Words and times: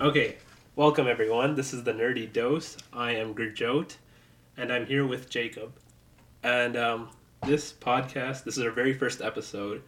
Okay, 0.00 0.36
welcome 0.76 1.08
everyone. 1.08 1.56
This 1.56 1.74
is 1.74 1.82
the 1.82 1.92
Nerdy 1.92 2.32
Dose. 2.32 2.76
I 2.92 3.16
am 3.16 3.34
Gurjot, 3.34 3.96
and 4.56 4.72
I'm 4.72 4.86
here 4.86 5.04
with 5.04 5.28
Jacob. 5.28 5.72
And 6.44 6.76
um, 6.76 7.08
this 7.44 7.72
podcast, 7.72 8.44
this 8.44 8.56
is 8.56 8.62
our 8.62 8.70
very 8.70 8.94
first 8.94 9.20
episode, 9.20 9.82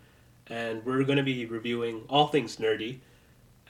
and 0.49 0.85
we're 0.85 1.05
going 1.05 1.19
to 1.19 1.23
be 1.23 1.47
reviewing 1.47 2.03
all 2.09 2.27
things 2.27 2.57
nerdy. 2.57 2.99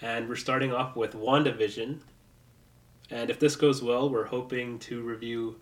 And 0.00 0.30
we're 0.30 0.37
starting 0.37 0.72
off 0.72 0.96
with 0.96 1.12
WandaVision. 1.12 1.98
And 3.11 3.29
if 3.29 3.38
this 3.38 3.54
goes 3.54 3.82
well, 3.82 4.09
we're 4.09 4.25
hoping 4.25 4.79
to 4.79 5.02
review 5.02 5.57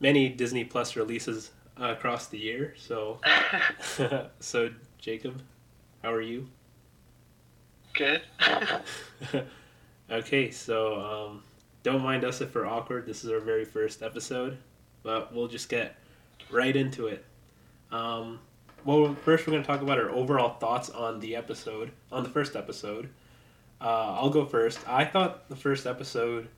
many 0.00 0.30
Disney 0.30 0.64
Plus 0.64 0.96
releases 0.96 1.50
uh, 1.78 1.88
across 1.88 2.28
the 2.28 2.38
year. 2.38 2.72
So, 2.78 3.20
so 4.40 4.70
Jacob, 4.96 5.42
how 6.02 6.14
are 6.14 6.22
you? 6.22 6.48
Good. 7.92 8.22
okay, 10.10 10.50
so 10.50 11.00
um, 11.00 11.42
don't 11.82 12.02
mind 12.02 12.24
us 12.24 12.40
if 12.40 12.54
we're 12.54 12.66
awkward. 12.66 13.06
This 13.06 13.24
is 13.24 13.30
our 13.30 13.40
very 13.40 13.64
first 13.64 14.02
episode, 14.02 14.58
but 15.02 15.34
we'll 15.34 15.48
just 15.48 15.68
get 15.68 15.96
right 16.50 16.74
into 16.74 17.06
it. 17.06 17.24
Um, 17.90 18.40
well, 18.84 19.14
first 19.24 19.46
we're 19.46 19.52
going 19.52 19.62
to 19.62 19.66
talk 19.66 19.82
about 19.82 19.98
our 19.98 20.10
overall 20.10 20.58
thoughts 20.58 20.90
on 20.90 21.20
the 21.20 21.36
episode, 21.36 21.90
on 22.12 22.22
the 22.22 22.28
first 22.28 22.56
episode. 22.56 23.08
Uh, 23.80 24.16
I'll 24.18 24.30
go 24.30 24.44
first. 24.44 24.78
I 24.88 25.04
thought 25.04 25.48
the 25.48 25.56
first 25.56 25.86
episode, 25.86 26.48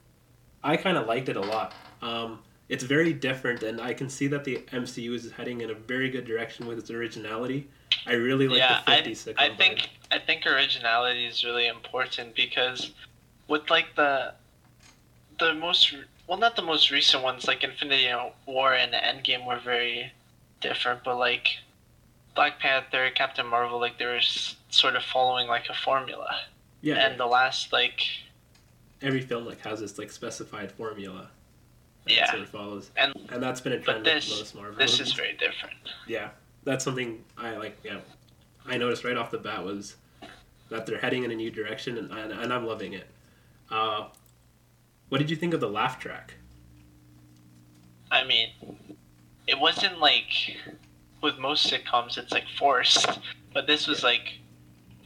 I 0.62 0.77
kind 0.77 0.96
of 0.96 1.06
liked 1.06 1.28
it 1.28 1.36
a 1.36 1.41
lot. 1.41 1.74
Um, 2.02 2.41
it's 2.69 2.84
very 2.84 3.12
different, 3.12 3.62
and 3.62 3.80
I 3.80 3.94
can 3.94 4.10
see 4.10 4.27
that 4.28 4.44
the 4.44 4.58
MCU 4.72 5.14
is 5.14 5.33
heading 5.33 5.62
in 5.62 5.70
a 5.70 5.74
very 5.74 6.10
good 6.10 6.27
direction 6.27 6.66
with 6.66 6.78
its 6.78 6.91
originality. 6.91 7.69
I 8.06 8.12
really 8.12 8.46
like 8.46 8.58
yeah, 8.58 8.83
the 9.02 9.14
50 9.14 9.36
I, 9.38 9.46
I 9.46 9.56
think 9.56 9.88
I 10.10 10.19
think 10.19 10.46
originality 10.46 11.27
is 11.27 11.44
really 11.44 11.66
important 11.66 12.34
because 12.34 12.92
with 13.48 13.68
like 13.70 13.94
the 13.96 14.34
the 15.38 15.54
most 15.54 15.94
well 16.26 16.38
not 16.38 16.56
the 16.56 16.62
most 16.62 16.91
recent 16.91 17.22
ones 17.22 17.46
like 17.46 17.64
Infinity 17.64 18.08
War 18.46 18.74
and 18.74 18.92
Endgame 18.92 19.46
were 19.46 19.58
very 19.58 20.12
different, 20.60 21.02
but 21.05 21.16
like 21.16 21.48
Black 22.34 22.60
Panther, 22.60 23.10
Captain 23.14 23.46
Marvel, 23.46 23.80
like 23.80 23.98
they 23.98 24.05
were 24.06 24.16
s- 24.16 24.56
sort 24.70 24.94
of 24.96 25.02
following 25.02 25.46
like 25.48 25.68
a 25.68 25.74
formula. 25.74 26.40
yeah, 26.82 26.94
And 27.06 27.18
the 27.18 27.27
last 27.27 27.72
like 27.72 28.02
every 29.02 29.20
film 29.20 29.44
like 29.46 29.60
has 29.62 29.80
this 29.80 29.98
like 29.98 30.10
specified 30.10 30.70
formula. 30.72 31.30
that 32.05 32.12
Yeah. 32.14 32.30
sort 32.30 32.42
of 32.42 32.48
follows, 32.48 32.90
and 32.96 33.12
and 33.30 33.42
that's 33.42 33.60
been 33.60 33.72
a 33.72 33.80
trend 33.80 34.05
with 34.05 34.14
this 34.14 34.30
most 34.30 34.55
Marvel. 34.55 34.77
this 34.78 35.00
is 35.00 35.12
very 35.12 35.33
different. 35.34 35.77
yeah, 36.06 36.30
that's 36.64 36.84
something 36.84 37.24
I 37.36 37.56
like. 37.56 37.78
Yeah, 37.84 37.98
I 38.66 38.77
noticed 38.77 39.05
right 39.05 39.16
off 39.16 39.30
the 39.30 39.38
bat 39.38 39.64
was 39.64 39.96
that 40.68 40.84
they're 40.86 40.98
heading 40.98 41.24
in 41.24 41.30
a 41.30 41.34
new 41.36 41.50
direction, 41.50 41.96
and 41.98 42.10
and, 42.12 42.33
and 42.33 42.52
I'm 42.52 42.66
loving 42.66 42.92
it. 42.92 43.06
Uh, 43.70 44.08
what 45.08 45.19
did 45.19 45.30
you 45.30 45.36
think 45.36 45.55
of 45.55 45.61
the 45.61 45.69
laugh 45.69 45.98
track? 45.98 46.34
I 48.11 48.24
mean, 48.24 48.50
it 49.47 49.58
wasn't 49.58 49.98
like 49.98 50.56
with 51.22 51.38
most 51.38 51.70
sitcoms 51.70 52.16
it's 52.16 52.33
like 52.33 52.48
forced, 52.58 53.19
but 53.52 53.66
this 53.66 53.86
was 53.86 54.02
like 54.02 54.39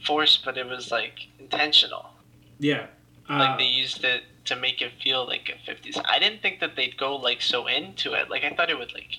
forced, 0.05 0.45
but 0.45 0.57
it 0.57 0.67
was 0.67 0.91
like 0.91 1.27
intentional. 1.39 2.11
Yeah, 2.59 2.87
uh, 3.29 3.39
Like 3.39 3.59
they 3.59 3.65
used 3.65 4.03
it 4.03 4.23
to 4.45 4.55
make 4.55 4.81
it 4.81 4.91
feel 5.01 5.25
like 5.25 5.49
a 5.49 5.65
fifties. 5.65 5.97
I 6.05 6.19
didn't 6.19 6.41
think 6.41 6.59
that 6.59 6.75
they'd 6.75 6.97
go 6.97 7.15
like 7.15 7.41
so 7.41 7.67
into 7.67 8.13
it. 8.13 8.29
Like 8.29 8.43
I 8.43 8.51
thought 8.55 8.69
it 8.69 8.77
would 8.77 8.93
like 8.93 9.17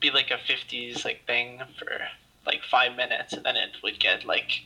be 0.00 0.10
like 0.10 0.30
a 0.30 0.38
fifties 0.38 1.04
like 1.04 1.26
thing 1.26 1.60
for 1.78 1.98
like 2.46 2.62
five 2.70 2.96
minutes, 2.96 3.32
and 3.32 3.44
then 3.44 3.56
it 3.56 3.76
would 3.82 3.98
get 3.98 4.24
like 4.24 4.62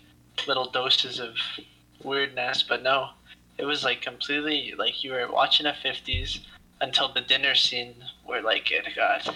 little 0.47 0.71
doses 0.71 1.19
of 1.19 1.35
weirdness. 2.03 2.63
But 2.63 2.83
no, 2.83 3.11
it 3.59 3.65
was 3.65 3.85
like 3.85 4.03
completely 4.03 4.75
like 4.77 5.05
you 5.05 5.13
were 5.13 5.31
watching 5.31 5.67
a 5.67 5.75
fifties 5.75 6.41
until 6.81 7.13
the 7.13 7.21
dinner 7.21 7.55
scene 7.55 7.95
where 8.25 8.43
like 8.43 8.71
it 8.71 8.85
got 8.97 9.29
a 9.29 9.35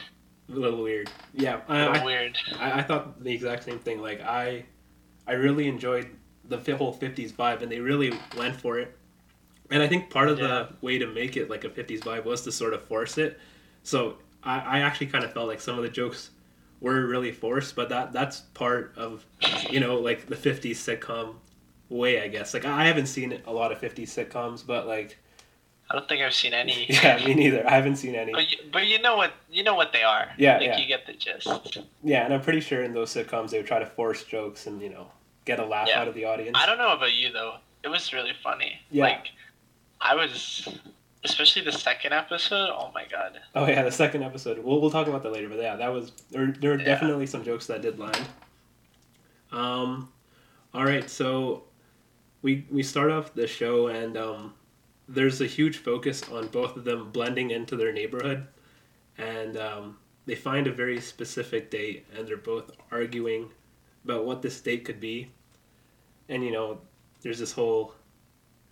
little 0.48 0.82
weird. 0.82 1.10
Yeah, 1.34 1.60
a 1.68 1.74
little 1.74 1.96
I, 1.96 2.04
weird. 2.04 2.38
I, 2.58 2.80
I 2.80 2.82
thought 2.82 3.22
the 3.22 3.32
exact 3.32 3.64
same 3.64 3.78
thing. 3.78 4.00
Like 4.00 4.20
I, 4.20 4.64
I 5.26 5.32
really 5.32 5.66
enjoyed 5.68 6.08
the 6.48 6.58
whole 6.76 6.94
'50s 6.96 7.32
vibe, 7.32 7.62
and 7.62 7.70
they 7.70 7.80
really 7.80 8.12
went 8.36 8.54
for 8.56 8.78
it. 8.78 8.96
And 9.70 9.82
I 9.82 9.88
think 9.88 10.10
part 10.10 10.28
of 10.28 10.38
Yeah. 10.38 10.46
the 10.46 10.68
way 10.80 10.98
to 10.98 11.06
make 11.06 11.36
it 11.36 11.50
like 11.50 11.64
a 11.64 11.68
'50s 11.68 12.00
vibe 12.00 12.24
was 12.24 12.42
to 12.42 12.52
sort 12.52 12.74
of 12.74 12.84
force 12.84 13.18
it. 13.18 13.38
So 13.82 14.18
I, 14.42 14.58
I 14.58 14.78
actually 14.80 15.08
kind 15.08 15.24
of 15.24 15.32
felt 15.32 15.48
like 15.48 15.60
some 15.60 15.76
of 15.76 15.82
the 15.82 15.90
jokes 15.90 16.30
were 16.80 17.06
really 17.06 17.32
forced, 17.32 17.74
but 17.74 17.88
that 17.88 18.12
that's 18.12 18.40
part 18.54 18.92
of 18.96 19.24
you 19.70 19.80
know 19.80 19.96
like 19.98 20.26
the 20.26 20.36
'50s 20.36 20.76
sitcom 20.76 21.34
way, 21.88 22.22
I 22.22 22.28
guess. 22.28 22.54
Like 22.54 22.64
I 22.64 22.86
haven't 22.86 23.06
seen 23.06 23.40
a 23.46 23.52
lot 23.52 23.72
of 23.72 23.80
'50s 23.80 24.08
sitcoms, 24.08 24.66
but 24.66 24.86
like 24.86 25.18
I 25.90 25.94
don't 25.94 26.08
think 26.08 26.22
I've 26.22 26.34
seen 26.34 26.52
any. 26.54 26.86
yeah, 26.88 27.24
me 27.24 27.34
neither. 27.34 27.66
I 27.66 27.70
haven't 27.72 27.96
seen 27.96 28.14
any. 28.14 28.32
But 28.32 28.50
you, 28.50 28.58
but 28.72 28.86
you 28.86 29.00
know 29.00 29.16
what 29.16 29.32
you 29.50 29.62
know 29.62 29.74
what 29.74 29.92
they 29.92 30.02
are. 30.02 30.28
Yeah, 30.36 30.58
like 30.58 30.66
yeah. 30.66 30.78
you 30.78 30.86
get 30.86 31.06
the 31.06 31.12
gist. 31.12 31.78
Yeah, 32.02 32.24
and 32.24 32.34
I'm 32.34 32.40
pretty 32.40 32.60
sure 32.60 32.82
in 32.82 32.92
those 32.92 33.12
sitcoms 33.14 33.50
they 33.50 33.58
would 33.58 33.66
try 33.66 33.78
to 33.78 33.86
force 33.86 34.24
jokes 34.24 34.66
and 34.66 34.80
you 34.82 34.90
know 34.90 35.06
get 35.44 35.60
a 35.60 35.64
laugh 35.64 35.88
Yeah. 35.88 36.00
out 36.00 36.08
of 36.08 36.14
the 36.14 36.24
audience. 36.24 36.56
I 36.60 36.66
don't 36.66 36.78
know 36.78 36.92
about 36.92 37.12
you 37.14 37.32
though. 37.32 37.56
It 37.84 37.88
was 37.88 38.12
really 38.12 38.32
funny. 38.42 38.80
Yeah. 38.90 39.04
Like 39.04 39.28
I 40.00 40.14
was 40.14 40.68
especially 41.24 41.62
the 41.62 41.72
second 41.72 42.12
episode, 42.12 42.70
oh 42.72 42.90
my 42.94 43.04
god. 43.10 43.40
Oh 43.54 43.66
yeah, 43.66 43.82
the 43.82 43.92
second 43.92 44.22
episode. 44.24 44.58
We'll 44.58 44.80
we'll 44.80 44.90
talk 44.90 45.06
about 45.06 45.22
that 45.22 45.32
later, 45.32 45.48
but 45.48 45.58
yeah, 45.58 45.76
that 45.76 45.88
was 45.92 46.10
there. 46.30 46.48
There 46.48 46.70
were 46.72 46.78
Yeah. 46.78 46.84
definitely 46.84 47.26
some 47.26 47.44
jokes 47.44 47.66
that 47.68 47.82
did 47.82 47.98
land. 47.98 48.20
Um, 49.52 50.12
all 50.74 50.84
right, 50.84 51.08
so 51.08 51.64
we 52.42 52.66
we 52.70 52.82
start 52.82 53.10
off 53.10 53.34
the 53.34 53.46
show 53.46 53.88
and 53.88 54.16
um, 54.16 54.54
there's 55.08 55.40
a 55.40 55.46
huge 55.46 55.78
focus 55.78 56.22
on 56.30 56.48
both 56.48 56.76
of 56.76 56.84
them 56.84 57.10
blending 57.10 57.50
into 57.50 57.76
their 57.76 57.92
neighborhood, 57.92 58.46
and 59.18 59.56
um, 59.56 59.98
they 60.26 60.34
find 60.34 60.66
a 60.66 60.72
very 60.72 61.00
specific 61.00 61.70
date, 61.70 62.06
and 62.16 62.26
they're 62.26 62.36
both 62.36 62.72
arguing 62.90 63.50
about 64.04 64.24
what 64.24 64.42
this 64.42 64.60
date 64.60 64.84
could 64.84 65.00
be, 65.00 65.30
and 66.28 66.44
you 66.44 66.50
know, 66.50 66.78
there's 67.22 67.38
this 67.38 67.52
whole 67.52 67.94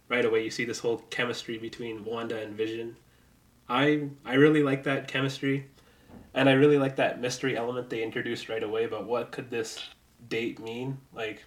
right 0.08 0.24
away 0.24 0.44
you 0.44 0.50
see 0.50 0.64
this 0.64 0.78
whole 0.78 0.98
chemistry 1.10 1.58
between 1.58 2.04
Wanda 2.04 2.40
and 2.40 2.54
Vision. 2.54 2.96
I 3.68 4.08
I 4.24 4.34
really 4.34 4.62
like 4.62 4.84
that 4.84 5.08
chemistry, 5.08 5.66
and 6.34 6.48
I 6.48 6.52
really 6.52 6.78
like 6.78 6.96
that 6.96 7.20
mystery 7.20 7.56
element 7.56 7.90
they 7.90 8.02
introduced 8.02 8.48
right 8.48 8.62
away 8.62 8.84
about 8.84 9.06
what 9.06 9.30
could 9.30 9.50
this 9.50 9.78
date 10.28 10.58
mean. 10.58 10.98
Like, 11.14 11.44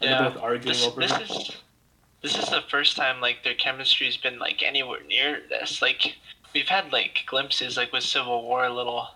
and 0.00 0.10
Yeah. 0.10 0.22
they're 0.22 0.30
both 0.30 0.42
arguing 0.42 0.68
This, 0.76 0.86
over 0.86 1.00
this 1.00 1.12
it. 1.12 1.30
is 1.30 1.56
this 2.22 2.36
is 2.36 2.48
the 2.50 2.62
first 2.68 2.96
time 2.96 3.20
like 3.20 3.42
their 3.44 3.54
chemistry's 3.54 4.16
been 4.16 4.38
like 4.38 4.62
anywhere 4.62 5.00
near 5.04 5.42
this. 5.48 5.80
Like 5.80 6.16
we've 6.54 6.68
had 6.68 6.92
like 6.92 7.24
glimpses 7.26 7.76
like 7.76 7.92
with 7.92 8.04
Civil 8.04 8.42
War 8.42 8.68
little 8.68 9.08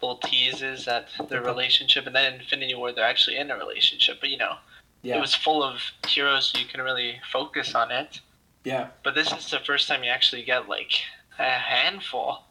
little 0.00 0.18
teases 0.18 0.86
at 0.86 1.08
their 1.28 1.42
relationship 1.42 2.06
and 2.06 2.14
then 2.14 2.34
Infinity 2.34 2.74
War 2.74 2.92
they're 2.92 3.04
actually 3.04 3.36
in 3.36 3.50
a 3.50 3.56
relationship. 3.56 4.18
But 4.20 4.28
you 4.30 4.36
know, 4.36 4.56
Yeah, 5.02 5.16
it 5.16 5.20
was 5.20 5.34
full 5.34 5.62
of 5.64 5.80
heroes 6.06 6.48
so 6.48 6.58
you 6.58 6.66
can 6.66 6.80
really 6.80 7.20
focus 7.32 7.74
on 7.74 7.90
it. 7.90 8.20
yeah, 8.64 8.88
But 9.02 9.14
this 9.14 9.32
is 9.32 9.50
the 9.50 9.60
first 9.60 9.88
time 9.88 10.04
you 10.04 10.10
actually 10.10 10.44
get 10.44 10.68
like 10.68 10.92
a 11.38 11.50
handful. 11.58 12.44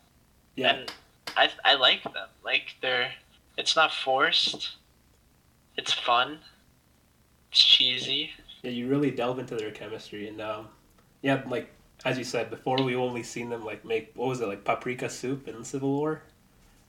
yeah, 0.56 0.74
And 0.76 0.92
I 1.38 1.50
I 1.64 1.76
like 1.76 2.04
them. 2.04 2.28
Like 2.44 2.76
they're 2.82 3.14
it's 3.58 3.76
not 3.76 3.94
forced. 3.94 4.72
It's 5.78 5.94
fun. 5.94 6.40
Cheesy. 7.54 8.32
yeah. 8.62 8.72
You 8.72 8.88
really 8.88 9.12
delve 9.12 9.40
into 9.40 9.56
their 9.56 9.72
chemistry, 9.72 10.28
and 10.28 10.42
um, 10.42 10.68
yeah, 11.22 11.42
like 11.48 11.70
as 12.06 12.18
you 12.18 12.24
said 12.24 12.50
before, 12.50 12.82
we 12.82 12.96
only 12.96 13.24
seen 13.24 13.50
them 13.50 13.64
like 13.64 13.86
make 13.86 14.12
what 14.16 14.28
was 14.28 14.42
it 14.42 14.48
like 14.48 14.64
paprika 14.64 15.10
soup 15.10 15.48
in 15.48 15.64
Civil 15.64 15.92
War, 15.92 16.22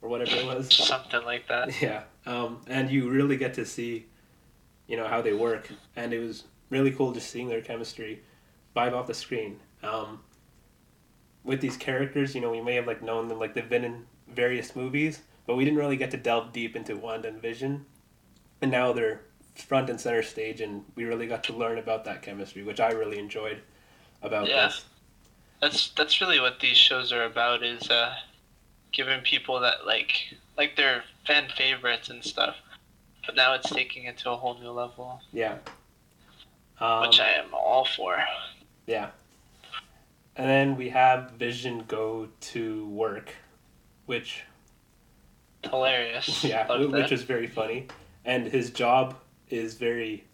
or 0.02 0.08
whatever 0.08 0.36
it 0.36 0.46
was. 0.46 0.74
Something 0.74 1.24
like 1.24 1.48
that. 1.48 1.70
Yeah, 1.80 2.02
um, 2.26 2.60
and 2.66 2.90
you 2.90 3.08
really 3.10 3.36
get 3.36 3.54
to 3.54 3.64
see, 3.64 4.06
you 4.86 4.96
know, 4.96 5.06
how 5.06 5.22
they 5.22 5.32
work, 5.32 5.68
and 5.96 6.12
it 6.12 6.18
was 6.18 6.44
really 6.70 6.90
cool 6.90 7.12
just 7.12 7.30
seeing 7.30 7.48
their 7.48 7.60
chemistry 7.60 8.22
vibe 8.74 8.92
off 8.92 9.06
the 9.06 9.14
screen. 9.14 9.60
Um, 9.82 10.20
with 11.44 11.60
these 11.60 11.76
characters, 11.76 12.34
you 12.34 12.40
know, 12.40 12.50
we 12.50 12.60
may 12.60 12.74
have 12.74 12.86
like 12.86 13.02
known 13.02 13.28
them, 13.28 13.38
like 13.38 13.54
they've 13.54 13.68
been 13.68 13.84
in 13.84 14.06
various 14.28 14.74
movies, 14.74 15.20
but 15.46 15.56
we 15.56 15.64
didn't 15.64 15.78
really 15.78 15.96
get 15.96 16.10
to 16.12 16.16
delve 16.16 16.52
deep 16.52 16.74
into 16.74 16.96
Wanda 16.96 17.28
and 17.28 17.40
Vision, 17.40 17.84
and 18.62 18.70
now 18.70 18.92
they're 18.92 19.20
front 19.54 19.88
and 19.90 20.00
center 20.00 20.22
stage, 20.22 20.60
and 20.60 20.84
we 20.96 21.04
really 21.04 21.26
got 21.26 21.44
to 21.44 21.52
learn 21.52 21.78
about 21.78 22.04
that 22.04 22.22
chemistry, 22.22 22.62
which 22.62 22.80
I 22.80 22.90
really 22.92 23.18
enjoyed 23.18 23.60
about 24.22 24.48
Yeah. 24.48 24.66
this. 24.66 24.84
That's 25.60 25.88
that's 25.90 26.20
really 26.20 26.40
what 26.40 26.60
these 26.60 26.76
shows 26.76 27.12
are 27.12 27.24
about 27.24 27.62
is 27.62 27.88
uh 27.90 28.14
giving 28.92 29.20
people 29.22 29.60
that 29.60 29.86
like 29.86 30.12
like 30.56 30.76
their 30.76 31.04
fan 31.26 31.48
favorites 31.56 32.10
and 32.10 32.22
stuff. 32.22 32.56
But 33.26 33.36
now 33.36 33.54
it's 33.54 33.70
taking 33.70 34.04
it 34.04 34.18
to 34.18 34.30
a 34.30 34.36
whole 34.36 34.58
new 34.58 34.70
level, 34.70 35.20
Yeah. 35.32 35.56
Um, 36.80 37.02
which 37.02 37.20
I 37.20 37.30
am 37.30 37.54
all 37.54 37.84
for. 37.86 38.18
Yeah. 38.86 39.10
And 40.36 40.48
then 40.48 40.76
we 40.76 40.88
have 40.90 41.30
Vision 41.32 41.84
go 41.86 42.28
to 42.52 42.86
work, 42.88 43.32
which 44.06 44.42
Hilarious. 45.62 46.44
yeah, 46.44 46.66
Love 46.66 46.80
which 46.90 47.08
that. 47.08 47.12
is 47.12 47.22
very 47.22 47.46
funny, 47.46 47.86
and 48.24 48.46
his 48.46 48.70
job 48.70 49.16
is 49.50 49.74
very 49.74 50.24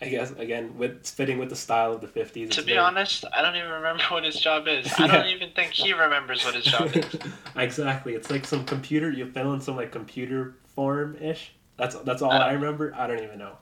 I 0.00 0.08
guess 0.08 0.30
again 0.32 0.78
with 0.78 1.06
fitting 1.08 1.38
with 1.38 1.48
the 1.48 1.56
style 1.56 1.92
of 1.92 2.00
the 2.00 2.06
fifties. 2.06 2.50
To 2.50 2.62
be 2.62 2.72
very... 2.72 2.78
honest, 2.78 3.24
I 3.34 3.42
don't 3.42 3.56
even 3.56 3.70
remember 3.70 4.04
what 4.10 4.22
his 4.22 4.36
job 4.36 4.68
is. 4.68 4.92
I 4.96 5.08
don't 5.08 5.26
even 5.26 5.50
think 5.50 5.72
he 5.72 5.92
remembers 5.92 6.44
what 6.44 6.54
his 6.54 6.64
job 6.64 6.94
is. 6.94 7.16
exactly, 7.56 8.14
it's 8.14 8.30
like 8.30 8.46
some 8.46 8.64
computer. 8.64 9.10
You 9.10 9.26
fill 9.26 9.54
in 9.54 9.60
some 9.60 9.74
like 9.74 9.90
computer 9.90 10.54
form 10.74 11.16
ish. 11.20 11.52
That's 11.76 11.96
that's 11.96 12.22
all 12.22 12.30
I, 12.30 12.50
I 12.50 12.52
remember. 12.52 12.94
I 12.94 13.08
don't 13.08 13.22
even 13.24 13.38
know. 13.40 13.56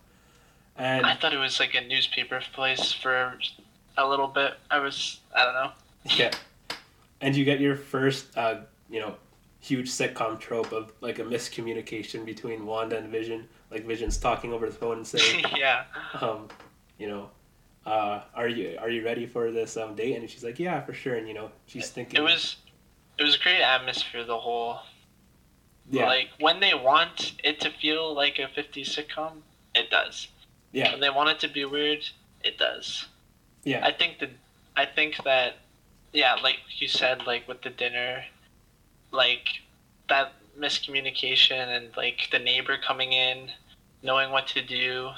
And 0.77 1.07
I 1.07 1.17
thought 1.17 1.33
it 1.33 1.39
was 1.39 1.59
like 1.59 1.75
a 1.75 1.81
newspaper 1.81 2.43
place 2.53 2.93
for 2.93 3.39
a 3.97 4.07
little 4.07 4.29
bit. 4.29 4.55
I 4.71 4.79
was 4.79 5.21
I 5.35 5.45
don't 5.45 5.55
know. 5.55 5.71
Yeah, 6.05 6.33
and 7.23 7.35
you 7.35 7.47
get 7.47 7.61
your 7.61 7.77
first 7.77 8.37
uh, 8.37 8.57
you 8.91 9.01
know 9.01 9.15
huge 9.61 9.91
sitcom 9.91 10.39
trope 10.39 10.73
of 10.73 10.93
like 11.01 11.19
a 11.19 11.23
miscommunication 11.23 12.25
between 12.25 12.67
Wanda 12.67 12.99
and 12.99 13.09
Vision. 13.09 13.49
Like 13.71 13.85
Vision's 13.85 14.17
talking 14.17 14.53
over 14.53 14.67
the 14.67 14.75
phone 14.75 14.99
and 14.99 15.07
saying, 15.07 15.45
"Yeah, 15.57 15.85
um, 16.21 16.49
you 16.99 17.09
know, 17.09 17.31
uh, 17.85 18.23
are 18.35 18.49
you 18.49 18.79
are 18.81 18.91
you 18.91 19.05
ready 19.05 19.27
for 19.27 19.51
this 19.51 19.77
um, 19.77 19.95
date?" 19.95 20.17
And 20.17 20.29
she's 20.31 20.45
like, 20.45 20.59
"Yeah, 20.59 20.81
for 20.81 20.93
sure." 20.93 21.17
And 21.17 21.27
you 21.27 21.35
know, 21.35 21.51
she's 21.67 21.91
thinking 21.91 22.19
it 22.19 22.23
was 22.23 22.57
it 23.19 23.25
was 23.25 23.37
a 23.37 23.39
great 23.39 23.61
atmosphere. 23.61 24.25
The 24.25 24.39
whole 24.39 24.79
yeah, 25.91 26.07
like 26.07 26.29
when 26.41 26.61
they 26.61 26.75
want 26.75 27.33
it 27.43 27.61
to 27.61 27.71
feel 27.71 28.15
like 28.15 28.39
a 28.39 28.43
50s 28.43 28.97
sitcom, 28.97 29.39
it 29.75 29.91
does. 29.91 30.29
Yeah, 30.73 30.93
when 30.93 31.01
they 31.01 31.11
want 31.11 31.31
it 31.31 31.41
to 31.41 31.49
be 31.49 31.65
weird, 31.65 32.05
it 32.45 32.59
does. 32.59 33.07
Yeah, 33.65 33.85
I 33.85 33.93
think 33.93 34.21
that 34.21 34.31
I 34.77 34.87
think 34.87 35.17
that 35.25 35.55
yeah, 36.13 36.37
like 36.43 36.59
you 36.79 36.89
said, 36.89 37.27
like 37.27 37.49
with 37.49 37.63
the 37.63 37.71
dinner 37.71 38.25
like 39.13 39.49
that 40.09 40.33
miscommunication 40.59 41.77
and 41.77 41.89
like 41.97 42.29
the 42.33 42.39
neighbor 42.39 42.77
coming 42.77 43.13
in, 43.13 43.51
knowing 44.03 44.31
what 44.31 44.47
to 44.49 44.63
do, 44.63 45.11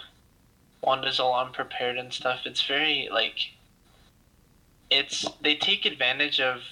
Wanda's 0.83 1.21
all 1.21 1.39
unprepared 1.39 1.97
and 1.97 2.13
stuff. 2.13 2.41
It's 2.45 2.65
very 2.65 3.09
like 3.13 3.51
it's 4.91 5.27
they 5.41 5.57
take 5.57 5.85
advantage 5.85 6.41
of 6.41 6.63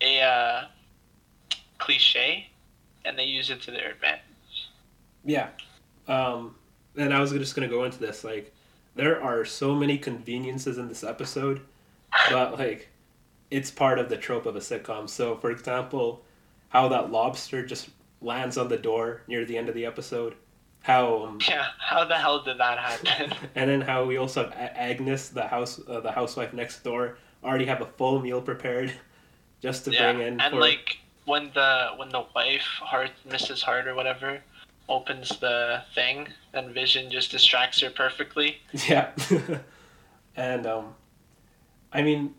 a 0.00 0.20
uh, 0.20 0.64
cliche 1.78 2.48
and 3.04 3.18
they 3.18 3.24
use 3.24 3.50
it 3.50 3.62
to 3.62 3.70
their 3.70 3.90
advantage. 3.90 4.22
Yeah. 5.24 5.48
Um, 6.06 6.54
and 6.96 7.14
I 7.14 7.20
was 7.20 7.32
just 7.32 7.54
gonna 7.54 7.68
go 7.68 7.84
into 7.84 7.98
this 7.98 8.24
like 8.24 8.52
there 8.96 9.22
are 9.22 9.44
so 9.44 9.74
many 9.74 9.98
conveniences 9.98 10.78
in 10.78 10.88
this 10.88 11.04
episode, 11.04 11.60
but 12.30 12.58
like 12.58 12.88
it's 13.50 13.70
part 13.70 13.98
of 13.98 14.08
the 14.08 14.16
trope 14.16 14.46
of 14.46 14.56
a 14.56 14.60
sitcom. 14.60 15.08
So, 15.08 15.36
for 15.36 15.50
example, 15.50 16.22
how 16.70 16.88
that 16.88 17.12
lobster 17.12 17.64
just 17.64 17.90
lands 18.22 18.56
on 18.56 18.68
the 18.68 18.76
door 18.76 19.22
near 19.26 19.44
the 19.44 19.56
end 19.56 19.68
of 19.68 19.74
the 19.74 19.84
episode. 19.84 20.34
How 20.82 21.24
um, 21.24 21.38
yeah, 21.46 21.66
how 21.78 22.04
the 22.04 22.14
hell 22.14 22.42
did 22.42 22.58
that 22.58 22.78
happen? 22.78 23.36
and 23.54 23.68
then 23.68 23.80
how 23.82 24.04
we 24.04 24.16
also 24.16 24.44
have 24.44 24.52
Agnes, 24.54 25.28
the 25.28 25.46
house, 25.46 25.80
uh, 25.86 26.00
the 26.00 26.10
housewife 26.10 26.54
next 26.54 26.82
door, 26.82 27.18
already 27.44 27.66
have 27.66 27.82
a 27.82 27.86
full 27.86 28.20
meal 28.20 28.40
prepared, 28.40 28.92
just 29.60 29.84
to 29.84 29.92
yeah, 29.92 30.12
bring 30.12 30.26
in. 30.26 30.40
And 30.40 30.54
for... 30.54 30.60
like 30.60 30.98
when 31.26 31.50
the 31.54 31.90
when 31.96 32.08
the 32.08 32.24
wife, 32.34 32.66
Hart, 32.80 33.10
Mrs. 33.28 33.62
Hart 33.62 33.86
or 33.86 33.94
whatever, 33.94 34.40
opens 34.88 35.28
the 35.40 35.82
thing, 35.94 36.28
and 36.54 36.72
Vision 36.72 37.10
just 37.10 37.30
distracts 37.30 37.80
her 37.80 37.90
perfectly. 37.90 38.58
Yeah, 38.88 39.10
and 40.36 40.66
um, 40.66 40.94
I 41.92 42.02
mean, 42.02 42.34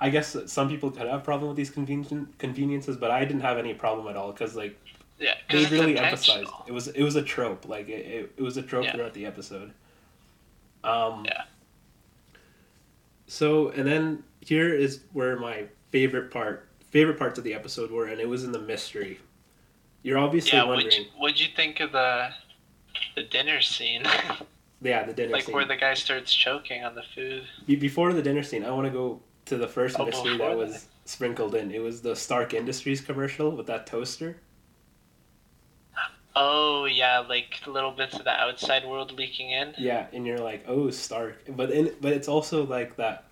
I 0.00 0.10
guess 0.10 0.36
some 0.46 0.68
people 0.68 0.90
could 0.90 1.08
have 1.08 1.24
problem 1.24 1.48
with 1.48 1.56
these 1.56 1.70
convenient 1.70 2.38
conveniences, 2.38 2.96
but 2.96 3.10
I 3.10 3.24
didn't 3.24 3.42
have 3.42 3.58
any 3.58 3.74
problem 3.74 4.06
at 4.08 4.16
all 4.16 4.32
because 4.32 4.54
like 4.54 4.78
yeah, 5.18 5.34
they 5.50 5.66
really 5.66 5.98
emphasized 5.98 6.50
it 6.66 6.72
was 6.72 6.88
it 6.88 7.02
was 7.02 7.16
a 7.16 7.22
trope 7.22 7.66
like 7.68 7.88
it, 7.88 8.06
it, 8.06 8.32
it 8.36 8.42
was 8.42 8.56
a 8.56 8.62
trope 8.62 8.84
yeah. 8.84 8.92
throughout 8.92 9.14
the 9.14 9.26
episode. 9.26 9.72
Um, 10.84 11.24
yeah. 11.24 11.42
So 13.26 13.70
and 13.70 13.86
then 13.86 14.22
here 14.40 14.72
is 14.72 15.00
where 15.12 15.36
my 15.36 15.64
favorite 15.90 16.30
part 16.30 16.68
favorite 16.90 17.18
parts 17.18 17.38
of 17.38 17.44
the 17.44 17.54
episode 17.54 17.90
were, 17.90 18.06
and 18.06 18.20
it 18.20 18.28
was 18.28 18.44
in 18.44 18.52
the 18.52 18.60
mystery. 18.60 19.20
You're 20.02 20.18
obviously 20.18 20.56
yeah, 20.56 20.64
wondering. 20.64 20.86
What'd 20.86 20.98
you, 20.98 21.06
what'd 21.16 21.40
you 21.40 21.48
think 21.54 21.80
of 21.80 21.92
the 21.92 22.30
the 23.16 23.24
dinner 23.24 23.60
scene? 23.60 24.02
yeah, 24.82 25.04
the 25.04 25.12
dinner 25.12 25.32
like 25.32 25.44
scene. 25.44 25.54
where 25.54 25.64
the 25.64 25.76
guy 25.76 25.94
starts 25.94 26.32
choking 26.32 26.84
on 26.84 26.94
the 26.94 27.02
food. 27.14 27.44
Before 27.66 28.12
the 28.12 28.22
dinner 28.22 28.42
scene, 28.42 28.64
I 28.64 28.70
want 28.70 28.86
to 28.86 28.92
go 28.92 29.20
to 29.48 29.56
the 29.56 29.68
first 29.68 29.98
oh, 29.98 30.06
mystery 30.06 30.36
that 30.36 30.56
was 30.56 30.72
that. 30.72 30.82
sprinkled 31.04 31.54
in. 31.54 31.70
It 31.70 31.80
was 31.82 32.02
the 32.02 32.14
Stark 32.14 32.54
Industries 32.54 33.00
commercial 33.00 33.50
with 33.50 33.66
that 33.66 33.86
toaster. 33.86 34.36
Oh 36.36 36.84
yeah, 36.84 37.18
like 37.18 37.60
little 37.66 37.90
bits 37.90 38.14
of 38.14 38.24
the 38.24 38.30
outside 38.30 38.86
world 38.86 39.12
leaking 39.12 39.50
in. 39.50 39.74
Yeah, 39.76 40.06
and 40.12 40.24
you're 40.26 40.38
like, 40.38 40.64
oh 40.68 40.90
Stark, 40.90 41.42
but 41.56 41.70
in 41.70 41.92
but 42.00 42.12
it's 42.12 42.28
also 42.28 42.64
like 42.64 42.96
that. 42.96 43.24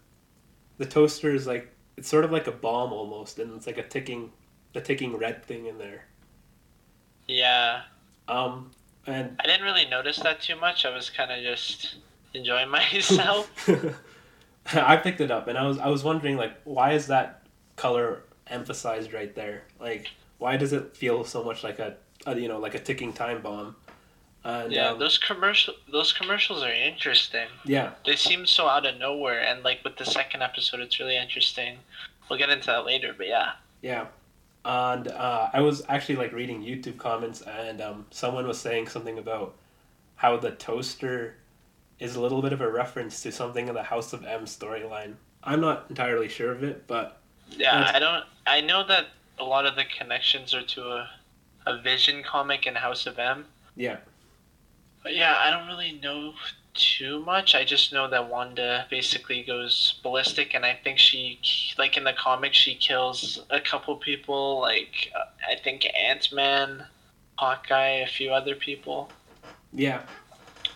The 0.79 0.87
toaster 0.87 1.31
is 1.31 1.47
like 1.47 1.73
it's 1.97 2.09
sort 2.09 2.25
of 2.25 2.33
like 2.33 2.47
a 2.47 2.53
bomb 2.53 2.93
almost, 2.93 3.39
and 3.39 3.55
it's 3.55 3.67
like 3.67 3.79
a 3.79 3.87
ticking, 3.87 4.33
a 4.75 4.81
ticking 4.81 5.17
red 5.17 5.45
thing 5.45 5.67
in 5.67 5.79
there. 5.79 6.05
Yeah. 7.29 7.83
Um, 8.29 8.73
and 9.07 9.37
I 9.41 9.47
didn't 9.47 9.63
really 9.63 9.87
notice 9.87 10.19
that 10.19 10.41
too 10.41 10.57
much. 10.57 10.85
I 10.85 10.95
was 10.95 11.09
kind 11.11 11.31
of 11.31 11.43
just 11.43 11.97
enjoying 12.35 12.69
myself. 12.71 13.69
I 14.75 14.97
picked 14.97 15.21
it 15.21 15.31
up 15.31 15.49
and 15.49 15.57
I 15.57 15.67
was 15.67 15.79
I 15.79 15.89
was 15.89 16.03
wondering 16.03 16.37
like 16.37 16.55
why 16.65 16.93
is 16.93 17.07
that 17.09 17.43
color 17.77 18.23
emphasized 18.47 19.13
right 19.13 19.35
there? 19.35 19.65
Like 19.81 20.11
why 20.39 20.57
does 20.57 20.73
it 20.73 20.97
feel 20.97 21.25
so 21.25 21.45
much 21.45 21.63
like 21.65 21.79
a, 21.79 21.97
a 22.27 22.39
you 22.39 22.49
know 22.49 22.59
like 22.59 22.75
a 22.75 22.81
ticking 22.81 23.13
time 23.13 23.43
bomb? 23.43 23.77
And, 24.45 24.73
yeah, 24.73 24.91
um, 24.91 25.01
those 25.01 25.19
commercial 25.19 25.75
those 25.91 26.13
commercials 26.13 26.63
are 26.63 26.73
interesting. 26.73 27.49
Yeah, 27.65 27.91
they 28.05 28.15
seem 28.15 28.47
so 28.47 28.69
out 28.69 28.87
of 28.87 28.97
nowhere, 28.97 29.41
and 29.41 29.65
like 29.65 29.81
with 29.83 29.97
the 29.97 30.05
second 30.05 30.43
episode, 30.43 30.79
it's 30.79 31.01
really 31.01 31.17
interesting. 31.17 31.79
We'll 32.31 32.39
get 32.39 32.51
into 32.51 32.67
that 32.67 32.87
later, 32.87 33.13
but 33.17 33.27
yeah. 33.27 33.53
Yeah, 33.83 34.07
and 34.65 35.09
uh, 35.09 35.49
I 35.53 35.61
was 35.63 35.83
actually 35.89 36.17
like 36.17 36.33
reading 36.33 36.63
YouTube 36.63 36.97
comments, 36.97 37.43
and 37.43 37.81
um, 37.81 38.07
someone 38.11 38.47
was 38.47 38.61
saying 38.61 38.87
something 38.87 39.19
about 39.19 39.57
how 40.15 40.37
the 40.37 40.53
toaster 40.53 41.37
is 41.99 42.17
a 42.17 42.21
little 42.21 42.43
bit 42.43 42.53
of 42.53 42.61
a 42.61 42.71
reference 42.71 43.23
to 43.23 43.33
something 43.33 43.69
in 43.69 43.75
the 43.75 43.83
House 43.83 44.13
of 44.13 44.25
M 44.25 44.45
storyline. 44.45 45.15
I'm 45.43 45.61
not 45.61 45.87
entirely 45.89 46.29
sure 46.29 46.53
of 46.53 46.63
it, 46.63 46.87
but 46.87 47.21
yeah, 47.51 47.91
I 47.95 47.99
don't. 47.99 48.25
I 48.47 48.61
know 48.61 48.87
that 48.87 49.07
a 49.39 49.45
lot 49.45 49.67
of 49.67 49.77
the 49.77 49.85
connections 49.85 50.55
are 50.55 50.63
to 50.63 50.83
a, 50.83 51.11
a 51.67 51.81
Vision 51.81 52.23
comic 52.23 52.67
in 52.67 52.75
House 52.75 53.07
of 53.07 53.19
M. 53.19 53.47
Yeah. 53.77 53.99
But 55.03 55.15
yeah, 55.15 55.37
I 55.39 55.51
don't 55.51 55.69
really 55.69 56.01
know 56.03 56.35
too 56.75 57.21
much. 57.25 57.55
I 57.55 57.65
just 57.65 57.93
know 57.93 58.09
that 58.11 58.29
Wanda 58.29 58.87
basically 58.91 59.43
goes 59.43 59.99
ballistic, 60.03 60.55
and 60.55 60.65
I 60.65 60.79
think 60.83 60.99
she, 60.99 61.41
like 61.79 61.97
in 61.97 62.05
the 62.05 62.13
comic, 62.13 62.55
she 62.55 62.75
kills 62.75 63.41
a 63.51 63.61
couple 63.61 63.97
people. 63.97 64.61
Like 64.61 65.13
uh, 65.15 65.25
I 65.51 65.57
think 65.63 65.87
Ant 65.97 66.33
Man, 66.33 66.85
Hawkeye, 67.37 68.01
a 68.03 68.07
few 68.07 68.33
other 68.33 68.55
people. 68.55 69.11
Yeah, 69.73 70.03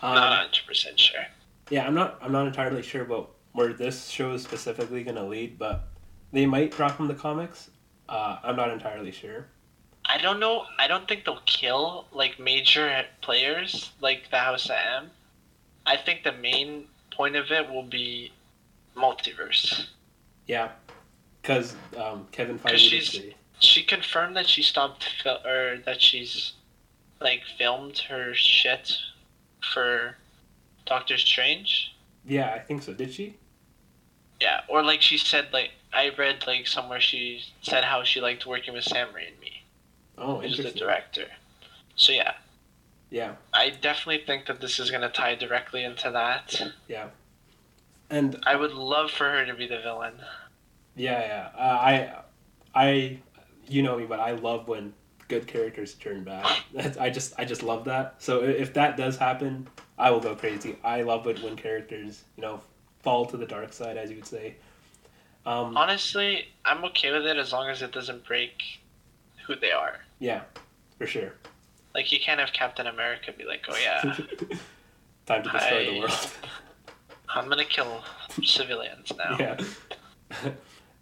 um, 0.01 0.15
not 0.15 0.37
hundred 0.37 0.65
percent 0.67 0.99
sure. 0.99 1.25
Yeah, 1.69 1.85
I'm 1.85 1.95
not. 1.95 2.19
I'm 2.21 2.31
not 2.31 2.47
entirely 2.47 2.81
sure 2.81 3.01
about 3.01 3.31
where 3.53 3.73
this 3.73 4.07
show 4.09 4.33
is 4.33 4.43
specifically 4.43 5.03
going 5.03 5.15
to 5.15 5.23
lead, 5.23 5.57
but 5.57 5.87
they 6.31 6.45
might 6.45 6.71
drop 6.71 6.91
from 6.91 7.07
the 7.07 7.13
comics. 7.13 7.69
Uh, 8.07 8.37
I'm 8.43 8.55
not 8.55 8.69
entirely 8.69 9.11
sure. 9.11 9.47
I 10.05 10.17
don't 10.17 10.39
know. 10.39 10.65
I 10.79 10.87
don't 10.87 11.07
think 11.07 11.25
they'll 11.25 11.41
kill 11.45 12.07
like 12.11 12.39
major 12.39 13.05
players 13.21 13.91
like 14.01 14.29
the 14.31 14.37
House 14.37 14.65
of 14.65 14.75
M. 14.95 15.11
I 15.85 15.97
think 15.97 16.23
the 16.23 16.33
main 16.33 16.85
point 17.11 17.35
of 17.35 17.51
it 17.51 17.69
will 17.69 17.83
be 17.83 18.31
multiverse. 18.95 19.87
Yeah, 20.47 20.71
because 21.41 21.75
um, 21.97 22.27
Kevin 22.31 22.59
Feige. 22.59 22.77
she's 22.77 23.21
she 23.59 23.83
confirmed 23.83 24.35
that 24.35 24.47
she 24.47 24.63
stopped 24.63 25.07
fil- 25.23 25.45
or 25.45 25.77
that 25.85 26.01
she's 26.01 26.53
like 27.19 27.43
filmed 27.57 27.99
her 28.09 28.33
shit 28.33 28.97
for 29.61 30.15
Doctor 30.85 31.17
Strange. 31.17 31.95
Yeah, 32.25 32.53
I 32.53 32.59
think 32.59 32.83
so. 32.83 32.93
Did 32.93 33.13
she? 33.13 33.37
Yeah, 34.39 34.61
or 34.67 34.83
like 34.83 35.01
she 35.01 35.17
said, 35.17 35.47
like 35.53 35.71
I 35.93 36.11
read 36.17 36.45
like 36.47 36.67
somewhere 36.67 36.99
she 36.99 37.43
said 37.61 37.83
how 37.83 38.03
she 38.03 38.21
liked 38.21 38.45
working 38.45 38.73
with 38.73 38.83
Sam 38.83 39.07
Raimi. 39.09 39.61
Oh, 40.17 40.39
who's 40.39 40.57
the 40.57 40.71
director. 40.71 41.27
So 41.95 42.11
yeah. 42.11 42.33
Yeah. 43.09 43.35
I 43.53 43.69
definitely 43.69 44.23
think 44.25 44.45
that 44.47 44.61
this 44.61 44.79
is 44.79 44.89
gonna 44.89 45.09
tie 45.09 45.35
directly 45.35 45.83
into 45.83 46.09
that. 46.11 46.61
Yeah. 46.87 47.07
And 48.09 48.37
I 48.45 48.55
would 48.55 48.73
love 48.73 49.11
for 49.11 49.29
her 49.29 49.45
to 49.45 49.53
be 49.53 49.67
the 49.67 49.79
villain. 49.79 50.13
Yeah, 50.95 51.19
yeah. 51.21 51.49
Uh, 51.57 51.61
I, 51.61 52.13
I, 52.75 53.19
you 53.67 53.83
know 53.83 53.97
me, 53.97 54.05
but 54.05 54.19
I 54.19 54.31
love 54.31 54.67
when 54.67 54.93
good 55.31 55.47
characters 55.47 55.93
turn 55.93 56.23
bad. 56.25 56.45
I 56.99 57.09
just 57.09 57.33
I 57.39 57.45
just 57.45 57.63
love 57.63 57.85
that. 57.85 58.15
So 58.19 58.43
if 58.43 58.73
that 58.73 58.97
does 58.97 59.17
happen, 59.17 59.67
I 59.97 60.11
will 60.11 60.19
go 60.19 60.35
crazy. 60.35 60.75
I 60.83 61.01
love 61.03 61.25
it 61.25 61.41
when 61.41 61.55
characters 61.55 62.23
you 62.35 62.43
know 62.43 62.61
fall 63.01 63.25
to 63.27 63.37
the 63.37 63.45
dark 63.45 63.71
side, 63.73 63.97
as 63.97 64.09
you 64.09 64.17
would 64.17 64.27
say. 64.27 64.55
Um, 65.45 65.75
Honestly, 65.75 66.49
I'm 66.65 66.83
okay 66.85 67.11
with 67.11 67.25
it 67.25 67.37
as 67.37 67.51
long 67.51 67.69
as 67.69 67.81
it 67.81 67.91
doesn't 67.91 68.25
break 68.25 68.61
who 69.47 69.55
they 69.55 69.71
are. 69.71 70.01
Yeah, 70.19 70.41
for 70.97 71.07
sure. 71.07 71.33
Like 71.95 72.11
you 72.11 72.19
can't 72.19 72.39
have 72.39 72.51
Captain 72.53 72.87
America 72.87 73.31
be 73.31 73.45
like, 73.45 73.65
"Oh 73.69 73.77
yeah, 73.81 74.01
time 75.25 75.43
to 75.43 75.49
destroy 75.49 75.81
I, 75.81 75.85
the 75.85 75.99
world." 75.99 76.31
I'm 77.33 77.47
gonna 77.47 77.63
kill 77.63 78.03
civilians 78.43 79.13
now. 79.17 79.37
Yeah. 79.39 79.57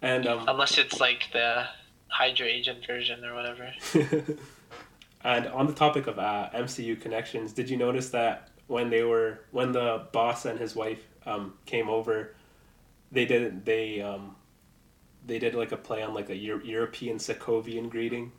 and 0.02 0.26
um, 0.28 0.44
Unless 0.46 0.78
it's 0.78 1.00
like 1.00 1.28
the 1.32 1.66
Hydra 2.10 2.46
agent 2.46 2.86
version 2.86 3.24
or 3.24 3.34
whatever. 3.34 3.72
and 5.24 5.46
on 5.48 5.66
the 5.66 5.72
topic 5.72 6.06
of 6.06 6.18
uh, 6.18 6.50
MCU 6.54 7.00
connections, 7.00 7.52
did 7.52 7.70
you 7.70 7.76
notice 7.76 8.10
that 8.10 8.48
when 8.66 8.90
they 8.90 9.02
were 9.02 9.40
when 9.50 9.72
the 9.72 10.06
boss 10.12 10.44
and 10.44 10.58
his 10.58 10.74
wife 10.76 11.00
um, 11.26 11.54
came 11.66 11.88
over, 11.88 12.34
they 13.12 13.24
did 13.24 13.64
they 13.64 14.00
um, 14.00 14.36
they 15.26 15.38
did 15.38 15.54
like 15.54 15.72
a 15.72 15.76
play 15.76 16.02
on 16.02 16.14
like 16.14 16.30
a 16.30 16.36
Euro- 16.36 16.62
European 16.64 17.18
Sokovian 17.18 17.90
greeting. 17.90 18.32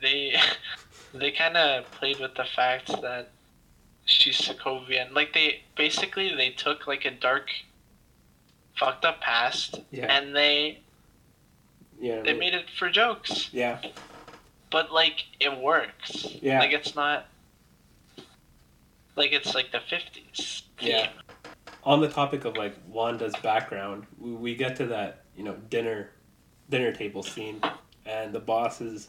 They 0.00 0.36
they 1.14 1.30
kind 1.30 1.56
of 1.56 1.90
played 1.92 2.18
with 2.20 2.34
the 2.34 2.44
fact 2.44 2.88
that 3.02 3.30
she's 4.04 4.40
Sokovian. 4.40 5.12
Like 5.12 5.32
they 5.32 5.62
basically 5.76 6.34
they 6.34 6.50
took 6.50 6.86
like 6.86 7.04
a 7.04 7.10
dark, 7.10 7.48
fucked 8.76 9.04
up 9.04 9.20
past, 9.20 9.80
Yeah. 9.90 10.06
and 10.06 10.34
they 10.34 10.81
Yeah. 12.02 12.20
they 12.22 12.32
made 12.34 12.52
it 12.52 12.68
for 12.78 12.90
jokes. 12.90 13.48
yeah. 13.52 13.80
But 14.70 14.92
like 14.92 15.24
it 15.38 15.56
works. 15.58 16.26
Yeah. 16.42 16.58
Like 16.58 16.72
it's 16.72 16.94
not. 16.96 17.26
Like 19.16 19.32
it's 19.32 19.54
like 19.54 19.70
the 19.70 19.80
fifties. 19.88 20.62
Yeah. 20.80 21.10
On 21.84 22.00
the 22.00 22.08
topic 22.08 22.44
of 22.44 22.56
like 22.56 22.74
Wanda's 22.88 23.34
background, 23.42 24.06
we, 24.18 24.32
we 24.32 24.54
get 24.54 24.76
to 24.76 24.86
that 24.86 25.24
you 25.36 25.44
know 25.44 25.54
dinner, 25.70 26.10
dinner 26.70 26.92
table 26.92 27.22
scene, 27.22 27.60
and 28.04 28.32
the 28.32 28.40
boss 28.40 28.80
is, 28.80 29.08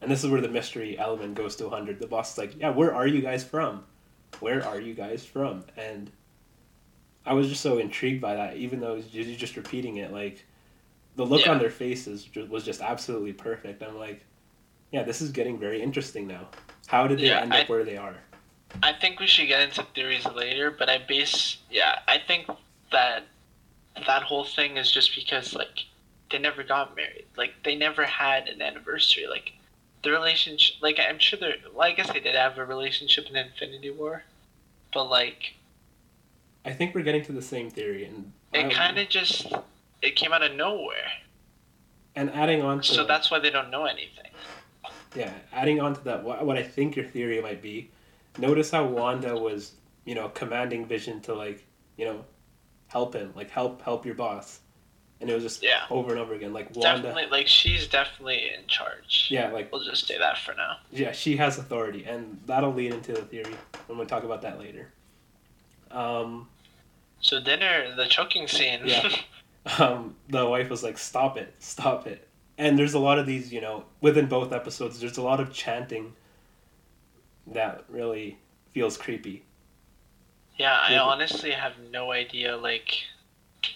and 0.00 0.10
this 0.10 0.24
is 0.24 0.30
where 0.30 0.40
the 0.40 0.48
mystery 0.48 0.98
element 0.98 1.34
goes 1.34 1.54
to 1.56 1.68
hundred. 1.68 2.00
The 2.00 2.06
boss 2.06 2.32
is 2.32 2.38
like, 2.38 2.58
"Yeah, 2.58 2.70
where 2.70 2.94
are 2.94 3.06
you 3.06 3.20
guys 3.20 3.44
from? 3.44 3.84
Where 4.40 4.66
are 4.66 4.80
you 4.80 4.94
guys 4.94 5.24
from?" 5.24 5.64
And 5.76 6.10
I 7.24 7.34
was 7.34 7.48
just 7.48 7.60
so 7.60 7.78
intrigued 7.78 8.20
by 8.20 8.34
that, 8.34 8.56
even 8.56 8.80
though 8.80 9.00
you're 9.12 9.36
just 9.36 9.56
repeating 9.56 9.98
it. 9.98 10.10
Like, 10.12 10.44
the 11.16 11.24
look 11.26 11.44
Yeah. 11.44 11.52
on 11.52 11.58
their 11.58 11.70
faces 11.70 12.28
was 12.48 12.64
just 12.64 12.80
absolutely 12.80 13.32
perfect. 13.32 13.82
I'm 13.82 13.98
like, 13.98 14.24
yeah, 14.90 15.02
this 15.02 15.20
is 15.20 15.30
getting 15.30 15.58
very 15.58 15.82
interesting 15.82 16.26
now. 16.26 16.48
How 16.86 17.06
did 17.06 17.18
they 17.18 17.28
Yeah, 17.28 17.40
end 17.40 17.52
up 17.52 17.68
where 17.68 17.84
they 17.84 17.96
are? 17.96 18.16
I 18.82 18.92
think 18.94 19.20
we 19.20 19.26
should 19.26 19.48
get 19.48 19.60
into 19.60 19.82
theories 19.94 20.24
later, 20.26 20.70
but 20.70 20.88
I 20.88 20.98
base 20.98 21.58
yeah, 21.70 21.98
I 22.08 22.18
think 22.18 22.46
that 22.90 23.24
that 24.06 24.22
whole 24.22 24.44
thing 24.44 24.76
is 24.78 24.90
just 24.90 25.14
because 25.14 25.54
like 25.54 25.84
they 26.30 26.38
never 26.38 26.62
got 26.62 26.96
married. 26.96 27.26
Like 27.36 27.52
they 27.64 27.74
never 27.76 28.04
had 28.04 28.48
an 28.48 28.62
anniversary. 28.62 29.26
Like 29.26 29.52
the 30.02 30.10
relationship 30.10 30.76
like 30.80 30.98
I'm 30.98 31.18
sure 31.18 31.38
they're 31.38 31.56
well, 31.74 31.86
I 31.86 31.92
guess 31.92 32.10
they 32.10 32.20
did 32.20 32.34
have 32.34 32.56
a 32.56 32.64
relationship 32.64 33.26
in 33.28 33.36
Infinity 33.36 33.90
War. 33.90 34.24
But 34.94 35.04
like 35.10 35.54
I 36.64 36.72
think 36.72 36.94
we're 36.94 37.02
getting 37.02 37.24
to 37.26 37.32
the 37.32 37.42
same 37.42 37.70
theory, 37.70 38.04
and 38.06 38.32
it 38.54 38.66
I- 38.66 38.70
kind 38.70 38.98
of 38.98 39.08
just 39.10 39.52
it 40.02 40.16
came 40.16 40.32
out 40.32 40.42
of 40.42 40.54
nowhere. 40.54 41.10
and 42.14 42.28
adding 42.30 42.60
on 42.62 42.80
to 42.82 42.86
So 42.94 43.06
that's 43.06 43.30
why 43.30 43.38
they 43.38 43.50
don't 43.50 43.70
know 43.70 43.84
anything. 43.86 44.30
yeah, 45.14 45.32
adding 45.52 45.80
on 45.80 45.94
to 45.94 46.00
that, 46.04 46.22
what, 46.22 46.44
what 46.44 46.58
I 46.58 46.62
think 46.62 46.94
your 46.96 47.06
theory 47.06 47.40
might 47.40 47.62
be. 47.62 47.90
Notice 48.38 48.70
how 48.70 48.84
Wanda 48.84 49.34
was, 49.36 49.72
you 50.04 50.14
know, 50.14 50.28
commanding 50.30 50.84
Vision 50.86 51.20
to 51.22 51.34
like, 51.34 51.64
you 51.96 52.04
know, 52.04 52.24
help 52.88 53.14
him, 53.14 53.32
like 53.34 53.50
help 53.50 53.80
help 53.82 54.04
your 54.04 54.14
boss, 54.14 54.60
and 55.20 55.30
it 55.30 55.34
was 55.34 55.42
just 55.42 55.62
Yeah. 55.62 55.84
over 55.90 56.10
and 56.10 56.18
over 56.20 56.34
again, 56.34 56.52
like 56.52 56.74
Wanda. 56.74 57.02
Definitely 57.02 57.26
like 57.30 57.46
she's 57.46 57.86
definitely 57.86 58.50
in 58.58 58.66
charge. 58.66 59.28
Yeah, 59.30 59.50
like 59.50 59.70
We'll 59.72 59.84
just 59.84 60.06
say 60.06 60.18
that 60.18 60.36
for 60.38 60.52
now. 60.54 60.76
yeah, 60.90 61.12
she 61.12 61.36
has 61.36 61.56
authority, 61.58 62.04
and 62.04 62.38
that'll 62.46 62.72
lead 62.74 62.92
into 62.92 63.12
the 63.12 63.22
theory 63.22 63.54
when 63.86 63.98
we 63.98 64.04
talk 64.06 64.24
about 64.24 64.42
that 64.42 64.58
later. 64.58 64.92
Um, 65.90 66.48
So 67.20 67.40
dinner, 67.40 67.94
the 67.96 68.06
choking 68.06 68.48
scene. 68.48 68.80
Yeah. 68.84 69.08
um, 69.78 70.16
the 70.28 70.46
wife 70.46 70.68
was 70.70 70.82
like, 70.82 70.98
"Stop 70.98 71.36
it, 71.36 71.54
stop 71.58 72.06
it." 72.06 72.28
And 72.58 72.78
there's 72.78 72.94
a 72.94 72.98
lot 72.98 73.18
of 73.18 73.26
these, 73.26 73.52
you 73.52 73.60
know, 73.60 73.84
within 74.00 74.26
both 74.26 74.52
episodes, 74.52 75.00
there's 75.00 75.16
a 75.16 75.22
lot 75.22 75.40
of 75.40 75.52
chanting 75.52 76.12
that 77.46 77.84
really 77.88 78.38
feels 78.72 78.96
creepy. 78.96 79.44
Yeah, 80.56 80.78
I 80.80 80.98
honestly 80.98 81.50
have 81.50 81.72
no 81.90 82.12
idea 82.12 82.56
like 82.56 83.02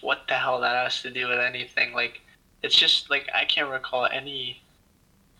what 0.00 0.22
the 0.28 0.34
hell 0.34 0.60
that 0.60 0.84
has 0.84 1.02
to 1.02 1.10
do 1.10 1.28
with 1.28 1.38
anything. 1.38 1.94
Like 1.94 2.20
it's 2.62 2.76
just 2.76 3.10
like 3.10 3.28
I 3.34 3.44
can't 3.44 3.70
recall 3.70 4.06
any 4.06 4.62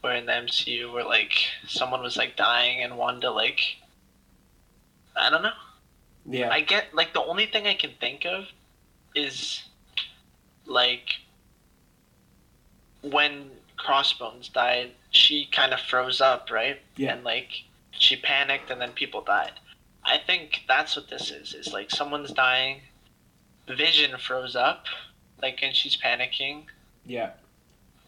where 0.00 0.15
in 0.15 0.26
the 0.26 0.33
MCU 0.33 0.93
where 0.93 1.05
like 1.05 1.35
someone 1.67 2.03
was 2.03 2.17
like 2.17 2.37
dying 2.37 2.83
and 2.83 2.97
Wanda 2.97 3.31
like 3.31 3.61
I 5.17 5.31
don't 5.31 5.43
know. 5.43 5.50
Yeah, 6.29 6.50
I 6.50 6.61
get 6.62 6.95
like 6.95 7.12
the 7.12 7.23
only 7.23 7.47
thing 7.47 7.67
I 7.67 7.75
can 7.75 7.91
think 8.00 8.25
of 8.25 8.47
is 9.15 9.62
like 10.66 11.14
when 13.02 13.50
Crossbones 13.76 14.49
died, 14.49 14.92
she 15.11 15.46
kind 15.52 15.73
of 15.73 15.80
froze 15.80 16.20
up, 16.20 16.50
right? 16.50 16.80
Yeah. 16.96 17.14
And 17.14 17.25
like 17.25 17.49
she 17.92 18.16
panicked 18.16 18.70
and 18.70 18.80
then 18.80 18.92
people 18.92 19.23
died. 19.23 19.52
I 20.04 20.18
think 20.18 20.62
that's 20.68 20.96
what 20.96 21.08
this 21.08 21.30
is. 21.30 21.54
Is 21.54 21.73
like 21.73 21.90
someone's 21.90 22.32
dying, 22.32 22.80
Vision 23.68 24.16
froze 24.18 24.54
up, 24.56 24.87
like 25.42 25.61
and 25.62 25.75
she's 25.75 25.96
panicking, 25.96 26.64
yeah, 27.04 27.30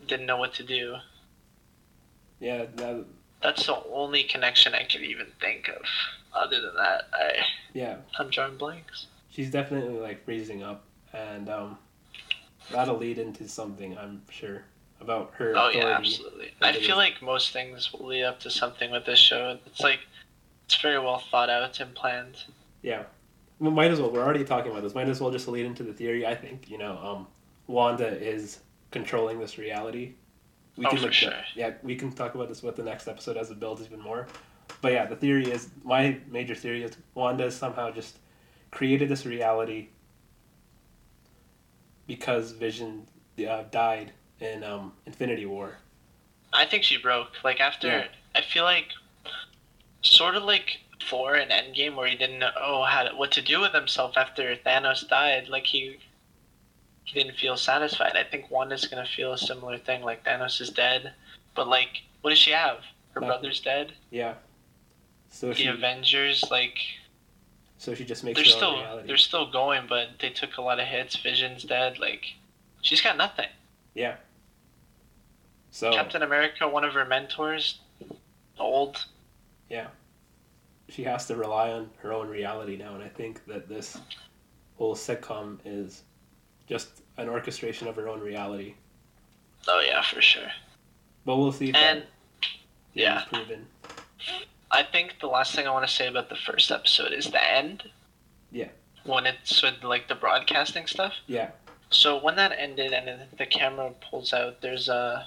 didn't 0.07 0.27
know 0.27 0.37
what 0.37 0.55
to 0.55 0.63
do. 0.63 0.97
yeah. 2.41 2.67
That, 2.77 3.05
That's 3.43 3.67
the 3.67 3.83
only 3.93 4.23
connection 4.25 4.75
I 4.75 4.85
could 4.85 5.03
even 5.03 5.27
think 5.41 5.69
of. 5.69 5.83
Other 6.35 6.61
than 6.61 6.75
that, 6.77 7.09
I 7.13 7.33
yeah, 7.73 7.97
I'm 8.19 8.31
drawing 8.31 8.57
blanks. 8.57 9.07
she's 9.31 9.51
definitely 9.51 9.99
like 9.99 10.23
raising 10.27 10.63
up, 10.63 10.85
and 11.13 11.49
um, 11.49 11.79
that'll 12.73 12.97
lead 12.97 13.19
into 13.19 13.49
something 13.49 13.97
I'm 13.97 14.23
sure 14.31 14.65
about 15.01 15.33
her 15.37 15.55
Oh 15.57 15.71
yeah, 15.71 15.87
absolutely. 15.87 16.53
I 16.61 16.73
feel 16.73 16.97
like 16.97 17.23
most 17.23 17.53
things 17.53 17.93
will 17.93 18.07
lead 18.07 18.25
up 18.25 18.41
to 18.41 18.51
something 18.51 18.91
with 18.91 19.05
this 19.07 19.19
show. 19.19 19.59
It's 19.67 19.81
like 19.81 20.01
it's 20.67 20.81
very 20.81 20.99
well 20.99 21.23
thought 21.31 21.49
out 21.51 21.81
and 21.81 21.95
planned. 21.95 22.45
Yeah. 22.83 23.05
Well, 23.59 23.71
might 23.71 23.91
as 23.91 24.01
well. 24.01 24.11
We're 24.11 24.23
already 24.23 24.45
talking 24.45 24.71
about 24.71 24.83
this. 24.83 24.95
Might 24.95 25.09
as 25.09 25.21
well 25.21 25.31
just 25.31 25.49
lead 25.49 25.67
into 25.67 25.83
the 25.83 25.93
theory. 25.93 26.27
I 26.27 26.35
think 26.35 26.69
you 26.71 26.79
know, 26.79 26.97
um, 26.99 27.27
Wanda 27.67 28.07
is 28.07 28.61
controlling 28.91 29.39
this 29.39 29.59
reality. 29.59 30.15
We 30.77 30.87
Oh, 30.87 30.91
can 30.91 30.99
for 30.99 31.13
sure. 31.13 31.33
Yeah, 31.55 31.73
we 31.83 31.97
can 31.97 32.13
talk 32.13 32.35
about 32.35 32.49
this 32.49 32.63
with 32.63 32.77
the 32.77 32.85
next 32.85 33.09
episode 33.09 33.37
as 33.37 33.51
it 33.51 33.59
builds 33.59 33.83
even 33.83 34.01
more. 34.01 34.29
But 34.81 34.93
yeah, 34.93 35.07
the 35.07 35.17
theory 35.17 35.51
is 35.51 35.71
my 35.83 36.19
major 36.31 36.55
theory 36.55 36.85
is 36.85 36.97
Wanda 37.15 37.45
has 37.45 37.57
somehow 37.57 37.91
just 37.91 38.19
created 38.71 39.09
this 39.09 39.27
reality 39.27 39.89
because 42.09 42.51
Vision 42.53 43.07
uh, 43.49 43.63
died 43.71 44.11
in 44.41 44.65
um, 44.65 44.93
Infinity 45.07 45.47
War. 45.47 45.77
I 46.53 46.65
think 46.67 46.83
she 46.83 46.97
broke. 46.97 47.29
Like 47.45 47.61
after, 47.61 47.87
Yeah. 47.87 48.07
I 48.35 48.41
feel 48.41 48.65
like 48.65 48.87
sort 50.03 50.35
of 50.35 50.43
like 50.43 50.79
Thor 51.09 51.37
in 51.37 51.51
Endgame, 51.51 51.95
where 51.95 52.09
he 52.09 52.17
didn't 52.17 52.41
know 52.41 52.85
how 52.89 53.05
to, 53.05 53.15
what 53.15 53.31
to 53.33 53.43
do 53.43 53.61
with 53.61 53.73
himself 53.73 54.17
after 54.17 54.57
Thanos 54.57 55.07
died. 55.09 55.49
Like 55.49 55.67
he 55.67 55.99
he 57.05 57.19
didn't 57.23 57.37
feel 57.39 57.57
satisfied. 57.57 58.17
I 58.17 58.25
think 58.25 58.51
Wanda's 58.51 58.87
gonna 58.87 59.07
feel 59.07 59.33
a 59.33 59.39
similar 59.39 59.79
thing. 59.79 60.03
Like 60.03 60.25
Thanos 60.25 60.61
is 60.61 60.71
dead, 60.71 61.13
but 61.55 61.69
like, 61.69 62.03
what 62.23 62.31
does 62.31 62.39
she 62.39 62.51
have? 62.53 62.79
Her 63.13 63.21
Nothing. 63.21 63.29
brother's 63.29 63.61
dead. 63.61 63.93
Yeah. 64.11 64.35
So 65.31 65.49
The 65.49 65.55
she, 65.55 65.67
Avengers, 65.67 66.45
like 66.51 66.79
so 67.79 67.95
she 67.95 68.05
just 68.05 68.25
makes 68.25 68.37
they're 68.37 68.45
her 68.45 68.51
still 68.51 68.71
own 68.71 68.81
reality. 68.81 69.07
they're 69.07 69.17
still 69.17 69.51
going, 69.51 69.87
but 69.89 70.09
they 70.21 70.31
took 70.31 70.57
a 70.59 70.63
lot 70.63 70.81
of 70.81 70.87
hits. 70.87 71.17
Vision's 71.17 71.63
dead. 71.63 71.99
Like 71.99 72.25
she's 72.83 73.01
got 73.01 73.17
nothing. 73.17 73.49
Yeah. 73.95 74.17
So 75.71 75.93
Captain 75.93 76.23
America, 76.23 76.69
one 76.69 76.85
of 76.85 76.93
her 76.95 77.05
mentors, 77.05 77.79
old. 78.59 79.05
Yeah. 79.71 79.87
She 80.89 81.05
has 81.05 81.27
to 81.27 81.37
rely 81.37 81.71
on 81.71 81.91
her 81.99 82.13
own 82.13 82.29
reality 82.29 82.77
now, 82.77 82.95
and 82.95 83.03
I 83.03 83.09
think 83.09 83.45
that 83.47 83.69
this 83.69 83.99
whole 84.77 84.95
sitcom 84.95 85.59
is 85.65 86.03
just 86.67 87.03
an 87.17 87.29
orchestration 87.29 87.87
of 87.89 87.97
her 87.97 88.09
own 88.09 88.21
reality. 88.21 88.75
Oh 89.69 89.83
yeah, 89.87 90.03
for 90.03 90.21
sure. 90.23 90.51
But 91.25 91.37
we'll 91.37 91.53
see 91.53 91.69
if 91.71 91.75
And 91.77 92.05
yeah. 92.95 93.25
proven. 93.31 93.67
I 94.71 94.83
think 94.83 95.17
the 95.21 95.27
last 95.29 95.55
thing 95.55 95.67
I 95.67 95.71
want 95.71 95.87
to 95.89 95.93
say 95.93 96.09
about 96.09 96.29
the 96.29 96.37
first 96.37 96.71
episode 96.71 97.13
is 97.13 97.27
the 97.31 97.43
end. 97.43 97.85
Yeah. 98.53 98.69
When 99.05 99.27
it's 99.27 99.63
with 99.63 99.83
like 99.83 100.09
the 100.09 100.15
broadcasting 100.15 100.87
stuff. 100.87 101.15
Yeah, 101.27 101.51
So 101.91 102.23
when 102.23 102.37
that 102.37 102.53
ended 102.59 102.93
and 102.93 103.23
the 103.39 103.47
camera 103.47 103.93
pulls 104.11 104.33
out, 104.33 104.61
there's 104.61 104.89
a 104.89 105.27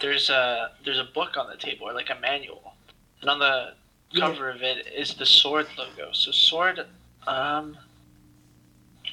there's 0.00 0.30
a 0.30 0.72
there's 0.84 0.98
a 0.98 1.04
book 1.04 1.36
on 1.36 1.48
the 1.48 1.56
table 1.56 1.88
or 1.88 1.92
like 1.92 2.10
a 2.10 2.18
manual, 2.20 2.74
and 3.20 3.30
on 3.30 3.38
the 3.38 3.74
Yeah. 4.10 4.26
cover 4.28 4.50
of 4.50 4.62
it 4.62 4.86
is 4.88 5.14
the 5.14 5.26
sword 5.26 5.66
logo. 5.78 6.10
So 6.12 6.32
sword, 6.32 6.84
um, 7.26 7.78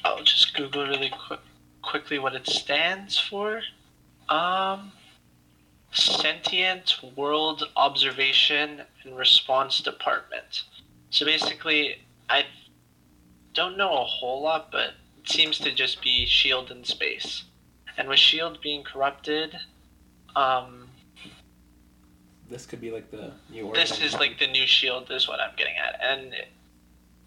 I'll 0.04 0.22
just 0.24 0.54
Google 0.54 0.86
really 0.86 1.10
quick 1.10 1.40
quickly 1.82 2.18
what 2.18 2.34
it 2.34 2.46
stands 2.48 3.18
for. 3.18 3.62
Um, 4.28 4.92
Sentient 5.92 6.96
World 7.16 7.64
Observation 7.76 8.82
and 9.04 9.16
Response 9.16 9.80
Department. 9.80 10.64
So 11.10 11.26
basically, 11.26 11.96
I 12.28 12.44
don't 13.54 13.76
know 13.76 13.92
a 13.98 14.04
whole 14.04 14.42
lot, 14.42 14.70
but 14.70 14.90
it 15.22 15.28
seems 15.28 15.58
to 15.58 15.72
just 15.72 16.00
be 16.02 16.26
Shield 16.26 16.70
in 16.70 16.84
space. 16.84 17.44
And 17.96 18.08
with 18.08 18.18
Shield 18.20 18.60
being 18.62 18.84
corrupted, 18.84 19.58
um, 20.36 20.88
This 22.48 22.66
could 22.66 22.80
be 22.80 22.90
like 22.90 23.10
the 23.10 23.32
new. 23.50 23.66
Order. 23.66 23.80
This 23.80 24.00
is 24.00 24.14
like 24.14 24.38
the 24.38 24.46
new 24.46 24.66
Shield, 24.66 25.10
is 25.10 25.26
what 25.28 25.40
I'm 25.40 25.54
getting 25.56 25.76
at. 25.76 26.00
And 26.02 26.32
it, 26.34 26.48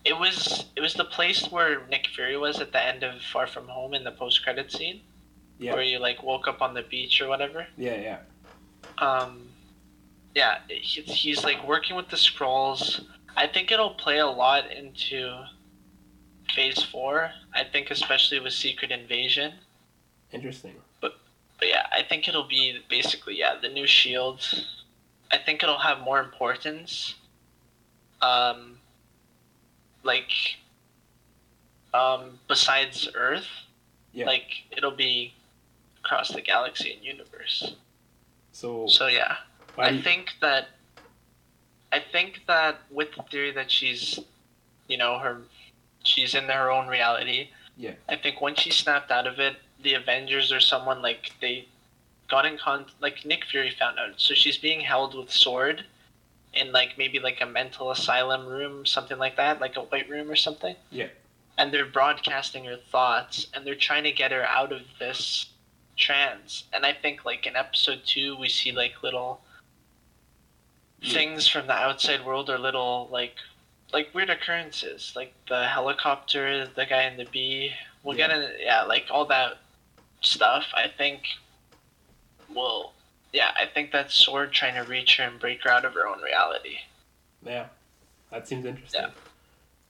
it 0.06 0.18
was 0.18 0.66
it 0.76 0.82
was 0.82 0.94
the 0.94 1.06
place 1.06 1.48
where 1.52 1.86
Nick 1.88 2.08
Fury 2.08 2.38
was 2.38 2.60
at 2.62 2.72
the 2.72 2.82
end 2.84 3.04
of 3.04 3.22
Far 3.22 3.46
From 3.48 3.68
Home 3.68 3.94
in 3.94 4.04
the 4.06 4.12
post 4.12 4.44
credit 4.44 4.72
scene, 4.72 5.02
Yeah. 5.60 5.74
where 5.74 5.84
you 5.84 6.00
like 6.00 6.24
woke 6.24 6.48
up 6.48 6.62
on 6.62 6.74
the 6.74 6.82
beach 6.82 7.22
or 7.22 7.28
whatever. 7.28 7.68
Yeah, 7.78 7.96
yeah. 7.96 8.18
Um 9.04 9.50
yeah 10.36 10.58
he's, 10.68 11.04
he's 11.06 11.44
like 11.44 11.64
working 11.68 11.96
with 11.96 12.10
the 12.10 12.16
Skrulls 12.16 13.04
i 13.36 13.46
think 13.48 13.72
it'll 13.72 13.92
play 14.06 14.18
a 14.20 14.28
lot 14.28 14.72
into 14.72 15.44
phase 16.56 16.82
four 16.92 17.32
i 17.54 17.64
think 17.64 17.92
especially 17.92 18.40
with 18.40 18.54
secret 18.54 18.92
invasion. 18.92 19.54
Interesting. 20.32 20.76
but 21.02 21.14
yeah 21.62 21.86
i 21.92 22.02
think 22.02 22.28
it'll 22.28 22.48
be 22.48 22.80
basically 22.90 23.36
yeah 23.38 23.54
the 23.62 23.70
new 23.70 23.86
shield 23.88 24.40
i 25.32 25.38
think 25.38 25.62
it'll 25.64 25.78
have 25.90 26.00
more 26.00 26.20
importance. 26.20 27.16
Um 28.22 28.80
like 30.04 30.32
um 31.94 32.40
besides 32.48 33.08
earth 33.16 33.48
Yeah. 34.14 34.26
like 34.26 34.50
it'll 34.76 34.92
be 35.10 35.34
across 36.04 36.30
the 36.30 36.42
galaxy 36.42 36.92
and 36.94 37.04
universe 37.04 37.76
So, 38.54 38.88
so 38.88 39.08
yeah 39.08 39.38
I 39.78 39.90
you- 39.90 40.02
think 40.02 40.30
that 40.42 40.70
I 41.92 42.00
think 42.00 42.42
that 42.48 42.80
with 42.90 43.10
the 43.16 43.24
theory 43.24 43.52
that 43.52 43.70
she's 43.70 44.20
you 44.88 44.98
know, 44.98 45.18
her 45.20 45.42
she's 46.04 46.36
in 46.36 46.46
her 46.46 46.70
own 46.72 46.88
reality. 46.88 47.50
Yeah. 47.78 47.94
I 48.10 48.16
think 48.16 48.42
once 48.42 48.60
she 48.60 48.72
snapped 48.72 49.12
out 49.12 49.28
of 49.28 49.40
it, 49.40 49.56
the 49.82 49.94
Avengers 49.96 50.52
or 50.52 50.60
someone 50.60 51.02
like 51.02 51.32
they 51.42 51.68
got 52.30 52.46
in 52.46 52.58
con 52.58 52.86
like 53.02 53.26
Nick 53.26 53.46
Fury 53.46 53.72
found 53.72 53.98
out. 54.00 54.14
So 54.18 54.34
she's 54.34 54.58
being 54.58 54.82
held 54.82 55.16
with 55.18 55.32
sword 55.32 55.86
in 56.54 56.72
like 56.72 56.98
maybe 56.98 57.20
like 57.20 57.42
a 57.42 57.46
mental 57.46 57.92
asylum 57.92 58.46
room, 58.46 58.86
something 58.86 59.18
like 59.18 59.38
that, 59.38 59.60
like 59.62 59.76
a 59.78 59.82
white 59.82 60.10
room 60.10 60.30
or 60.30 60.36
something. 60.36 60.76
Yeah. 60.92 61.08
And 61.58 61.74
they're 61.74 61.86
broadcasting 61.86 62.66
her 62.66 62.78
thoughts 62.78 63.48
and 63.54 63.66
they're 63.66 63.76
trying 63.76 64.04
to 64.04 64.12
get 64.12 64.32
her 64.32 64.44
out 64.44 64.72
of 64.72 64.82
this 65.00 65.48
trance. 65.98 66.64
And 66.74 66.86
I 66.86 66.94
think 66.94 67.26
like 67.26 67.46
in 67.46 67.56
episode 67.56 68.02
two 68.06 68.38
we 68.38 68.50
see 68.50 68.72
like 68.72 69.04
little 69.04 69.42
things 71.04 71.48
from 71.48 71.68
the 71.68 71.74
outside 71.74 72.26
world 72.26 72.50
or 72.50 72.58
little 72.58 73.10
like 73.12 73.36
like 73.92 74.14
weird 74.14 74.30
occurrences. 74.30 75.14
Like 75.16 75.34
the 75.48 75.68
helicopter, 75.68 76.68
the 76.68 76.86
guy 76.86 77.04
in 77.04 77.18
the 77.18 77.26
bee. 77.26 77.72
We'll 78.04 78.18
get 78.18 78.32
in 78.32 78.50
yeah, 78.60 78.84
like 78.84 79.06
all 79.10 79.26
that 79.26 79.58
stuff, 80.22 80.66
I 80.74 80.88
think 80.88 81.24
will 82.54 82.94
yeah, 83.34 83.52
I 83.60 83.66
think 83.66 83.92
that's 83.92 84.14
Sword 84.14 84.52
trying 84.52 84.76
to 84.76 84.88
reach 84.90 85.18
her 85.18 85.24
and 85.24 85.40
break 85.40 85.64
her 85.64 85.70
out 85.72 85.86
of 85.86 85.94
her 85.96 86.08
own 86.08 86.22
reality. 86.22 86.76
Yeah, 87.44 87.66
that 88.32 88.48
seems 88.48 88.66
interesting. 88.66 89.02
Yeah. 89.02 89.10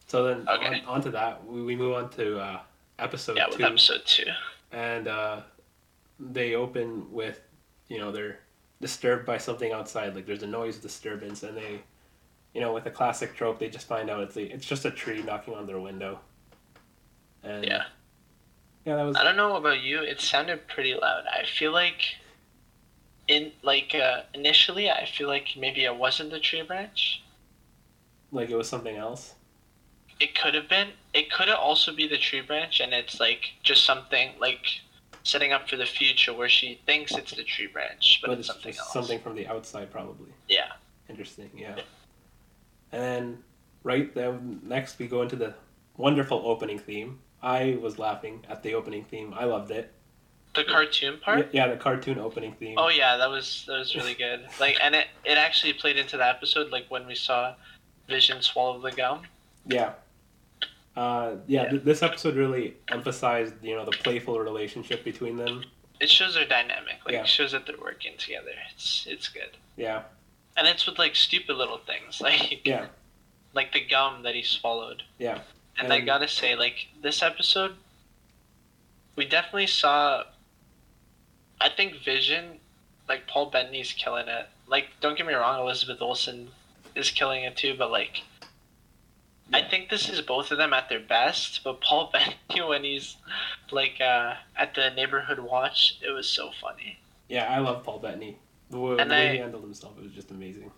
So 0.08 0.24
then, 0.24 0.48
Okay. 0.48 0.80
on, 0.82 0.86
on 0.86 1.02
to 1.02 1.12
that, 1.12 1.46
we, 1.46 1.62
we 1.62 1.76
move 1.76 1.96
on 1.96 2.10
to 2.12 2.40
uh, 2.40 2.60
episode 3.00 3.36
yeah, 3.36 3.48
with 3.48 3.58
two, 3.58 3.64
episode 3.66 4.02
two. 4.06 4.26
and 4.72 5.08
uh, 5.08 5.42
they 6.20 6.56
open 6.56 7.12
with, 7.12 7.42
you 7.88 7.98
know, 8.00 8.12
they're 8.12 8.40
disturbed 8.82 9.26
by 9.26 9.38
something 9.38 9.72
outside. 9.72 10.16
Like 10.16 10.26
there's 10.26 10.44
a 10.44 10.48
noise 10.48 10.78
disturbance, 10.78 11.44
and 11.44 11.58
they, 11.58 11.82
you 12.54 12.62
know, 12.62 12.74
with 12.74 12.86
a 12.88 12.92
classic 12.92 13.36
trope, 13.36 13.60
they 13.60 13.70
just 13.70 13.88
find 13.88 14.10
out 14.10 14.22
it's 14.24 14.36
the, 14.36 14.44
it's 14.44 14.66
just 14.66 14.86
a 14.86 14.92
tree 14.92 15.24
knocking 15.24 15.54
on 15.56 15.66
their 15.68 15.80
window. 15.80 16.20
And 17.44 17.66
Yeah. 17.66 17.84
yeah, 18.86 18.96
that 18.96 19.04
was 19.04 19.18
I 19.18 19.24
don't 19.24 19.38
know 19.38 19.56
about 19.56 19.82
you, 19.82 20.02
it 20.02 20.20
sounded 20.22 20.68
pretty 20.68 20.94
loud. 20.94 21.26
I 21.28 21.46
feel 21.46 21.72
like 21.72 22.02
in 23.28 23.52
like 23.64 23.96
uh, 23.96 24.24
initially 24.34 24.90
I 24.90 25.06
feel 25.06 25.28
like 25.28 25.56
maybe 25.58 25.84
it 25.86 25.96
wasn't 25.96 26.32
the 26.32 26.40
tree 26.40 26.62
branch. 26.62 27.22
like 28.32 28.50
it 28.50 28.56
was 28.56 28.68
something 28.68 28.96
else. 28.98 29.36
It 30.20 30.34
could 30.36 30.54
have 30.56 30.68
been. 30.70 30.90
It 31.14 31.32
could 31.32 31.48
have 31.50 31.60
also 31.60 31.94
be 31.94 32.08
the 32.08 32.18
tree 32.18 32.42
branch, 32.42 32.80
and 32.80 32.94
it's 32.94 33.20
like 33.20 33.54
just 33.64 33.86
something 33.86 34.32
like 34.40 34.66
setting 35.24 35.52
up 35.54 35.70
for 35.70 35.78
the 35.78 35.86
future 35.86 36.34
where 36.34 36.50
she 36.50 36.80
thinks 36.86 37.14
it's 37.14 37.32
the 37.32 37.44
tree 37.44 37.68
branch, 37.68 38.20
but, 38.22 38.28
But 38.28 38.40
it's 38.40 38.50
it's 38.50 38.56
something 38.56 38.78
else. 38.78 38.94
something 38.94 39.20
from 39.20 39.36
the 39.36 39.48
outside, 39.48 39.92
probably. 39.92 40.30
Yeah. 40.48 40.74
Interesting, 41.10 41.50
yeah. 41.56 41.80
And 42.92 43.02
then, 43.02 43.44
right 43.84 44.14
then, 44.14 44.60
next 44.64 45.00
we 45.00 45.08
go 45.08 45.22
into 45.22 45.36
the 45.36 45.54
wonderful 45.98 46.42
opening 46.46 46.80
theme. 46.80 47.20
I 47.42 47.78
was 47.82 48.00
laughing 48.00 48.46
at 48.50 48.64
the 48.64 48.74
opening 48.74 49.04
theme. 49.04 49.34
I 49.36 49.46
loved 49.46 49.72
it. 49.72 49.92
The 50.56 50.64
cartoon 50.64 51.20
part. 51.20 51.50
Yeah, 51.52 51.68
the 51.68 51.78
cartoon 51.78 52.20
opening 52.20 52.54
theme. 52.54 52.76
Oh 52.78 52.90
yeah, 52.90 53.18
that 53.18 53.30
was 53.30 53.64
that 53.68 53.80
was 53.80 53.96
really 53.96 54.14
good. 54.14 54.46
Like, 54.60 54.78
and 54.82 54.94
it 54.94 55.08
it 55.26 55.38
actually 55.38 55.74
played 55.74 55.98
into 55.98 56.16
the 56.16 56.28
episode, 56.28 56.72
like 56.72 56.86
when 56.90 57.08
we 57.08 57.16
saw 57.16 57.56
Vision 58.08 58.42
swallow 58.42 58.80
the 58.80 58.92
gum. 58.92 59.22
Yeah. 59.66 59.94
Uh, 60.96 61.36
yeah. 61.48 61.70
Th- 61.70 61.82
this 61.84 62.04
episode 62.04 62.36
really 62.36 62.76
emphasized, 62.92 63.54
you 63.64 63.76
know, 63.76 63.84
the 63.86 63.92
playful 63.92 64.40
relationship 64.40 65.04
between 65.04 65.38
them. 65.38 65.64
It 66.00 66.10
shows 66.10 66.34
their 66.36 66.46
dynamic. 66.46 66.96
Like, 67.06 67.14
Yeah. 67.14 67.22
it 67.22 67.28
shows 67.28 67.52
that 67.54 67.66
they're 67.66 67.78
working 67.82 68.14
together. 68.18 68.52
It's 68.74 69.06
it's 69.10 69.28
good. 69.28 69.58
Yeah, 69.78 70.04
And 70.56 70.68
it's 70.68 70.86
with 70.86 71.00
like 71.00 71.16
stupid 71.16 71.56
little 71.56 71.80
things, 71.80 72.22
like 72.30 72.62
yeah, 72.66 72.88
like 73.54 73.74
the 73.74 73.84
gum 73.86 74.24
that 74.24 74.36
he 74.36 74.44
swallowed. 74.44 75.04
yeah. 75.18 75.40
And 75.80 75.92
I 75.92 76.02
gotta 76.02 76.28
say, 76.28 76.56
like 76.56 76.88
this 77.02 77.24
episode, 77.24 77.74
we 79.16 79.26
definitely 79.26 79.66
saw. 79.68 80.24
I 81.60 81.70
think 81.70 82.04
Vision, 82.04 82.60
like 83.10 83.26
Paul 83.28 83.48
Bettany's 83.50 83.92
killing 83.94 84.28
it. 84.28 84.48
Like, 84.68 84.90
don't 85.02 85.18
get 85.18 85.26
me 85.26 85.34
wrong, 85.34 85.60
Elizabeth 85.60 86.02
Olsen 86.02 86.50
is 86.96 87.10
killing 87.10 87.44
it 87.44 87.58
too, 87.58 87.74
but 87.78 87.90
like. 87.90 88.22
I 89.54 89.62
think 89.62 89.90
this 89.90 90.10
is 90.10 90.22
both 90.22 90.52
of 90.52 90.58
them 90.58 90.74
at 90.74 90.90
their 90.90 91.00
best, 91.00 91.62
but 91.64 91.82
Paul 91.82 92.10
Bettany 92.14 92.62
when 92.68 92.84
he's 92.84 93.18
like 93.72 94.00
uh, 94.02 94.36
at 94.58 94.74
the 94.76 94.90
neighborhood 94.92 95.40
watch, 95.40 95.98
it 96.06 96.12
was 96.12 96.28
so 96.28 96.52
funny. 96.62 96.98
Yeah, 97.30 97.46
I 97.50 97.60
love 97.60 97.84
Paul 97.84 98.00
Bettany. 98.00 98.38
The, 98.70 98.78
w- 98.78 98.98
And 98.98 99.10
the 99.12 99.16
way 99.16 99.30
I- 99.30 99.34
he 99.34 99.38
handled 99.40 99.64
himself 99.64 99.94
it 99.98 100.04
was 100.04 100.12
just 100.12 100.32
amazing. 100.32 100.72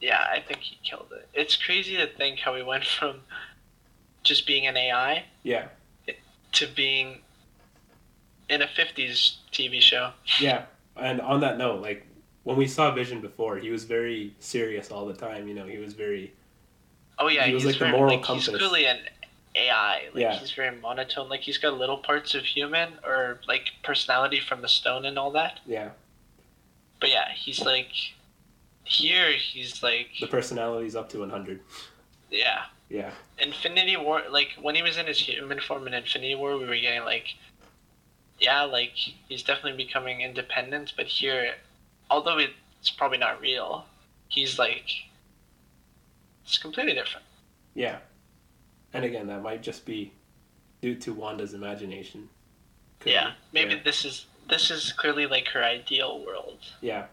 Yeah, 0.00 0.20
I 0.32 0.40
think 0.40 0.60
he 0.60 0.78
killed 0.82 1.08
it. 1.12 1.28
It's 1.34 1.56
crazy 1.56 1.96
to 1.98 2.06
think 2.06 2.38
how 2.38 2.54
he 2.56 2.62
went 2.62 2.84
from 2.86 3.16
just 4.22 4.46
being 4.46 4.66
an 4.66 4.76
AI 4.76 5.24
Yeah, 5.42 5.68
to 6.52 6.66
being 6.74 7.20
in 8.48 8.62
a 8.62 8.66
50s 8.66 9.36
TV 9.52 9.80
show. 9.80 10.12
yeah. 10.40 10.64
And 10.96 11.20
on 11.20 11.40
that 11.40 11.56
note, 11.58 11.80
like, 11.82 12.06
when 12.42 12.56
we 12.56 12.66
saw 12.66 12.90
Vision 12.92 13.20
before, 13.20 13.58
he 13.58 13.70
was 13.70 13.84
very 13.84 14.34
serious 14.40 14.90
all 14.90 15.06
the 15.06 15.14
time. 15.14 15.46
You 15.46 15.54
know, 15.54 15.66
he 15.66 15.78
was 15.78 15.94
very 15.94 16.32
Oh 17.20 17.28
yeah, 17.28 17.44
He 17.46 17.54
was 17.54 17.62
he's 17.64 17.72
like 17.80 17.90
the 17.90 17.96
moral 17.96 18.16
like, 18.16 18.18
He's 18.26 18.46
compass. 18.46 18.48
clearly 18.56 18.86
an 18.86 18.98
AI. 19.54 20.08
Like 20.14 20.22
Yeah. 20.22 20.38
he's 20.38 20.52
very 20.52 20.74
monotone. 20.80 21.28
Like 21.28 21.40
he's 21.40 21.58
got 21.58 21.76
little 21.78 21.98
parts 21.98 22.34
of 22.34 22.44
human 22.44 22.94
or 23.04 23.40
like 23.46 23.70
personality 23.84 24.40
from 24.40 24.62
the 24.62 24.68
stone 24.68 25.04
and 25.04 25.18
all 25.18 25.30
that. 25.32 25.60
yeah. 25.66 25.90
But 27.00 27.10
yeah, 27.10 27.32
he's 27.34 27.60
like 27.64 27.88
here. 28.84 29.32
He's 29.32 29.82
like 29.82 30.08
The 30.20 30.26
personality's 30.26 30.96
up 30.96 31.08
to 31.10 31.18
100. 31.20 31.60
yeah. 32.30 32.64
Yeah, 32.92 33.12
Infinity 33.38 33.96
War. 33.96 34.22
Like 34.28 34.48
when 34.60 34.74
he 34.74 34.82
was 34.82 34.96
in 34.98 35.06
his 35.06 35.18
human 35.20 35.60
form 35.60 35.86
in 35.86 35.94
Infinity 35.94 36.34
War, 36.34 36.58
we 36.58 36.66
were 36.66 36.74
getting 36.74 37.04
like 37.04 37.36
yeah, 38.40 38.62
like 38.62 38.92
he's 38.96 39.44
definitely 39.44 39.84
becoming 39.84 40.22
independent. 40.22 40.94
But 40.96 41.06
here, 41.06 41.52
although 42.10 42.38
it's 42.38 42.90
probably 42.90 43.18
not 43.18 43.40
real, 43.40 43.84
he's 44.28 44.58
like 44.58 44.88
it's 46.50 46.58
completely 46.58 46.94
different. 46.94 47.24
yeah. 47.74 47.98
And 48.92 49.04
again, 49.04 49.28
that 49.28 49.40
might 49.40 49.62
just 49.62 49.86
be 49.86 50.12
due 50.82 50.96
to 50.96 51.14
Wanda's 51.14 51.54
imagination. 51.54 52.28
Could 52.98 53.12
yeah, 53.12 53.28
be. 53.28 53.34
maybe 53.52 53.74
Yeah. 53.76 53.82
this 53.84 54.04
is 54.04 54.26
this 54.48 54.68
is 54.72 54.92
clearly 54.92 55.26
like 55.26 55.46
her 55.48 55.62
ideal 55.62 56.24
world. 56.26 56.58
Yeah. 56.80 57.06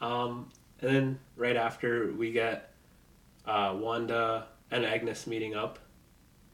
Um, 0.00 0.50
and 0.80 0.94
then 0.96 1.18
right 1.36 1.56
after 1.56 2.12
we 2.14 2.32
get 2.32 2.72
uh, 3.44 3.76
Wanda 3.78 4.46
and 4.70 4.86
Agnes 4.86 5.26
meeting 5.26 5.54
up 5.54 5.78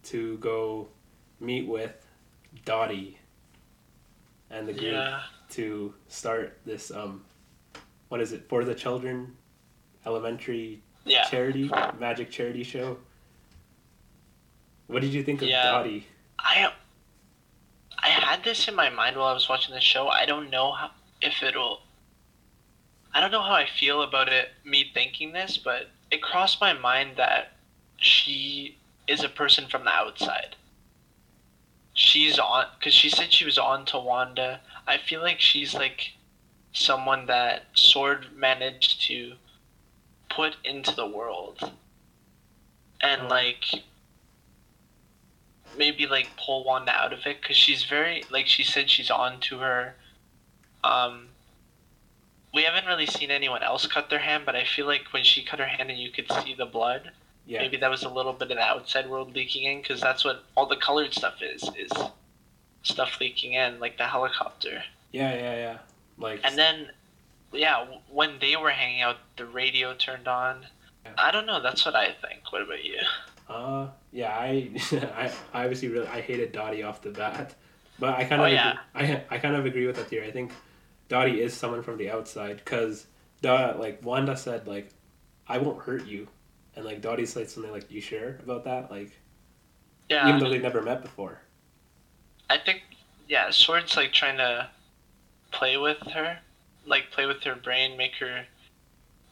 to 0.04 0.38
go 0.38 0.88
meet 1.38 1.68
with 1.68 1.94
Dottie 2.64 3.18
and 4.50 4.66
the 4.66 4.72
group 4.72 4.92
Yeah, 4.92 5.20
to 5.50 5.94
start 6.08 6.58
this 6.66 6.90
um, 6.90 7.24
what 8.08 8.20
is 8.20 8.32
it 8.32 8.48
for 8.48 8.64
the 8.64 8.74
children 8.74 9.36
elementary 10.04 10.82
yeah. 11.06 11.24
charity 11.24 11.70
magic 11.98 12.30
charity 12.30 12.62
show. 12.62 12.98
What 14.88 15.02
did 15.02 15.12
you 15.12 15.22
think 15.22 15.42
of 15.42 15.48
Yeah. 15.48 15.70
Dottie? 15.70 16.06
I 16.38 16.72
I 17.98 18.08
had 18.08 18.44
this 18.44 18.68
in 18.68 18.74
my 18.74 18.90
mind 18.90 19.16
while 19.16 19.28
I 19.28 19.32
was 19.32 19.48
watching 19.48 19.74
the 19.74 19.80
show. 19.80 20.08
I 20.08 20.26
don't 20.26 20.50
know 20.50 20.72
how, 20.72 20.90
if 21.20 21.42
it'll. 21.42 21.80
I 23.14 23.20
don't 23.20 23.30
know 23.30 23.42
how 23.42 23.54
I 23.54 23.66
feel 23.66 24.02
about 24.02 24.28
it. 24.28 24.50
Me 24.64 24.90
thinking 24.92 25.32
this, 25.32 25.56
but 25.56 25.88
it 26.10 26.22
crossed 26.22 26.60
my 26.60 26.72
mind 26.72 27.16
that 27.16 27.52
she 27.96 28.76
is 29.08 29.24
a 29.24 29.28
person 29.28 29.66
from 29.66 29.84
the 29.84 29.90
outside. 29.90 30.56
She's 31.94 32.38
on 32.38 32.66
because 32.78 32.92
she 32.92 33.08
said 33.08 33.32
she 33.32 33.46
was 33.46 33.58
on 33.58 33.86
to 33.86 33.98
Wanda. 33.98 34.60
I 34.86 34.98
feel 34.98 35.22
like 35.22 35.40
she's 35.40 35.74
like 35.74 36.12
someone 36.72 37.26
that 37.26 37.64
Sword 37.74 38.26
managed 38.36 39.00
to 39.06 39.32
put 40.36 40.56
into 40.64 40.94
the 40.94 41.06
world, 41.06 41.72
and 43.00 43.22
Oh. 43.22 43.28
like 43.28 43.64
maybe 45.76 46.06
like 46.06 46.28
pull 46.36 46.64
Wanda 46.64 46.92
out 46.92 47.12
of 47.12 47.26
it 47.26 47.40
because 47.40 47.56
she's 47.56 47.84
very 47.84 48.24
like 48.30 48.46
she 48.46 48.62
said 48.62 48.88
she's 48.90 49.10
on 49.10 49.40
to 49.40 49.58
her. 49.58 49.96
Um, 50.84 51.28
we 52.54 52.62
haven't 52.62 52.86
really 52.86 53.06
seen 53.06 53.30
anyone 53.30 53.62
else 53.62 53.86
cut 53.86 54.08
their 54.08 54.20
hand, 54.20 54.44
but 54.46 54.54
I 54.54 54.64
feel 54.64 54.86
like 54.86 55.12
when 55.12 55.24
she 55.24 55.42
cut 55.42 55.58
her 55.58 55.66
hand 55.66 55.90
and 55.90 55.98
you 55.98 56.10
could 56.10 56.30
see 56.44 56.54
the 56.54 56.64
blood, 56.66 57.10
Yeah. 57.46 57.60
maybe 57.60 57.76
that 57.78 57.90
was 57.90 58.02
a 58.04 58.08
little 58.08 58.32
bit 58.32 58.50
of 58.50 58.56
the 58.56 58.62
outside 58.62 59.08
world 59.10 59.34
leaking 59.34 59.64
in 59.64 59.80
because 59.82 60.00
that's 60.00 60.24
what 60.24 60.44
all 60.56 60.66
the 60.66 60.76
colored 60.76 61.12
stuff 61.12 61.42
is 61.42 61.62
is 61.76 61.90
stuff 62.82 63.20
leaking 63.20 63.54
in 63.54 63.80
like 63.80 63.98
the 63.98 64.06
helicopter. 64.06 64.84
Yeah, 65.12 65.34
yeah, 65.34 65.54
yeah. 65.56 65.78
Like 66.18 66.40
And 66.44 66.56
then, 66.56 66.90
yeah, 67.58 67.86
when 68.08 68.38
they 68.40 68.56
were 68.56 68.70
hanging 68.70 69.02
out, 69.02 69.16
the 69.36 69.46
radio 69.46 69.94
turned 69.94 70.28
on. 70.28 70.66
I 71.18 71.30
don't 71.30 71.46
know. 71.46 71.60
That's 71.62 71.84
what 71.84 71.94
I 71.94 72.12
think. 72.12 72.52
What 72.52 72.62
about 72.62 72.84
you? 72.84 72.98
Uh, 73.48 73.88
yeah, 74.12 74.36
I, 74.36 74.70
I, 74.92 75.32
I 75.52 75.62
obviously 75.64 75.88
really, 75.88 76.06
I 76.08 76.20
hated 76.20 76.52
Dottie 76.52 76.82
off 76.82 77.02
the 77.02 77.10
bat, 77.10 77.54
but 77.98 78.14
I 78.14 78.24
kind 78.24 78.42
of, 78.42 78.46
Oh, 78.46 78.46
yeah. 78.46 78.74
agree, 78.94 79.14
I, 79.14 79.24
I 79.30 79.38
kind 79.38 79.54
of 79.54 79.66
agree 79.66 79.86
with 79.86 79.96
that 79.96 80.08
theory. 80.08 80.26
I 80.26 80.32
think 80.32 80.52
Dottie 81.08 81.40
is 81.40 81.54
someone 81.54 81.82
from 81.82 81.96
the 81.98 82.10
outside 82.10 82.56
because, 82.56 83.06
like 83.42 84.00
Wanda 84.02 84.36
said, 84.36 84.66
like, 84.66 84.90
I 85.48 85.58
won't 85.58 85.82
hurt 85.82 86.06
you, 86.06 86.28
and 86.74 86.84
like 86.84 87.00
Dottie 87.00 87.26
said 87.26 87.48
something 87.48 87.70
like, 87.70 87.90
"You 87.90 88.00
sure 88.00 88.30
about 88.42 88.64
that?" 88.64 88.90
Like, 88.90 89.12
Yeah, 90.08 90.28
even 90.28 90.40
though 90.40 90.48
they 90.50 90.58
never 90.58 90.82
met 90.82 91.02
before. 91.02 91.40
I 92.50 92.58
think 92.58 92.82
yeah, 93.28 93.50
Sword's 93.50 93.96
like 93.96 94.12
trying 94.12 94.38
to 94.38 94.68
play 95.52 95.76
with 95.76 95.98
her, 96.12 96.38
like 96.86 97.10
play 97.10 97.26
with 97.26 97.42
her 97.44 97.54
brain, 97.56 97.96
make 97.96 98.14
her 98.20 98.44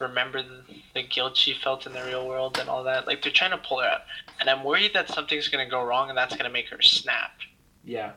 remember 0.00 0.42
the, 0.42 0.62
the 0.94 1.02
guilt 1.02 1.36
she 1.36 1.54
felt 1.54 1.86
in 1.86 1.92
the 1.92 2.02
real 2.04 2.26
world 2.26 2.58
and 2.58 2.68
all 2.68 2.82
that. 2.84 3.06
Like 3.06 3.22
they're 3.22 3.32
trying 3.32 3.52
to 3.52 3.58
pull 3.58 3.80
her 3.80 3.86
out, 3.88 4.02
and 4.40 4.50
I'm 4.50 4.64
worried 4.64 4.92
that 4.94 5.08
something's 5.08 5.48
gonna 5.48 5.68
go 5.68 5.82
wrong 5.84 6.08
and 6.08 6.18
that's 6.18 6.36
gonna 6.36 6.50
make 6.50 6.68
her 6.70 6.82
snap. 6.82 7.32
Yeah. 7.84 8.12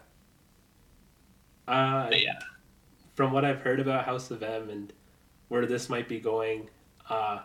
Uh, 1.67 2.09
But 2.09 2.21
yeah, 2.23 2.39
from 3.15 3.31
what 3.31 3.43
I've 3.45 3.59
heard 3.61 3.79
about 3.79 4.05
House 4.05 4.31
of 4.31 4.41
M 4.41 4.69
and 4.69 4.91
where 5.49 5.65
this 5.65 5.89
might 5.89 6.07
be 6.07 6.19
going, 6.19 6.69
uh, 7.09 7.39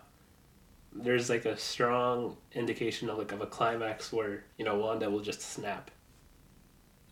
there's 0.95 1.29
like 1.29 1.45
a 1.45 1.57
strong 1.57 2.37
indication 2.53 3.09
of 3.11 3.19
like 3.19 3.33
of 3.33 3.41
a 3.41 3.47
climax 3.47 4.13
where 4.13 4.45
you 4.59 4.65
know 4.65 4.77
Wanda 4.77 5.11
will 5.11 5.21
just 5.21 5.41
snap. 5.43 5.91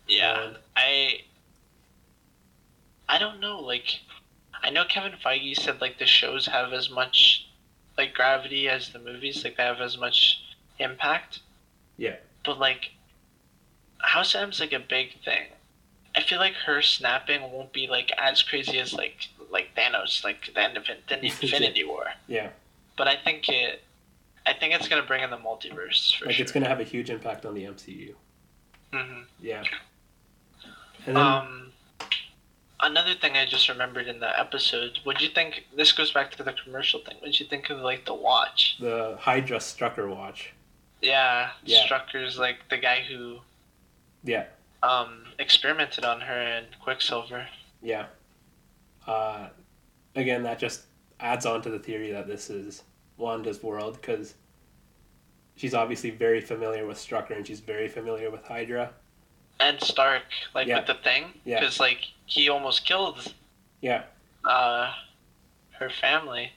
yeah. 0.07 0.43
And- 0.47 0.57
I 0.75 1.21
I 3.09 3.17
don't 3.17 3.39
know. 3.41 3.59
Like, 3.59 3.99
I 4.63 4.69
know 4.69 4.83
Kevin 4.85 5.13
Feige 5.13 5.55
said 5.55 5.81
like 5.81 5.97
the 5.99 6.05
shows 6.05 6.45
have 6.47 6.71
as 6.73 6.89
much 6.89 7.47
like 7.97 8.13
gravity 8.13 8.69
as 8.69 8.89
the 8.89 8.99
movies. 8.99 9.43
Like 9.43 9.57
they 9.57 9.63
have 9.63 9.81
as 9.81 9.97
much 9.97 10.41
impact. 10.79 11.39
Yeah. 11.97 12.15
But 12.45 12.59
like, 12.59 12.91
House 13.99 14.33
M's 14.35 14.59
like 14.59 14.73
a 14.73 14.79
big 14.79 15.19
thing. 15.23 15.47
I 16.15 16.21
feel 16.21 16.39
like 16.39 16.53
her 16.65 16.81
snapping 16.81 17.41
won't 17.51 17.71
be 17.71 17.87
like 17.87 18.11
as 18.17 18.41
crazy 18.43 18.79
as 18.79 18.93
like 18.93 19.27
like 19.49 19.69
Thanos, 19.75 20.23
like 20.23 20.49
the 20.53 20.61
end 20.61 20.77
of 20.77 20.85
the 21.07 21.25
Infinity 21.25 21.83
War. 21.83 22.07
Yeah, 22.27 22.49
But 22.97 23.07
I 23.07 23.15
think 23.17 23.47
it, 23.49 23.81
I 24.45 24.53
think 24.53 24.73
it's 24.73 24.87
gonna 24.87 25.03
bring 25.03 25.23
in 25.23 25.29
the 25.29 25.37
multiverse 25.37 26.17
for 26.17 26.25
like 26.25 26.35
sure. 26.35 26.43
it's 26.43 26.51
gonna 26.51 26.67
have 26.67 26.79
a 26.79 26.83
huge 26.85 27.09
impact 27.09 27.45
on 27.45 27.53
the 27.53 27.63
MCU. 27.65 28.13
hmm 28.93 29.21
Yeah. 29.41 29.63
And 31.05 31.15
then 31.15 31.17
Um, 31.17 31.70
another 32.81 33.13
thing 33.15 33.37
I 33.37 33.45
just 33.45 33.69
remembered 33.69 34.07
in 34.07 34.19
the 34.19 34.39
episode. 34.39 34.99
What'd 35.03 35.21
you 35.21 35.29
think? 35.29 35.65
This 35.75 35.91
goes 35.91 36.11
back 36.11 36.31
to 36.35 36.43
the 36.43 36.53
commercial 36.53 36.99
thing. 37.01 37.15
What'd 37.19 37.39
you 37.39 37.45
think 37.45 37.69
of 37.69 37.79
like 37.79 38.05
the 38.05 38.13
watch? 38.13 38.77
the 38.79 39.17
Hydra 39.19 39.57
Strucker 39.59 40.09
watch. 40.13 40.53
Yeah, 41.01 41.49
Yeah. 41.63 41.85
Strucker's 41.87 42.37
like 42.37 42.57
the 42.69 42.77
guy 42.77 43.01
who 43.01 43.39
Yeah, 44.23 44.45
um 44.83 45.23
experimented 45.39 46.05
on 46.05 46.21
her 46.21 46.39
and 46.41 46.67
Quicksilver. 46.81 47.47
yeah. 47.81 48.05
Uh, 49.07 49.49
again, 50.15 50.43
that 50.43 50.59
just 50.59 50.83
adds 51.19 51.45
on 51.47 51.61
to 51.63 51.69
the 51.71 51.79
theory 51.79 52.11
that 52.11 52.27
this 52.27 52.49
is 52.51 52.83
Wanda's 53.17 53.63
world 53.63 53.97
because 53.99 54.35
she's 55.55 55.73
obviously 55.73 56.11
very 56.11 56.39
familiar 56.39 56.85
with 56.85 56.97
Strucker 56.97 57.35
and 57.35 57.45
she's 57.45 57.59
very 57.61 57.87
familiar 57.87 58.29
with 58.29 58.43
Hydra. 58.45 58.91
And 59.61 59.79
Stark, 59.81 60.23
like 60.55 60.67
Yeah. 60.67 60.77
with 60.79 60.87
the 60.87 60.95
thing, 60.95 61.39
Yeah. 61.45 61.59
because 61.59 61.79
like 61.79 62.07
he 62.25 62.49
almost 62.49 62.83
killed 62.85 63.33
Yeah, 63.81 64.03
uh 64.43 64.93
her 65.79 65.89
family. 65.89 66.53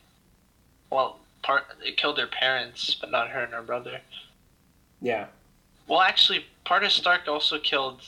Well, 0.91 1.19
part 1.43 1.65
it 1.85 1.97
killed 1.97 2.19
her 2.19 2.27
parents, 2.27 2.95
but 2.95 3.11
not 3.11 3.29
her 3.31 3.43
and 3.45 3.53
her 3.53 3.63
brother. 3.63 4.01
yeah, 5.01 5.27
Well, 5.87 6.01
actually, 6.01 6.47
part 6.65 6.83
of 6.83 6.93
Stark 6.93 7.29
also 7.29 7.59
killed 7.59 8.01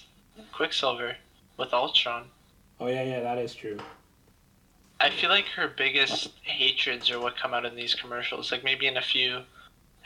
Quicksilver 0.53 1.17
with 1.59 1.75
Ultron. 1.75 2.31
oh 2.81 2.87
yeah, 2.87 3.03
yeah, 3.03 3.21
that 3.21 3.37
is 3.39 3.55
true. 3.55 3.79
I 4.99 5.11
feel 5.11 5.29
like 5.29 5.45
her 5.57 5.69
biggest 5.69 6.31
hatreds 6.43 7.11
are 7.11 7.21
what 7.21 7.37
come 7.37 7.53
out 7.53 7.67
in 7.67 7.77
these 7.77 7.95
commercials. 7.95 8.51
Like 8.51 8.65
maybe 8.65 8.87
in 8.87 8.97
a 8.97 9.03
few 9.03 9.43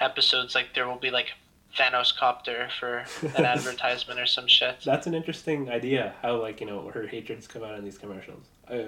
episodes, 0.00 0.56
like 0.56 0.74
there 0.74 0.88
will 0.88 0.96
be 0.96 1.10
like 1.12 1.30
Thanos 1.76 2.16
copter 2.16 2.68
for 2.78 3.04
an 3.36 3.44
advertisement 3.44 4.18
or 4.18 4.26
some 4.26 4.46
shit. 4.46 4.80
That's 4.84 5.06
an 5.06 5.14
interesting 5.14 5.70
idea. 5.70 6.14
How 6.22 6.40
like 6.40 6.60
you 6.60 6.66
know 6.66 6.88
her 6.90 7.06
hatreds 7.06 7.46
come 7.46 7.62
out 7.62 7.76
in 7.78 7.84
these 7.84 7.98
commercials. 7.98 8.44
I, 8.68 8.86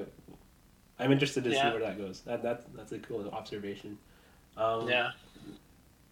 I'm 0.98 1.12
interested 1.12 1.44
to 1.44 1.50
Yeah. 1.50 1.64
see 1.70 1.78
where 1.78 1.86
that 1.86 1.98
goes. 1.98 2.20
That 2.22 2.42
that 2.42 2.74
that's 2.74 2.92
a 2.92 2.98
cool 2.98 3.28
observation. 3.30 3.98
Um, 4.56 4.88
Yeah. 4.88 5.10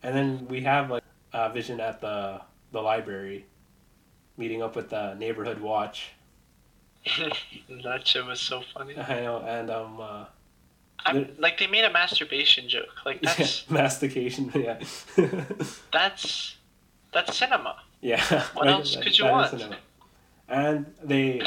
And 0.02 0.14
then 0.16 0.46
we 0.48 0.60
have 0.62 0.90
like 0.90 1.04
uh, 1.32 1.48
Vision 1.50 1.80
at 1.80 2.00
the 2.00 2.40
the 2.72 2.80
library, 2.80 3.44
meeting 4.36 4.62
up 4.62 4.76
with 4.76 4.90
the 4.90 5.14
neighborhood 5.14 5.60
watch. 5.60 6.10
that 7.84 8.06
shit 8.06 8.24
was 8.24 8.40
so 8.40 8.62
funny. 8.74 8.96
I 8.96 9.20
know, 9.20 9.38
and 9.46 9.70
um, 9.70 10.00
uh, 10.00 10.24
I'm, 11.04 11.34
like 11.38 11.58
they 11.58 11.66
made 11.66 11.84
a 11.84 11.90
masturbation 11.92 12.68
joke. 12.68 12.88
Like 13.04 13.20
that's 13.22 13.68
mastication. 13.70 14.50
Yeah, 14.54 14.78
that's 15.92 16.56
that's 17.12 17.36
cinema. 17.36 17.76
yeah. 18.00 18.46
What 18.54 18.68
else 18.68 18.94
that- 18.94 19.04
could 19.04 19.18
you 19.18 19.26
want? 19.26 19.50
cinema. 19.50 19.76
And 20.48 20.92
they, 21.02 21.42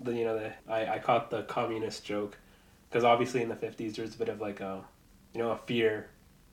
the 0.00 0.14
you 0.14 0.24
know 0.24 0.38
the 0.38 0.52
I 0.72 0.94
I 0.94 0.98
caught 0.98 1.30
the 1.30 1.42
communist 1.42 2.04
joke, 2.04 2.38
because 2.88 3.04
obviously 3.04 3.42
in 3.42 3.48
the 3.48 3.56
fifties 3.56 3.96
there's 3.96 4.14
a 4.14 4.18
bit 4.18 4.28
of 4.28 4.40
like 4.40 4.60
a, 4.60 4.82
you 5.34 5.40
know, 5.40 5.50
a 5.50 5.56
fear, 5.56 6.08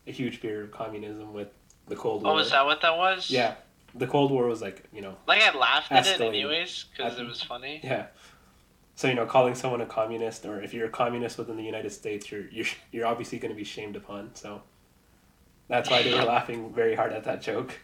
a 0.05 0.11
huge 0.11 0.37
fear 0.37 0.63
of 0.63 0.71
communism 0.71 1.33
with 1.33 1.49
the 1.87 1.95
Cold 1.95 2.23
oh, 2.23 2.31
War. 2.31 2.33
Oh, 2.33 2.39
is 2.39 2.51
that 2.51 2.65
what 2.65 2.81
that 2.81 2.97
was? 2.97 3.29
Yeah, 3.31 3.55
the 3.93 4.07
Cold 4.07 4.31
War 4.31 4.45
was 4.47 4.61
like 4.61 4.83
you 4.91 5.01
know 5.01 5.15
Like 5.25 5.41
I 5.41 5.57
laughed 5.57 5.91
at 5.91 6.05
it 6.07 6.19
anyways 6.19 6.85
because 6.91 7.17
it 7.17 7.25
was 7.25 7.41
funny. 7.41 7.79
Yeah. 7.83 8.07
So 8.95 9.07
you 9.09 9.13
know, 9.13 9.25
calling 9.25 9.55
someone 9.55 9.81
a 9.81 9.85
communist, 9.85 10.45
or 10.45 10.61
if 10.61 10.73
you're 10.73 10.87
a 10.87 10.89
communist 10.89 11.37
within 11.37 11.57
the 11.57 11.63
United 11.63 11.91
States, 11.91 12.31
you're 12.31 12.47
you're 12.47 12.67
you're 12.91 13.05
obviously 13.05 13.39
going 13.39 13.53
to 13.53 13.57
be 13.57 13.65
shamed 13.65 13.95
upon. 13.95 14.31
So 14.35 14.61
that's 15.67 15.89
why 15.89 16.03
they 16.03 16.13
were 16.13 16.23
laughing 16.23 16.73
very 16.73 16.95
hard 16.95 17.11
at 17.11 17.25
that 17.25 17.41
joke. 17.41 17.77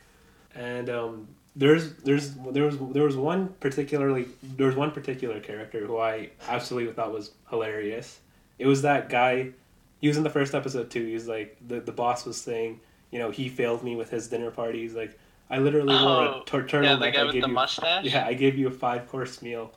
And 0.56 0.90
um, 0.90 1.28
there's 1.56 1.94
there's 1.96 2.34
there 2.36 2.64
was 2.66 2.78
there 2.92 3.04
was 3.04 3.16
one 3.16 3.50
particularly 3.60 4.28
there 4.44 4.68
was 4.68 4.76
one 4.76 4.92
particular 4.92 5.40
character 5.40 5.86
who 5.86 5.98
I 5.98 6.30
absolutely 6.50 6.94
thought 6.94 7.12
was 7.14 7.32
hilarious. 7.50 8.20
It 8.60 8.68
was 8.68 8.82
that 8.84 9.10
guy. 9.10 9.52
He 10.00 10.08
was 10.08 10.18
in 10.18 10.24
the 10.24 10.30
first 10.30 10.54
episode 10.56 10.90
too. 10.90 11.06
He 11.06 11.14
was 11.14 11.28
like 11.28 11.58
the 11.68 11.80
the 11.80 11.92
boss 11.92 12.26
was 12.26 12.40
saying, 12.40 12.80
you 13.12 13.20
know, 13.20 13.32
he 13.32 13.50
failed 13.50 13.84
me 13.84 13.96
with 13.96 14.10
his 14.10 14.28
dinner 14.28 14.52
party. 14.52 14.82
He's 14.82 14.96
like, 14.96 15.18
I 15.50 15.60
literally 15.60 15.94
wore 15.94 16.02
Oh, 16.28 16.42
a 16.42 16.46
tur- 16.46 16.84
Yeah, 16.84 16.96
the 16.96 17.12
guy 17.12 17.22
I 17.22 17.24
with 17.24 17.34
the 17.34 17.40
you 17.40 17.48
mustache. 17.48 18.06
yeah, 18.06 18.26
I 18.26 18.34
gave 18.34 18.58
you 18.58 18.68
a 18.68 18.72
five 18.72 19.08
course 19.10 19.42
meal. 19.42 19.72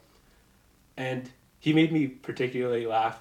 And 0.97 1.29
he 1.61 1.73
made 1.73 1.93
me 1.93 2.07
particularly 2.09 2.87
laugh. 2.87 3.21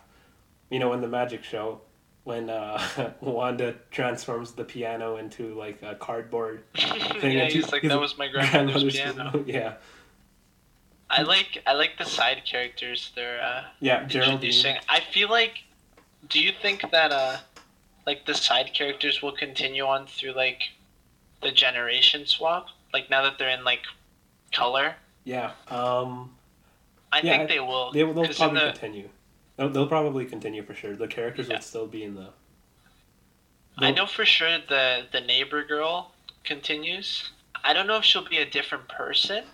You 0.70 0.80
know, 0.80 0.94
in 0.94 1.02
the 1.02 1.08
magic 1.08 1.44
show, 1.44 1.82
when 2.24 2.50
uh, 2.50 2.82
Wanda 3.22 3.76
transforms 3.92 4.54
the 4.54 4.64
piano 4.64 5.18
into 5.18 5.54
like 5.56 5.82
a 5.82 5.96
cardboard 5.96 6.64
thing. 6.76 7.38
yeah, 7.38 7.50
he's 7.50 7.72
like 7.72 7.84
that 7.84 8.00
was 8.00 8.18
my 8.18 8.28
grandmother's 8.34 8.94
piano. 8.94 9.44
Yeah, 9.46 9.74
I 11.10 11.24
like 11.24 11.62
I 11.68 11.74
like 11.74 11.98
the 11.98 12.06
side 12.06 12.44
characters 12.46 13.12
they're 13.16 13.42
uh, 13.42 13.64
yeah, 13.80 14.06
Geraldine. 14.06 14.34
introducing. 14.36 14.76
I 14.90 15.00
feel 15.02 15.30
like, 15.30 15.64
do 16.30 16.40
you 16.40 16.52
think 16.62 16.90
that 16.92 17.12
uh, 17.12 17.38
like 18.06 18.26
the 18.26 18.34
side 18.34 18.74
characters 18.74 19.22
will 19.22 19.34
continue 19.34 19.84
on 19.86 20.08
through 20.08 20.34
like 20.34 20.62
the 21.42 21.52
generation 21.52 22.26
swap? 22.26 22.68
Like 22.94 23.10
now 23.10 23.24
that 23.24 23.38
they're 23.38 23.50
in 23.50 23.64
like 23.66 23.82
color, 24.54 24.96
Yeah, 25.26 25.52
um, 25.70 26.32
I 27.12 27.18
Yeah, 27.22 27.38
think 27.38 27.50
they 27.50 27.60
will. 27.60 27.92
they 27.92 28.04
will 28.04 28.14
they'll 28.14 28.28
probably 28.34 28.60
the- 28.62 28.72
continue. 28.72 29.10
They'll, 29.58 29.70
they'll 29.70 29.88
probably 29.88 30.26
continue 30.26 30.64
for 30.64 30.74
sure. 30.74 30.96
The 30.96 31.08
characters 31.08 31.48
Yeah. 31.48 31.56
would 31.56 31.64
still 31.64 31.88
be 31.88 32.04
in 32.04 32.16
the. 32.16 32.30
I 33.78 33.88
they'll- 33.88 33.96
know 33.96 34.06
for 34.06 34.26
sure 34.26 34.58
the 34.68 35.06
the 35.12 35.22
neighbor 35.22 35.64
girl 35.64 36.14
continues. 36.44 37.30
I 37.64 37.74
don't 37.74 37.88
know 37.88 37.98
if 37.98 38.04
she'll 38.04 38.28
be 38.28 38.38
a 38.40 38.46
different 38.50 38.88
person, 38.90 39.46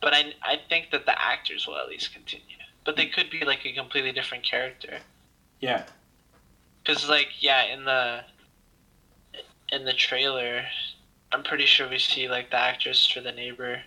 but 0.00 0.14
I 0.14 0.34
I 0.42 0.60
think 0.68 0.90
that 0.92 1.06
the 1.06 1.20
actors 1.20 1.66
will 1.66 1.76
at 1.78 1.88
least 1.88 2.12
continue. 2.12 2.44
But 2.84 2.96
they 2.96 3.06
could 3.06 3.30
be 3.30 3.44
like 3.44 3.64
a 3.66 3.72
completely 3.72 4.12
different 4.12 4.44
character. 4.44 4.98
Yeah. 5.60 5.84
Cause 6.84 7.08
like 7.08 7.28
yeah, 7.42 7.64
in 7.64 7.84
the 7.84 8.24
in 9.72 9.84
the 9.84 9.92
trailer, 9.92 10.64
I'm 11.32 11.42
pretty 11.42 11.66
sure 11.66 11.88
we 11.88 11.98
see 11.98 12.28
like 12.28 12.50
the 12.50 12.58
actress 12.58 13.06
for 13.06 13.20
the 13.20 13.32
neighbor. 13.32 13.82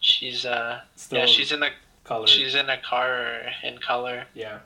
She's 0.00 0.44
uh 0.44 0.80
Still 0.96 1.20
yeah 1.20 1.26
she's 1.26 1.52
in 1.52 1.62
a 1.62 1.70
color. 2.04 2.26
she's 2.26 2.54
in 2.54 2.68
a 2.70 2.76
car 2.80 3.42
in 3.62 3.78
color. 3.78 4.26
yeah. 4.34 4.60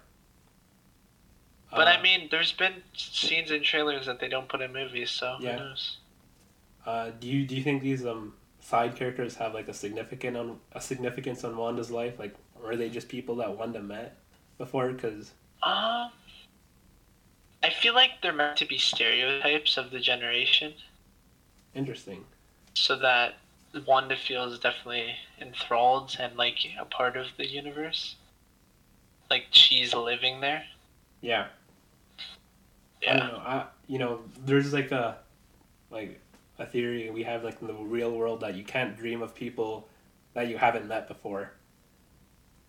But 1.70 1.86
Uh, 1.86 1.90
I 1.90 2.02
mean, 2.02 2.28
there's 2.30 2.52
been 2.52 2.82
scenes 2.94 3.50
in 3.50 3.62
trailers 3.62 4.06
that 4.06 4.20
they 4.20 4.28
don't 4.28 4.48
put 4.48 4.60
in 4.62 4.72
movies, 4.72 5.10
so 5.10 5.36
Yeah. 5.40 5.52
who 5.58 5.64
knows? 5.64 5.98
Uh, 6.86 7.10
do 7.20 7.26
you 7.28 7.46
do 7.46 7.54
you 7.54 7.62
think 7.62 7.82
these 7.82 8.06
um 8.06 8.34
side 8.60 8.96
characters 8.96 9.36
have 9.36 9.52
like 9.54 9.68
a 9.68 9.74
significant 9.74 10.36
on 10.36 10.58
a 10.72 10.80
significance 10.80 11.44
on 11.44 11.56
Wanda's 11.56 11.90
life? 11.90 12.18
Like, 12.18 12.34
or 12.62 12.72
are 12.72 12.76
they 12.76 12.88
just 12.88 13.08
people 13.08 13.34
that 13.36 13.56
Wanda 13.56 13.82
met 13.82 14.16
before? 14.56 14.92
Because 14.92 15.32
Um, 15.62 16.10
I 17.62 17.70
feel 17.70 17.92
like 17.94 18.22
they're 18.22 18.32
meant 18.32 18.56
to 18.58 18.64
be 18.64 18.78
stereotypes 18.78 19.76
of 19.76 19.90
the 19.90 20.00
generation, 20.00 20.74
interesting. 21.74 22.24
so 22.74 22.96
that 22.96 23.34
Wanda 23.86 24.16
feels 24.16 24.58
definitely 24.58 25.14
enthralled 25.40 26.16
and 26.18 26.36
like 26.36 26.58
a 26.80 26.84
part 26.84 27.16
of 27.16 27.26
the 27.36 27.46
universe. 27.46 28.16
Like 29.30 29.46
she's 29.50 29.94
living 29.94 30.40
there. 30.40 30.64
Yeah. 31.20 31.48
I 32.18 32.24
Yeah. 33.02 33.16
don't 33.18 33.28
know. 33.32 33.38
I 33.38 33.66
you 33.86 33.98
know 33.98 34.20
there's 34.44 34.72
like 34.72 34.90
a 34.90 35.18
like 35.90 36.20
a 36.58 36.66
theory 36.66 37.10
we 37.10 37.22
have 37.22 37.44
like 37.44 37.60
in 37.60 37.66
the 37.68 37.74
real 37.74 38.10
world 38.10 38.40
that 38.40 38.54
you 38.54 38.64
can't 38.64 38.96
dream 38.96 39.22
of 39.22 39.34
people 39.34 39.88
that 40.34 40.48
you 40.48 40.58
haven't 40.58 40.86
met 40.88 41.08
before. 41.08 41.52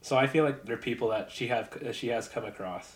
So 0.01 0.15
I 0.17 0.27
feel 0.27 0.43
like 0.45 0.65
they're 0.65 0.77
people 0.77 1.09
that 1.09 1.31
she 1.31 1.47
have 1.47 1.69
she 1.93 2.07
has 2.09 2.27
come 2.27 2.45
across. 2.45 2.95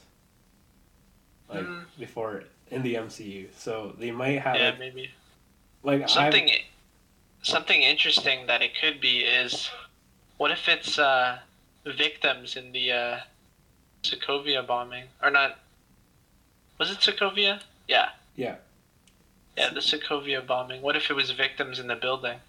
Like 1.50 1.66
Mm. 1.66 1.86
before 2.00 2.44
in 2.72 2.82
the 2.84 2.96
MCU, 2.96 3.50
so 3.56 3.94
they 3.98 4.12
might 4.12 4.40
have 4.40 4.56
Yeah, 4.56 4.70
like, 4.70 4.80
maybe 4.80 5.12
like 5.84 6.10
something. 6.10 6.50
Something 7.44 7.82
interesting 7.82 8.48
that 8.48 8.62
it 8.62 8.72
could 8.80 9.02
be 9.02 9.20
is, 9.20 9.70
what 10.38 10.50
if 10.52 10.68
it's 10.70 10.98
uh, 10.98 11.40
victims 11.86 12.56
in 12.56 12.72
the 12.72 12.92
uh, 12.92 13.20
Sokovia 14.04 14.66
bombing 14.66 15.06
or 15.22 15.30
not? 15.30 15.60
Was 16.80 16.90
it 16.90 17.00
Sokovia? 17.00 17.60
Yeah. 17.88 18.10
Yeah. 18.38 18.56
Yeah, 19.58 19.70
the 19.74 19.82
Sokovia 19.82 20.46
bombing. 20.46 20.82
What 20.82 20.96
if 20.96 21.10
it 21.10 21.14
was 21.16 21.32
victims 21.32 21.80
in 21.80 21.88
the 21.88 21.96
building? 21.96 22.40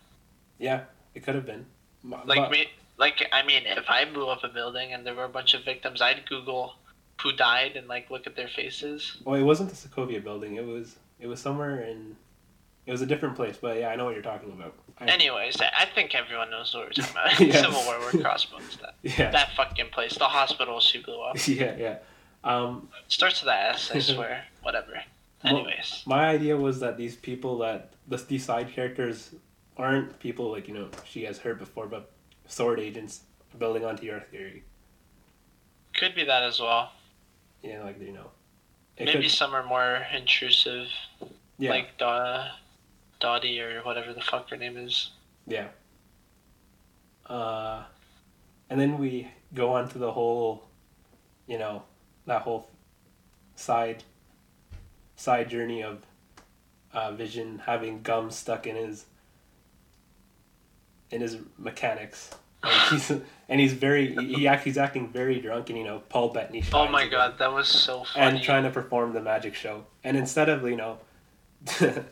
Yeah, 0.58 0.82
it 1.14 1.24
could 1.24 1.34
have 1.34 1.44
been. 1.44 1.66
M- 2.04 2.14
Like 2.24 2.38
but- 2.42 2.50
me, 2.52 2.68
like 2.96 3.26
I 3.32 3.44
mean, 3.44 3.64
if 3.66 3.84
I 3.90 4.04
blew 4.04 4.28
up 4.28 4.44
a 4.44 4.48
building 4.48 4.92
and 4.92 5.04
there 5.04 5.14
were 5.14 5.24
a 5.24 5.28
bunch 5.28 5.54
of 5.54 5.64
victims, 5.64 6.00
I'd 6.00 6.24
Google 6.28 6.74
who 7.20 7.32
died 7.32 7.74
and 7.76 7.88
like 7.88 8.10
look 8.10 8.26
at 8.28 8.36
their 8.36 8.48
faces. 8.48 9.16
Well, 9.24 9.34
it 9.34 9.42
wasn't 9.42 9.70
the 9.70 9.76
Sokovia 9.76 10.22
building. 10.22 10.54
It 10.54 10.64
was 10.64 10.96
it 11.18 11.26
was 11.26 11.40
somewhere 11.40 11.80
in. 11.82 12.16
It 12.86 12.92
was 12.92 13.00
a 13.00 13.06
different 13.06 13.34
place, 13.36 13.56
but 13.60 13.78
yeah, 13.78 13.88
I 13.88 13.96
know 13.96 14.04
what 14.04 14.14
you're 14.14 14.22
talking 14.22 14.50
about. 14.52 14.74
I, 14.98 15.06
Anyways, 15.06 15.56
I 15.60 15.86
think 15.94 16.14
everyone 16.14 16.50
knows 16.50 16.74
what 16.74 16.86
we're 16.86 16.90
talking 16.92 17.12
about. 17.12 17.40
Yes. 17.40 17.60
Civil 17.60 17.82
War, 17.84 17.98
where 17.98 18.22
Crossbones 18.22 18.76
that 18.78 18.94
yeah, 19.02 19.30
that 19.30 19.52
fucking 19.56 19.88
place, 19.90 20.16
the 20.18 20.24
hospital 20.26 20.80
she 20.80 21.00
blew 21.02 21.20
up. 21.20 21.36
yeah, 21.48 21.76
yeah. 21.76 21.96
Um, 22.44 22.88
Starts 23.08 23.40
with 23.42 23.48
S, 23.50 23.90
I 23.94 23.98
swear. 24.00 24.44
Whatever. 24.62 24.92
Well- 25.42 25.56
Anyways, 25.56 26.02
my 26.06 26.28
idea 26.28 26.56
was 26.56 26.80
that 26.80 26.96
these 26.96 27.16
people 27.16 27.58
that 27.58 27.92
the, 28.08 28.16
these 28.18 28.44
side 28.44 28.70
characters 28.72 29.34
aren't 29.76 30.18
people 30.20 30.50
like 30.52 30.68
you 30.68 30.74
know 30.74 30.88
she 31.06 31.24
has 31.24 31.38
heard 31.38 31.58
before, 31.58 31.86
but 31.86 32.10
sword 32.46 32.80
agents. 32.80 33.20
Building 33.58 33.84
onto 33.84 34.04
your 34.04 34.18
theory, 34.32 34.64
could 35.96 36.12
be 36.16 36.24
that 36.24 36.42
as 36.42 36.58
well. 36.60 36.90
yeah, 37.62 37.82
like 37.84 38.00
you 38.00 38.12
know, 38.12 38.30
it 38.96 39.04
Maybe 39.06 39.22
could- 39.22 39.30
some 39.30 39.54
are 39.54 39.62
more 39.64 40.04
intrusive, 40.12 40.88
yeah, 41.58 41.70
like 41.70 41.96
Da, 41.98 42.48
Dottie 43.24 43.58
or 43.58 43.80
whatever 43.82 44.12
the 44.12 44.20
fuck 44.20 44.50
her 44.50 44.56
name 44.58 44.76
is. 44.76 45.10
yeah. 45.46 45.68
Uh, 47.24 47.82
and 48.68 48.78
then 48.78 48.98
we 48.98 49.28
go 49.54 49.72
on 49.72 49.88
to 49.88 49.98
the 49.98 50.12
whole, 50.12 50.68
you 51.46 51.58
know, 51.58 51.82
that 52.26 52.42
whole 52.42 52.68
side 53.56 54.02
side 55.16 55.48
journey 55.48 55.82
of 55.82 56.02
uh, 56.92 57.12
Vision 57.12 57.62
having 57.64 58.02
gum 58.02 58.30
stuck 58.30 58.66
in 58.66 58.76
his 58.76 59.06
in 61.10 61.22
his 61.22 61.38
mechanics. 61.56 62.30
And 62.62 62.90
he's 62.90 63.10
and 63.48 63.60
he's 63.60 63.72
very 63.72 64.14
he 64.16 64.46
act, 64.46 64.64
he's 64.64 64.76
acting 64.76 65.08
very 65.08 65.40
drunk 65.40 65.70
and 65.70 65.78
you 65.78 65.84
know 65.84 66.02
Paul 66.10 66.28
Bettany. 66.28 66.62
Oh 66.74 66.88
my 66.88 67.06
god, 67.08 67.38
that 67.38 67.52
was 67.54 67.68
so 67.68 68.04
funny. 68.04 68.36
And 68.36 68.42
trying 68.42 68.64
to 68.64 68.70
perform 68.70 69.14
the 69.14 69.22
magic 69.22 69.54
show, 69.54 69.86
and 70.02 70.14
instead 70.14 70.50
of 70.50 70.62
you 70.64 70.76
know, 70.76 70.98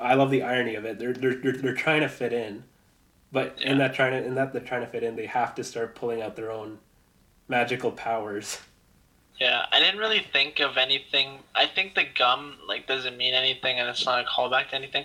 I 0.00 0.14
love 0.14 0.30
the 0.30 0.42
irony 0.42 0.74
of 0.74 0.84
it. 0.84 0.98
They're 0.98 1.12
they're 1.12 1.34
they're, 1.34 1.52
they're 1.52 1.74
trying 1.74 2.00
to 2.00 2.08
fit 2.08 2.32
in, 2.32 2.64
but 3.32 3.56
in 3.60 3.78
that 3.78 3.94
trying 3.94 4.12
to 4.12 4.26
in 4.26 4.34
that 4.36 4.52
they're 4.52 4.62
trying 4.62 4.80
to 4.80 4.86
fit 4.86 5.02
in, 5.02 5.16
they 5.16 5.26
have 5.26 5.54
to 5.56 5.64
start 5.64 5.94
pulling 5.94 6.22
out 6.22 6.36
their 6.36 6.50
own 6.50 6.78
magical 7.48 7.92
powers. 7.92 8.58
Yeah, 9.38 9.64
I 9.72 9.80
didn't 9.80 9.98
really 9.98 10.20
think 10.32 10.60
of 10.60 10.76
anything. 10.76 11.38
I 11.54 11.66
think 11.66 11.94
the 11.94 12.04
gum 12.18 12.56
like 12.68 12.86
doesn't 12.86 13.16
mean 13.16 13.34
anything, 13.34 13.78
and 13.78 13.88
it's 13.88 14.04
not 14.04 14.24
a 14.24 14.28
callback 14.28 14.70
to 14.70 14.74
anything. 14.74 15.04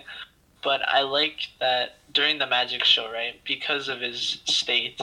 But 0.62 0.80
I 0.88 1.02
like 1.02 1.48
that 1.60 1.96
during 2.12 2.38
the 2.38 2.46
magic 2.46 2.84
show, 2.84 3.10
right? 3.12 3.40
Because 3.44 3.88
of 3.88 4.00
his 4.00 4.40
state, 4.44 5.00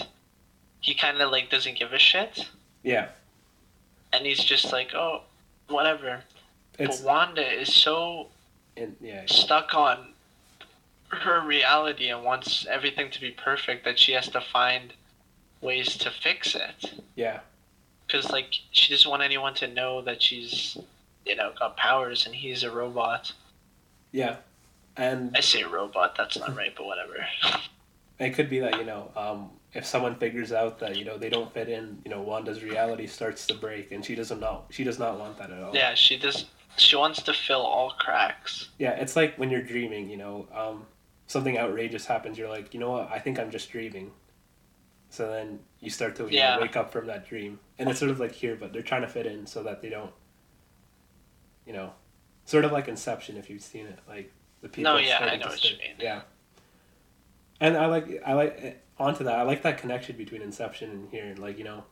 he 0.81 0.93
kind 0.93 1.19
of 1.21 1.31
like 1.31 1.49
doesn't 1.49 1.77
give 1.79 1.93
a 1.93 1.99
shit, 1.99 2.49
Yeah, 2.83 3.07
and 4.11 4.25
he's 4.25 4.43
just 4.43 4.71
like, 4.71 4.93
oh, 4.93 5.21
whatever. 5.67 6.21
it's 6.77 6.99
but 6.99 7.07
Wanda 7.07 7.61
is 7.61 7.73
so 7.73 8.27
and 8.77 8.95
yeah. 9.01 9.23
stuck 9.27 9.73
on 9.73 10.13
her 11.09 11.45
reality 11.45 12.09
and 12.09 12.23
wants 12.23 12.65
everything 12.69 13.11
to 13.11 13.21
be 13.21 13.31
perfect 13.31 13.85
that 13.85 13.99
she 13.99 14.13
has 14.13 14.27
to 14.29 14.41
find 14.41 14.93
ways 15.61 15.97
to 15.97 16.11
fix 16.11 16.55
it. 16.55 16.93
yeah. 17.15 17.39
Because 18.05 18.31
like 18.31 18.47
she 18.71 18.93
doesn't 18.93 19.09
want 19.09 19.23
anyone 19.23 19.53
to 19.55 19.67
know 19.67 20.01
that 20.01 20.21
she's 20.21 20.77
you 21.25 21.35
know 21.35 21.53
got 21.57 21.77
powers 21.77 22.25
and 22.25 22.35
he's 22.35 22.63
a 22.63 22.71
robot. 22.71 23.31
Yeah, 24.11 24.35
and 24.97 25.35
i 25.35 25.39
say 25.39 25.63
robot 25.63 26.15
that's 26.15 26.37
not 26.37 26.55
right 26.55 26.73
but 26.75 26.85
whatever. 26.85 27.25
It 28.19 28.31
could 28.31 28.49
be 28.49 28.59
that 28.59 28.77
you 28.77 28.85
know 28.85 29.09
um, 29.15 29.49
if 29.73 29.85
someone 29.85 30.15
figures 30.15 30.51
out 30.51 30.79
that 30.79 30.97
you 30.97 31.05
know 31.05 31.17
they 31.17 31.29
don't 31.29 31.51
fit 31.53 31.69
in, 31.69 31.99
you 32.03 32.11
know 32.11 32.21
Wanda's 32.21 32.61
reality 32.61 33.07
starts 33.07 33.47
to 33.47 33.55
break, 33.55 33.91
and 33.91 34.05
she 34.05 34.15
doesn't 34.15 34.39
know 34.39 34.63
she 34.69 34.83
does 34.83 34.99
not 34.99 35.17
want 35.17 35.37
that 35.37 35.49
at 35.49 35.63
all. 35.63 35.73
yeah 35.73 35.95
she 35.95 36.17
does 36.17 36.45
she 36.77 36.95
wants 36.95 37.21
to 37.21 37.33
fill 37.33 37.61
all 37.61 37.91
cracks 37.91 38.69
Yeah, 38.77 38.91
it's 38.91 39.15
like 39.15 39.37
when 39.37 39.49
you're 39.49 39.61
dreaming, 39.61 40.09
you 40.09 40.17
know, 40.17 40.47
um, 40.53 40.85
something 41.27 41.57
outrageous 41.57 42.05
happens, 42.05 42.37
you're 42.37 42.49
like, 42.49 42.73
you 42.73 42.79
know 42.79 42.91
what, 42.91 43.11
I 43.11 43.19
think 43.19 43.39
I'm 43.39 43.51
just 43.51 43.71
dreaming. 43.71 44.11
So 45.09 45.29
then 45.29 45.59
you 45.79 45.91
start 45.91 46.15
to 46.15 46.27
you 46.27 46.39
know, 46.39 46.57
wake 46.59 46.75
up 46.75 46.91
from 46.91 47.05
that 47.07 47.27
dream. 47.27 47.59
And 47.77 47.87
it's 47.87 47.99
sort 47.99 48.09
of 48.09 48.19
like 48.19 48.31
here, 48.31 48.55
but 48.55 48.73
they're 48.73 48.81
trying 48.81 49.01
to 49.01 49.07
fit 49.07 49.27
in 49.27 49.45
so 49.45 49.61
that 49.61 49.81
they 49.81 49.89
don't, 49.89 50.11
you 51.67 51.73
know, 51.73 51.93
sort 52.45 52.65
of 52.65 52.71
like 52.71 52.87
Inception 52.87 53.37
if 53.37 53.47
you've 53.47 53.61
seen 53.61 53.85
it. 53.85 53.99
Like 54.07 54.31
the 54.61 54.69
people. 54.69 54.93
No, 54.93 54.99
yeah, 54.99 55.19
I 55.19 55.37
know 55.37 55.47
what 55.47 55.63
you 55.63 55.77
mean. 55.77 55.97
Yeah. 55.99 56.21
And 57.59 57.77
I 57.77 57.85
like, 57.85 58.23
I 58.25 58.33
like, 58.33 58.83
onto 58.97 59.23
that, 59.25 59.37
I 59.37 59.43
like 59.43 59.61
that 59.61 59.77
connection 59.77 60.17
between 60.17 60.41
Inception 60.41 60.89
and 60.89 61.09
here. 61.11 61.25
And 61.25 61.37
like, 61.37 61.59
you 61.59 61.63
know, 61.63 61.83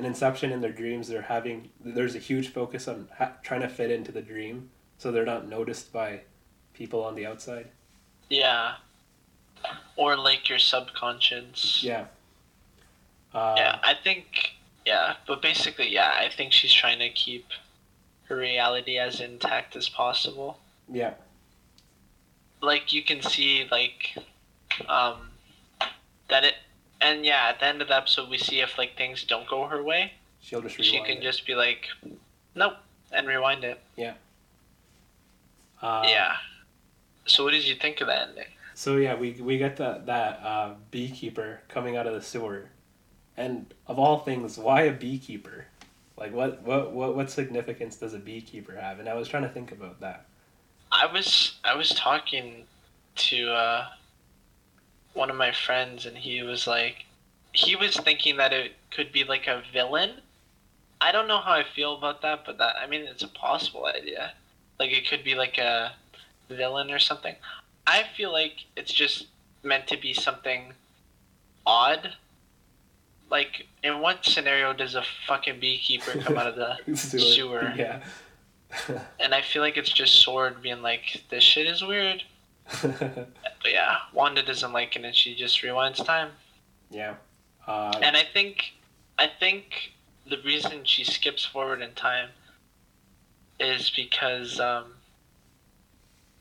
in 0.00 0.06
Inception, 0.06 0.50
in 0.50 0.62
their 0.62 0.72
dreams, 0.72 1.08
they're 1.08 1.20
having, 1.20 1.68
there's 1.84 2.14
a 2.14 2.18
huge 2.18 2.48
focus 2.48 2.88
on 2.88 3.06
ha- 3.18 3.32
trying 3.42 3.60
to 3.60 3.68
fit 3.68 3.90
into 3.90 4.10
the 4.10 4.22
dream 4.22 4.70
so 4.96 5.12
they're 5.12 5.26
not 5.26 5.46
noticed 5.46 5.92
by 5.92 6.20
people 6.72 7.04
on 7.04 7.14
the 7.14 7.26
outside. 7.26 7.68
yeah 8.30 8.76
or 9.96 10.16
like 10.16 10.48
your 10.48 10.58
subconscious 10.58 11.82
Yeah. 11.84 12.06
Uh, 13.34 13.54
yeah 13.58 13.78
i 13.82 13.92
think 14.02 14.52
yeah 14.86 15.16
but 15.26 15.42
basically 15.42 15.92
yeah 15.92 16.12
i 16.16 16.30
think 16.34 16.50
she's 16.52 16.72
trying 16.72 16.98
to 16.98 17.10
keep 17.10 17.44
her 18.28 18.36
reality 18.36 18.96
as 18.98 19.20
intact 19.20 19.76
as 19.76 19.88
possible 19.90 20.58
Yeah. 20.90 21.12
like 22.62 22.90
you 22.94 23.02
can 23.02 23.20
see 23.20 23.66
like 23.70 24.16
um 24.88 25.28
that 26.30 26.44
it 26.44 26.54
and 27.00 27.24
yeah 27.24 27.48
at 27.48 27.60
the 27.60 27.66
end 27.66 27.80
of 27.82 27.88
the 27.88 27.96
episode 27.96 28.28
we 28.28 28.38
see 28.38 28.60
if 28.60 28.76
like 28.78 28.96
things 28.96 29.24
don't 29.24 29.48
go 29.48 29.66
her 29.66 29.82
way 29.82 30.12
She'll 30.42 30.62
just 30.62 30.76
she 30.82 30.98
can 31.02 31.18
it. 31.18 31.22
just 31.22 31.46
be 31.46 31.54
like 31.54 31.86
nope 32.54 32.74
and 33.12 33.26
rewind 33.26 33.64
it 33.64 33.80
Yeah. 33.96 34.14
Uh, 35.82 36.02
yeah 36.06 36.36
so 37.26 37.44
what 37.44 37.52
did 37.52 37.66
you 37.66 37.74
think 37.74 38.00
of 38.00 38.06
that 38.08 38.28
ending 38.30 38.44
So 38.74 38.96
yeah, 38.96 39.14
we 39.14 39.32
we 39.32 39.58
get 39.58 39.76
that 39.76 40.06
that 40.06 40.40
uh, 40.42 40.74
beekeeper 40.90 41.60
coming 41.68 41.96
out 41.98 42.06
of 42.06 42.14
the 42.14 42.22
sewer, 42.22 42.70
and 43.36 43.66
of 43.86 43.98
all 43.98 44.20
things, 44.20 44.56
why 44.56 44.82
a 44.82 44.92
beekeeper? 44.92 45.66
Like 46.16 46.32
what 46.32 46.62
what 46.62 46.92
what 46.92 47.14
what 47.14 47.30
significance 47.30 47.96
does 47.96 48.14
a 48.14 48.18
beekeeper 48.18 48.74
have? 48.76 48.98
And 48.98 49.06
I 49.08 49.14
was 49.14 49.28
trying 49.28 49.42
to 49.42 49.50
think 49.50 49.70
about 49.70 50.00
that. 50.00 50.24
i 50.90 51.04
was 51.06 51.58
i 51.62 51.74
was 51.74 51.90
talking 51.90 52.64
to 53.16 53.50
uh 53.52 53.84
one 55.14 55.30
of 55.30 55.36
my 55.36 55.52
friends, 55.52 56.06
and 56.06 56.16
he 56.16 56.42
was 56.42 56.66
like, 56.66 57.04
he 57.52 57.76
was 57.76 57.96
thinking 57.96 58.36
that 58.36 58.52
it 58.52 58.72
could 58.90 59.12
be 59.12 59.24
like 59.24 59.46
a 59.46 59.62
villain. 59.72 60.20
I 61.00 61.12
don't 61.12 61.28
know 61.28 61.38
how 61.38 61.52
I 61.52 61.64
feel 61.64 61.96
about 61.96 62.22
that, 62.22 62.44
but 62.44 62.58
that 62.58 62.76
I 62.80 62.86
mean, 62.86 63.02
it's 63.02 63.22
a 63.22 63.28
possible 63.28 63.86
idea. 63.86 64.32
Like 64.78 64.92
it 64.92 65.08
could 65.08 65.24
be 65.24 65.34
like 65.34 65.58
a 65.58 65.92
villain 66.48 66.90
or 66.90 66.98
something. 66.98 67.34
I 67.86 68.04
feel 68.16 68.32
like 68.32 68.66
it's 68.76 68.92
just 68.92 69.26
meant 69.62 69.86
to 69.88 69.96
be 69.96 70.12
something 70.12 70.72
odd. 71.66 72.14
Like, 73.30 73.66
in 73.82 74.00
what 74.00 74.24
scenario 74.24 74.72
does 74.72 74.94
a 74.96 75.04
fucking 75.26 75.60
beekeeper 75.60 76.18
come 76.20 76.36
out 76.36 76.48
of 76.48 76.56
the 76.56 76.96
sewer? 76.96 77.72
Yeah. 77.76 78.00
And 79.18 79.34
I 79.34 79.42
feel 79.42 79.62
like 79.62 79.76
it's 79.76 79.90
just 79.90 80.22
Sword 80.22 80.62
being 80.62 80.80
like, 80.80 81.24
this 81.28 81.42
shit 81.42 81.66
is 81.66 81.82
weird. 81.82 82.22
But 82.82 83.72
yeah, 83.72 83.96
Wanda 84.14 84.42
doesn't 84.42 84.72
like 84.72 84.96
it 84.96 85.04
and 85.04 85.14
she 85.14 85.34
just 85.34 85.60
rewinds 85.62 86.04
time. 86.04 86.30
yeah. 86.90 87.14
Uh, 87.66 87.92
And 88.02 88.16
I 88.16 88.24
think, 88.24 88.72
I 89.18 89.26
think 89.26 89.92
the 90.28 90.38
reason 90.44 90.84
she 90.84 91.04
skips 91.04 91.44
forward 91.44 91.82
in 91.82 91.92
time 91.92 92.30
is 93.58 93.90
because 93.94 94.58
um, 94.58 94.94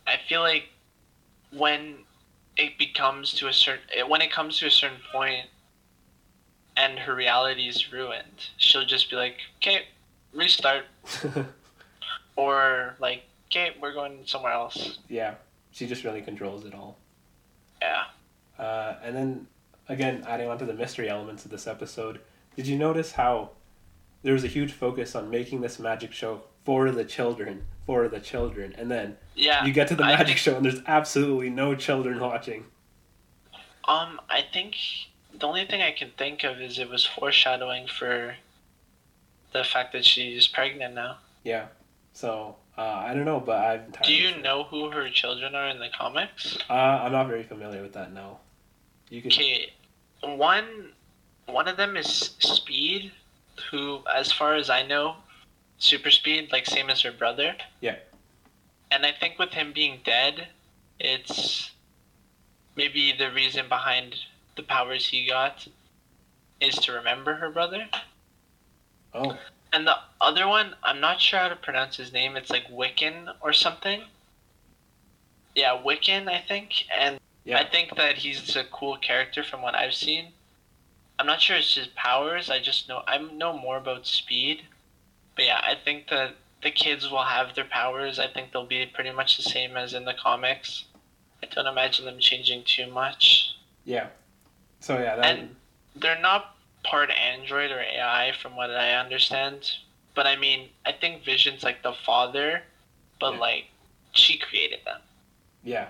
I 0.07 0.17
feel 0.29 0.41
like 0.41 0.69
when 1.51 1.97
it 2.55 2.77
becomes 2.77 3.33
to 3.33 3.47
a 3.47 3.53
certain, 3.53 4.07
when 4.07 4.21
it 4.21 4.31
comes 4.31 4.59
to 4.59 4.67
a 4.67 4.71
certain 4.71 5.01
point, 5.11 5.47
and 6.77 6.97
her 6.99 7.13
reality 7.13 7.67
is 7.67 7.91
ruined, 7.91 8.49
she'll 8.57 8.85
just 8.85 9.09
be 9.09 9.15
like, 9.17 9.37
"Okay, 9.57 9.87
restart," 10.33 10.85
or 12.37 12.95
like, 12.99 13.23
"Okay, 13.47 13.75
we're 13.81 13.93
going 13.93 14.19
somewhere 14.25 14.53
else." 14.53 14.99
yeah. 15.09 15.35
She 15.79 15.87
just 15.87 16.03
really 16.03 16.21
controls 16.21 16.65
it 16.65 16.73
all. 16.75 16.97
Yeah. 17.81 18.03
Uh, 18.61 18.95
and 19.01 19.15
then 19.15 19.47
again, 19.87 20.25
adding 20.27 20.49
on 20.49 20.57
to 20.57 20.65
the 20.65 20.73
mystery 20.73 21.07
elements 21.07 21.45
of 21.45 21.51
this 21.51 21.67
episode, 21.67 22.19
did 22.57 22.67
you 22.67 22.77
notice 22.77 23.13
how 23.13 23.51
there 24.21 24.33
was 24.33 24.43
a 24.43 24.47
huge 24.47 24.73
focus 24.73 25.15
on 25.15 25.29
making 25.29 25.61
this 25.61 25.79
magic 25.79 26.11
show 26.11 26.41
for 26.65 26.91
the 26.91 27.05
children, 27.05 27.63
for 27.85 28.09
the 28.09 28.19
children, 28.19 28.75
and 28.77 28.91
then 28.91 29.15
Yeah. 29.35 29.63
you 29.63 29.71
get 29.71 29.87
to 29.87 29.95
the 29.95 30.03
magic 30.03 30.27
think- 30.27 30.39
show 30.39 30.57
and 30.57 30.65
there's 30.65 30.81
absolutely 30.85 31.49
no 31.49 31.75
children 31.75 32.19
watching. 32.19 32.65
Um, 33.85 34.19
I 34.29 34.41
think 34.51 34.75
the 35.33 35.47
only 35.47 35.65
thing 35.65 35.81
I 35.81 35.93
can 35.93 36.11
think 36.17 36.43
of 36.43 36.59
is 36.59 36.77
it 36.77 36.89
was 36.89 37.05
foreshadowing 37.05 37.87
for 37.87 38.35
the 39.53 39.63
fact 39.63 39.93
that 39.93 40.03
she's 40.03 40.45
pregnant 40.45 40.93
now. 40.95 41.19
Yeah. 41.45 41.67
So 42.11 42.57
uh, 42.79 43.03
I 43.05 43.13
don't 43.13 43.25
know, 43.25 43.41
but 43.41 43.57
I've. 43.57 44.01
Do 44.03 44.13
you 44.13 44.29
sure. 44.29 44.41
know 44.41 44.63
who 44.63 44.89
her 44.89 45.09
children 45.09 45.53
are 45.53 45.67
in 45.67 45.79
the 45.79 45.89
comics? 45.89 46.57
Uh, 46.69 46.73
I'm 46.73 47.11
not 47.11 47.27
very 47.27 47.43
familiar 47.43 47.81
with 47.81 47.91
that. 47.93 48.13
No. 48.13 48.39
You 49.09 49.21
can. 49.21 49.31
Okay, 49.31 49.73
one 50.23 50.93
one 51.45 51.67
of 51.67 51.75
them 51.75 51.97
is 51.97 52.07
Speed, 52.39 53.11
who, 53.69 53.99
as 54.15 54.31
far 54.31 54.55
as 54.55 54.69
I 54.69 54.85
know, 54.85 55.15
super 55.77 56.09
speed, 56.09 56.53
like 56.53 56.65
same 56.65 56.89
as 56.89 57.01
her 57.01 57.11
brother. 57.11 57.55
Yeah. 57.81 57.97
And 58.91 59.05
I 59.05 59.11
think 59.11 59.37
with 59.39 59.49
him 59.49 59.73
being 59.73 59.99
dead, 60.05 60.47
it's 61.01 61.71
maybe 62.77 63.13
the 63.17 63.29
reason 63.31 63.67
behind 63.67 64.15
the 64.55 64.63
powers 64.63 65.05
he 65.05 65.27
got 65.27 65.67
is 66.61 66.75
to 66.75 66.93
remember 66.93 67.35
her 67.35 67.49
brother. 67.49 67.89
Oh. 69.13 69.37
And 69.71 69.85
the 69.85 69.95
other 70.19 70.47
one, 70.47 70.75
I'm 70.83 70.99
not 70.99 71.21
sure 71.21 71.39
how 71.39 71.49
to 71.49 71.55
pronounce 71.55 71.97
his 71.97 72.11
name. 72.11 72.35
It's 72.35 72.49
like 72.49 72.67
Wiccan 72.69 73.33
or 73.41 73.53
something. 73.53 74.03
Yeah, 75.55 75.77
Wiccan, 75.83 76.27
I 76.27 76.39
think. 76.41 76.85
And 76.95 77.19
Yeah. 77.45 77.59
I 77.59 77.65
think 77.65 77.95
that 77.95 78.17
he's 78.17 78.55
a 78.55 78.63
cool 78.65 78.97
character 78.97 79.43
from 79.43 79.61
what 79.61 79.75
I've 79.75 79.93
seen. 79.93 80.33
I'm 81.17 81.25
not 81.25 81.41
sure 81.41 81.57
it's 81.57 81.75
his 81.75 81.87
powers. 81.87 82.49
I 82.49 82.59
just 82.59 82.87
know 82.87 83.03
I 83.07 83.17
know 83.17 83.53
more 83.53 83.77
about 83.77 84.07
speed. 84.07 84.63
But 85.35 85.45
yeah, 85.45 85.61
I 85.63 85.75
think 85.75 86.09
that 86.09 86.35
the 86.63 86.71
kids 86.71 87.09
will 87.09 87.23
have 87.23 87.55
their 87.55 87.65
powers. 87.65 88.19
I 88.19 88.27
think 88.27 88.51
they'll 88.51 88.65
be 88.65 88.85
pretty 88.85 89.11
much 89.11 89.37
the 89.37 89.43
same 89.43 89.77
as 89.77 89.93
in 89.93 90.05
the 90.05 90.13
comics. 90.13 90.85
I 91.43 91.47
don't 91.47 91.67
imagine 91.67 92.05
them 92.05 92.19
changing 92.19 92.63
too 92.65 92.87
much. 92.87 93.55
Yeah. 93.85 94.07
So 94.79 94.97
yeah, 94.99 95.15
that. 95.17 95.25
And- 95.25 95.55
They're 95.95 96.19
not 96.19 96.55
part 96.83 97.09
android 97.11 97.71
or 97.71 97.79
AI 97.79 98.31
from 98.41 98.55
what 98.55 98.69
I 98.71 98.93
understand. 98.95 99.71
But 100.15 100.27
I 100.27 100.35
mean, 100.35 100.69
I 100.85 100.91
think 100.91 101.23
Vision's 101.23 101.63
like 101.63 101.83
the 101.83 101.93
father, 102.05 102.63
but 103.19 103.33
Yeah. 103.33 103.39
like 103.39 103.65
she 104.13 104.37
created 104.37 104.79
them. 104.85 105.01
Yeah. 105.63 105.89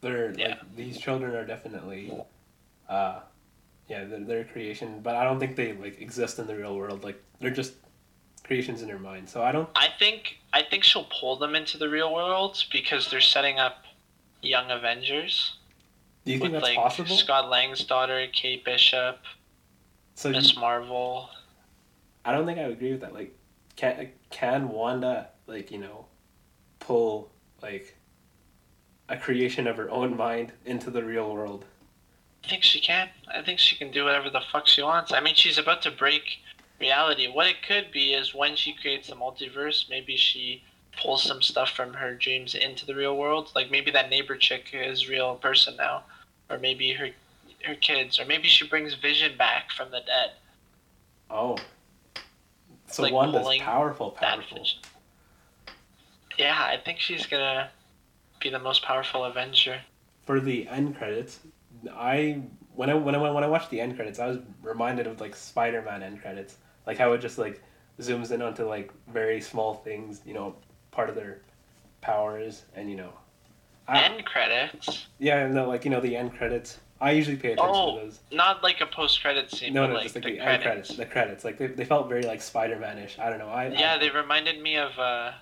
They're 0.00 0.32
Yeah. 0.38 0.48
like 0.48 0.76
these 0.76 0.98
children 0.98 1.34
are 1.34 1.44
definitely 1.44 2.12
uh 2.88 3.20
yeah, 3.88 4.04
they're, 4.04 4.20
they're 4.20 4.44
creation, 4.44 5.00
but 5.00 5.14
I 5.14 5.22
don't 5.24 5.38
think 5.38 5.54
they 5.54 5.72
like 5.72 6.00
exist 6.00 6.38
in 6.38 6.46
the 6.46 6.56
real 6.56 6.76
world. 6.76 7.04
Like 7.04 7.22
they're 7.40 7.50
just 7.50 7.74
creations 8.42 8.82
in 8.82 8.88
her 8.88 8.98
mind. 8.98 9.28
So 9.28 9.42
I 9.42 9.52
don't 9.52 9.68
I 9.74 9.88
think 9.98 10.38
I 10.52 10.62
think 10.62 10.84
she'll 10.84 11.08
pull 11.20 11.36
them 11.36 11.54
into 11.54 11.78
the 11.78 11.88
real 11.88 12.12
world 12.14 12.64
because 12.72 13.10
they're 13.10 13.20
setting 13.20 13.58
up 13.58 13.84
young 14.42 14.70
Avengers 14.70 15.56
do 16.24 16.32
you 16.32 16.38
think 16.40 16.52
that's 16.52 16.62
like 16.64 16.76
possible? 16.76 17.16
Scott 17.16 17.48
Lang's 17.48 17.84
daughter, 17.84 18.26
Kate 18.32 18.64
Bishop, 18.64 19.18
so 20.16 20.28
you, 20.30 20.34
Miss 20.34 20.56
Marvel. 20.56 21.30
I 22.24 22.32
don't 22.32 22.44
think 22.44 22.58
I 22.58 22.64
would 22.64 22.72
agree 22.72 22.90
with 22.90 23.02
that. 23.02 23.14
Like 23.14 23.36
can 23.76 24.10
can 24.30 24.68
Wanda 24.68 25.28
like, 25.46 25.70
you 25.70 25.78
know, 25.78 26.06
pull 26.80 27.30
like 27.62 27.96
a 29.08 29.16
creation 29.16 29.66
of 29.68 29.76
her 29.76 29.88
own 29.90 30.16
mind 30.16 30.52
into 30.64 30.90
the 30.90 31.04
real 31.04 31.32
world? 31.32 31.64
I 32.44 32.48
think 32.48 32.62
she 32.62 32.80
can. 32.80 33.08
I 33.32 33.42
think 33.42 33.58
she 33.58 33.76
can 33.76 33.90
do 33.90 34.04
whatever 34.04 34.30
the 34.30 34.42
fuck 34.52 34.66
she 34.66 34.82
wants. 34.82 35.12
I 35.12 35.20
mean, 35.20 35.34
she's 35.34 35.58
about 35.58 35.82
to 35.82 35.90
break 35.90 36.38
reality. 36.80 37.28
What 37.28 37.46
it 37.46 37.62
could 37.66 37.90
be 37.92 38.12
is 38.12 38.34
when 38.34 38.56
she 38.56 38.74
creates 38.74 39.08
the 39.08 39.16
multiverse, 39.16 39.88
maybe 39.88 40.16
she 40.16 40.62
pulls 41.00 41.22
some 41.22 41.42
stuff 41.42 41.70
from 41.70 41.92
her 41.94 42.14
dreams 42.14 42.54
into 42.54 42.86
the 42.86 42.94
real 42.94 43.16
world. 43.16 43.50
Like 43.54 43.70
maybe 43.70 43.90
that 43.92 44.10
neighbor 44.10 44.36
chick 44.36 44.70
is 44.72 45.08
real 45.08 45.36
person 45.36 45.76
now, 45.76 46.04
or 46.48 46.58
maybe 46.58 46.92
her 46.92 47.10
her 47.66 47.74
kids, 47.74 48.18
or 48.18 48.24
maybe 48.24 48.48
she 48.48 48.66
brings 48.66 48.94
Vision 48.94 49.36
back 49.36 49.70
from 49.72 49.90
the 49.90 50.00
dead. 50.00 50.32
Oh. 51.30 51.56
So 52.88 53.02
Like 53.02 53.12
Wanda's 53.12 53.42
pulling 53.42 53.60
powerful, 53.60 54.10
powerful. 54.12 54.64
Yeah, 56.38 56.56
I 56.58 56.76
think 56.82 57.00
she's 57.00 57.26
gonna 57.26 57.70
be 58.40 58.50
the 58.50 58.58
most 58.58 58.82
powerful 58.82 59.24
Avenger. 59.24 59.80
for 60.24 60.40
the 60.40 60.68
end 60.68 60.96
credits, 60.96 61.40
I 61.92 62.42
when 62.74 62.90
I 62.90 62.94
when 62.94 63.14
I 63.14 63.30
when 63.30 63.42
I 63.42 63.46
watched 63.48 63.70
the 63.70 63.80
end 63.80 63.96
credits, 63.96 64.18
I 64.18 64.26
was 64.26 64.38
reminded 64.62 65.06
of 65.06 65.20
like 65.20 65.34
Spider 65.34 65.82
Man 65.82 66.02
end 66.02 66.20
credits, 66.20 66.56
like 66.86 66.98
how 66.98 67.12
it 67.12 67.18
just 67.18 67.38
like 67.38 67.62
zooms 68.00 68.30
in 68.30 68.42
onto 68.42 68.64
like 68.64 68.92
very 69.08 69.40
small 69.40 69.74
things, 69.74 70.20
you 70.26 70.34
know, 70.34 70.54
part 70.90 71.08
of 71.08 71.14
their 71.16 71.40
powers, 72.02 72.64
and 72.74 72.90
you 72.90 72.96
know, 72.96 73.12
I, 73.88 74.02
End 74.04 74.24
credits. 74.26 75.06
yeah, 75.18 75.46
no, 75.48 75.66
like 75.68 75.84
you 75.84 75.90
know 75.90 76.00
the 76.00 76.16
end 76.16 76.36
credits. 76.36 76.78
I 77.00 77.10
usually 77.12 77.36
pay 77.36 77.52
attention 77.52 77.74
Oh, 77.74 77.98
to 77.98 78.04
those. 78.06 78.20
Not 78.32 78.62
like 78.62 78.80
a 78.80 78.86
post-credit 78.86 79.50
scene, 79.50 79.74
No, 79.74 79.86
no, 79.86 79.94
like 79.94 80.04
just 80.04 80.14
like 80.14 80.24
the, 80.24 80.30
the, 80.32 80.36
credits. 80.38 80.62
credits. 80.64 80.96
The 80.96 81.04
credits, 81.06 81.44
like 81.44 81.58
they, 81.58 81.66
they 81.66 81.84
felt 81.84 82.08
very 82.08 82.22
like 82.22 82.40
Spider 82.40 82.78
Man 82.78 82.98
ish. 82.98 83.18
I 83.18 83.28
don't 83.28 83.38
know. 83.38 83.48
I 83.48 83.68
Yeah, 83.68 83.94
I, 83.94 83.98
they 83.98 84.10
reminded 84.10 84.62
me 84.62 84.76
of 84.76 84.98
uh, 84.98 85.32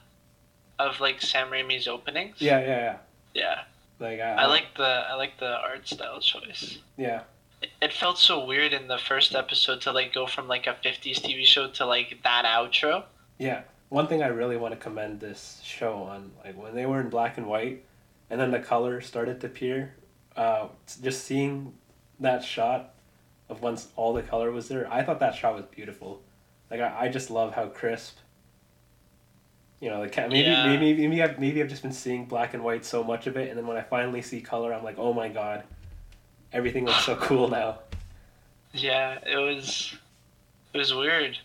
of 0.79 0.99
like 1.01 1.21
Sam 1.23 1.49
Raimi's 1.51 1.87
openings. 1.87 2.37
yeah, 2.41 2.59
yeah, 2.61 2.67
yeah. 2.67 2.97
Yeah, 3.35 3.61
Like 4.01 4.21
I, 4.21 4.33
I 4.35 4.47
like 4.47 4.77
the 4.77 4.85
I 4.85 5.15
like 5.15 5.39
the 5.39 5.57
art 5.61 5.87
style 5.89 6.21
choice. 6.21 6.79
yeah. 6.97 7.23
It, 7.63 7.71
it 7.81 7.93
felt 7.93 8.19
so 8.19 8.45
weird 8.45 8.73
in 8.73 8.89
the 8.89 8.99
first 8.99 9.35
episode 9.35 9.81
to 9.83 9.93
like 9.93 10.13
go 10.13 10.27
from 10.27 10.49
like 10.49 10.67
a 10.67 10.75
'50s 10.85 11.21
TV 11.21 11.45
show 11.47 11.69
to 11.71 11.87
like 11.87 12.19
that 12.25 12.45
outro. 12.45 13.05
Yeah, 13.39 13.63
one 13.89 14.07
thing 14.07 14.23
I 14.23 14.27
really 14.29 14.57
want 14.57 14.73
to 14.75 14.79
commend 14.81 15.21
this 15.21 15.61
show 15.65 15.95
on, 16.03 16.33
like 16.45 16.57
when 16.61 16.75
they 16.75 16.87
were 16.87 17.01
in 17.01 17.09
black 17.09 17.39
and 17.39 17.47
white, 17.47 17.85
and 18.31 18.39
then 18.41 18.51
the 18.51 18.59
color 18.61 19.01
started 19.01 19.41
to 19.41 19.47
appear, 19.47 19.95
uh, 20.37 20.69
just 21.03 21.25
seeing 21.25 21.75
that 22.21 22.43
shot 22.45 22.95
of 23.49 23.61
once 23.63 23.89
all 23.97 24.13
the 24.13 24.23
color 24.23 24.51
was 24.51 24.69
there, 24.69 24.91
I 24.93 25.03
thought 25.03 25.21
that 25.21 25.35
shot 25.35 25.55
was 25.55 25.65
beautiful. 25.67 26.23
Like 26.71 26.81
I, 26.81 27.05
I 27.07 27.09
just 27.09 27.31
love 27.31 27.55
how 27.55 27.67
crisp. 27.67 28.19
You 29.81 29.91
know, 29.91 30.01
like 30.01 30.17
maybe 30.17 30.39
Yeah. 30.41 30.67
maybe 30.67 30.95
maybe 31.07 31.23
I've 31.23 31.39
maybe 31.39 31.61
I've 31.63 31.69
just 31.69 31.83
been 31.83 31.93
seeing 31.93 32.25
black 32.25 32.55
and 32.55 32.65
white 32.65 32.85
so 32.87 33.05
much 33.05 33.27
of 33.27 33.37
it, 33.37 33.49
and 33.51 33.59
then 33.59 33.67
when 33.67 33.77
I 33.77 33.83
finally 33.83 34.23
see 34.23 34.41
color, 34.41 34.73
I'm 34.73 34.83
like, 34.85 34.99
oh 34.99 35.13
my 35.13 35.29
god, 35.29 35.65
everything 36.53 36.87
looks 36.87 37.05
so 37.05 37.17
cool 37.21 37.49
now. 37.49 37.81
Yeah, 38.73 39.19
it 39.27 39.37
was 39.37 39.95
it 40.73 40.79
was 40.79 40.95
weird. 40.95 41.37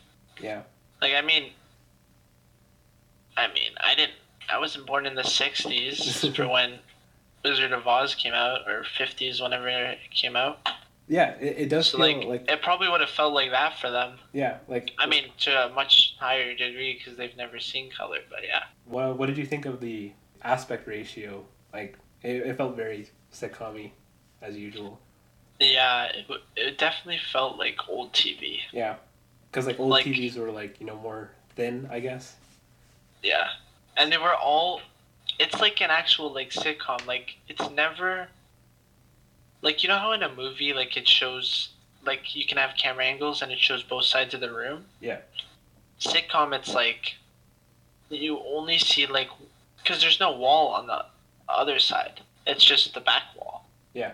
Yeah. 0.41 0.61
Like 1.01 1.13
I 1.15 1.21
mean, 1.21 1.51
I 3.35 3.47
mean 3.47 3.71
I 3.81 3.93
didn't 3.95 4.13
I 4.49 4.57
wasn't 4.57 4.85
born 4.87 5.05
in 5.05 5.15
the 5.15 5.21
'60s 5.21 6.33
for 6.35 6.47
when 6.47 6.79
Wizard 7.43 7.71
of 7.71 7.87
Oz 7.87 8.15
came 8.15 8.33
out 8.33 8.67
or 8.67 8.83
'50s 8.97 9.41
whenever 9.41 9.67
it 9.69 9.99
came 10.11 10.35
out. 10.35 10.59
Yeah, 11.07 11.31
it, 11.39 11.55
it 11.57 11.69
does 11.69 11.87
So 11.89 11.97
feel 11.97 12.19
like, 12.19 12.27
like, 12.27 12.51
it 12.51 12.61
probably 12.61 12.87
would 12.87 13.01
have 13.01 13.09
felt 13.09 13.33
like 13.33 13.49
that 13.51 13.79
for 13.79 13.89
them. 13.89 14.19
yeah, 14.31 14.57
like 14.67 14.91
I 14.99 15.07
mean, 15.07 15.25
to 15.39 15.65
a 15.65 15.73
much 15.73 16.15
higher 16.19 16.53
degree 16.55 16.93
because 16.97 17.17
they've 17.17 17.35
never 17.35 17.59
seen 17.59 17.89
color. 17.91 18.19
But 18.29 18.39
yeah, 18.43 18.63
What 18.85 19.17
What 19.17 19.25
did 19.25 19.37
you 19.37 19.45
think 19.45 19.65
of 19.65 19.79
the 19.81 20.11
aspect 20.43 20.87
ratio? 20.87 21.45
Like, 21.73 21.97
it, 22.23 22.37
it 22.47 22.57
felt 22.57 22.75
very 22.75 23.09
sitcom 23.33 23.89
as 24.41 24.55
usual. 24.55 24.99
Yeah, 25.59 26.05
it, 26.05 26.25
it 26.55 26.77
definitely 26.77 27.19
felt 27.31 27.57
like 27.57 27.77
old 27.89 28.13
TV. 28.13 28.59
Yeah, 28.71 28.95
because 29.51 29.65
like 29.65 29.79
old 29.79 29.89
Like- 29.89 30.05
TVs 30.05 30.37
were 30.37 30.51
like 30.51 30.79
you 30.79 30.85
know 30.85 30.95
more 30.97 31.31
thin, 31.55 31.87
I 31.91 31.99
guess. 32.01 32.35
Yeah, 33.23 33.47
and 33.97 34.11
they 34.11 34.17
were 34.17 34.35
all. 34.35 34.81
It's 35.39 35.59
like 35.59 35.81
an 35.81 35.89
actual 35.89 36.33
like 36.33 36.49
sitcom. 36.51 37.05
Like 37.07 37.37
it's 37.47 37.69
never. 37.71 38.27
Like 39.61 39.83
you 39.83 39.89
know 39.89 39.97
how 39.97 40.11
in 40.11 40.23
a 40.23 40.33
movie 40.33 40.73
like 40.73 40.95
it 40.97 41.07
shows 41.07 41.69
like 42.05 42.35
you 42.35 42.45
can 42.45 42.57
have 42.57 42.75
camera 42.77 43.05
angles 43.05 43.41
and 43.41 43.51
it 43.51 43.59
shows 43.59 43.83
both 43.83 44.05
sides 44.05 44.33
of 44.33 44.41
the 44.41 44.51
room. 44.51 44.85
Yeah. 44.99 45.19
Sitcom, 45.99 46.53
it's 46.53 46.73
like. 46.73 47.15
You 48.11 48.39
only 48.39 48.79
see 48.79 49.05
like, 49.05 49.29
because 49.77 50.01
there's 50.01 50.19
no 50.19 50.35
wall 50.35 50.69
on 50.69 50.87
the 50.87 51.05
other 51.47 51.77
side. 51.77 52.21
It's 52.47 52.65
just 52.65 52.95
the 52.95 53.01
back 53.01 53.21
wall. 53.37 53.67
Yeah. 53.93 54.13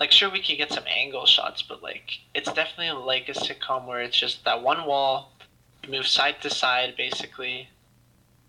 Like 0.00 0.10
sure 0.12 0.30
we 0.30 0.40
can 0.40 0.56
get 0.56 0.72
some 0.72 0.84
angle 0.86 1.26
shots, 1.26 1.60
but 1.60 1.82
like 1.82 2.20
it's 2.34 2.50
definitely 2.50 3.04
like 3.04 3.28
a 3.28 3.32
sitcom 3.32 3.86
where 3.86 4.00
it's 4.00 4.16
just 4.18 4.46
that 4.46 4.62
one 4.62 4.86
wall, 4.86 5.32
you 5.84 5.90
move 5.90 6.06
side 6.06 6.40
to 6.40 6.48
side 6.48 6.94
basically. 6.96 7.68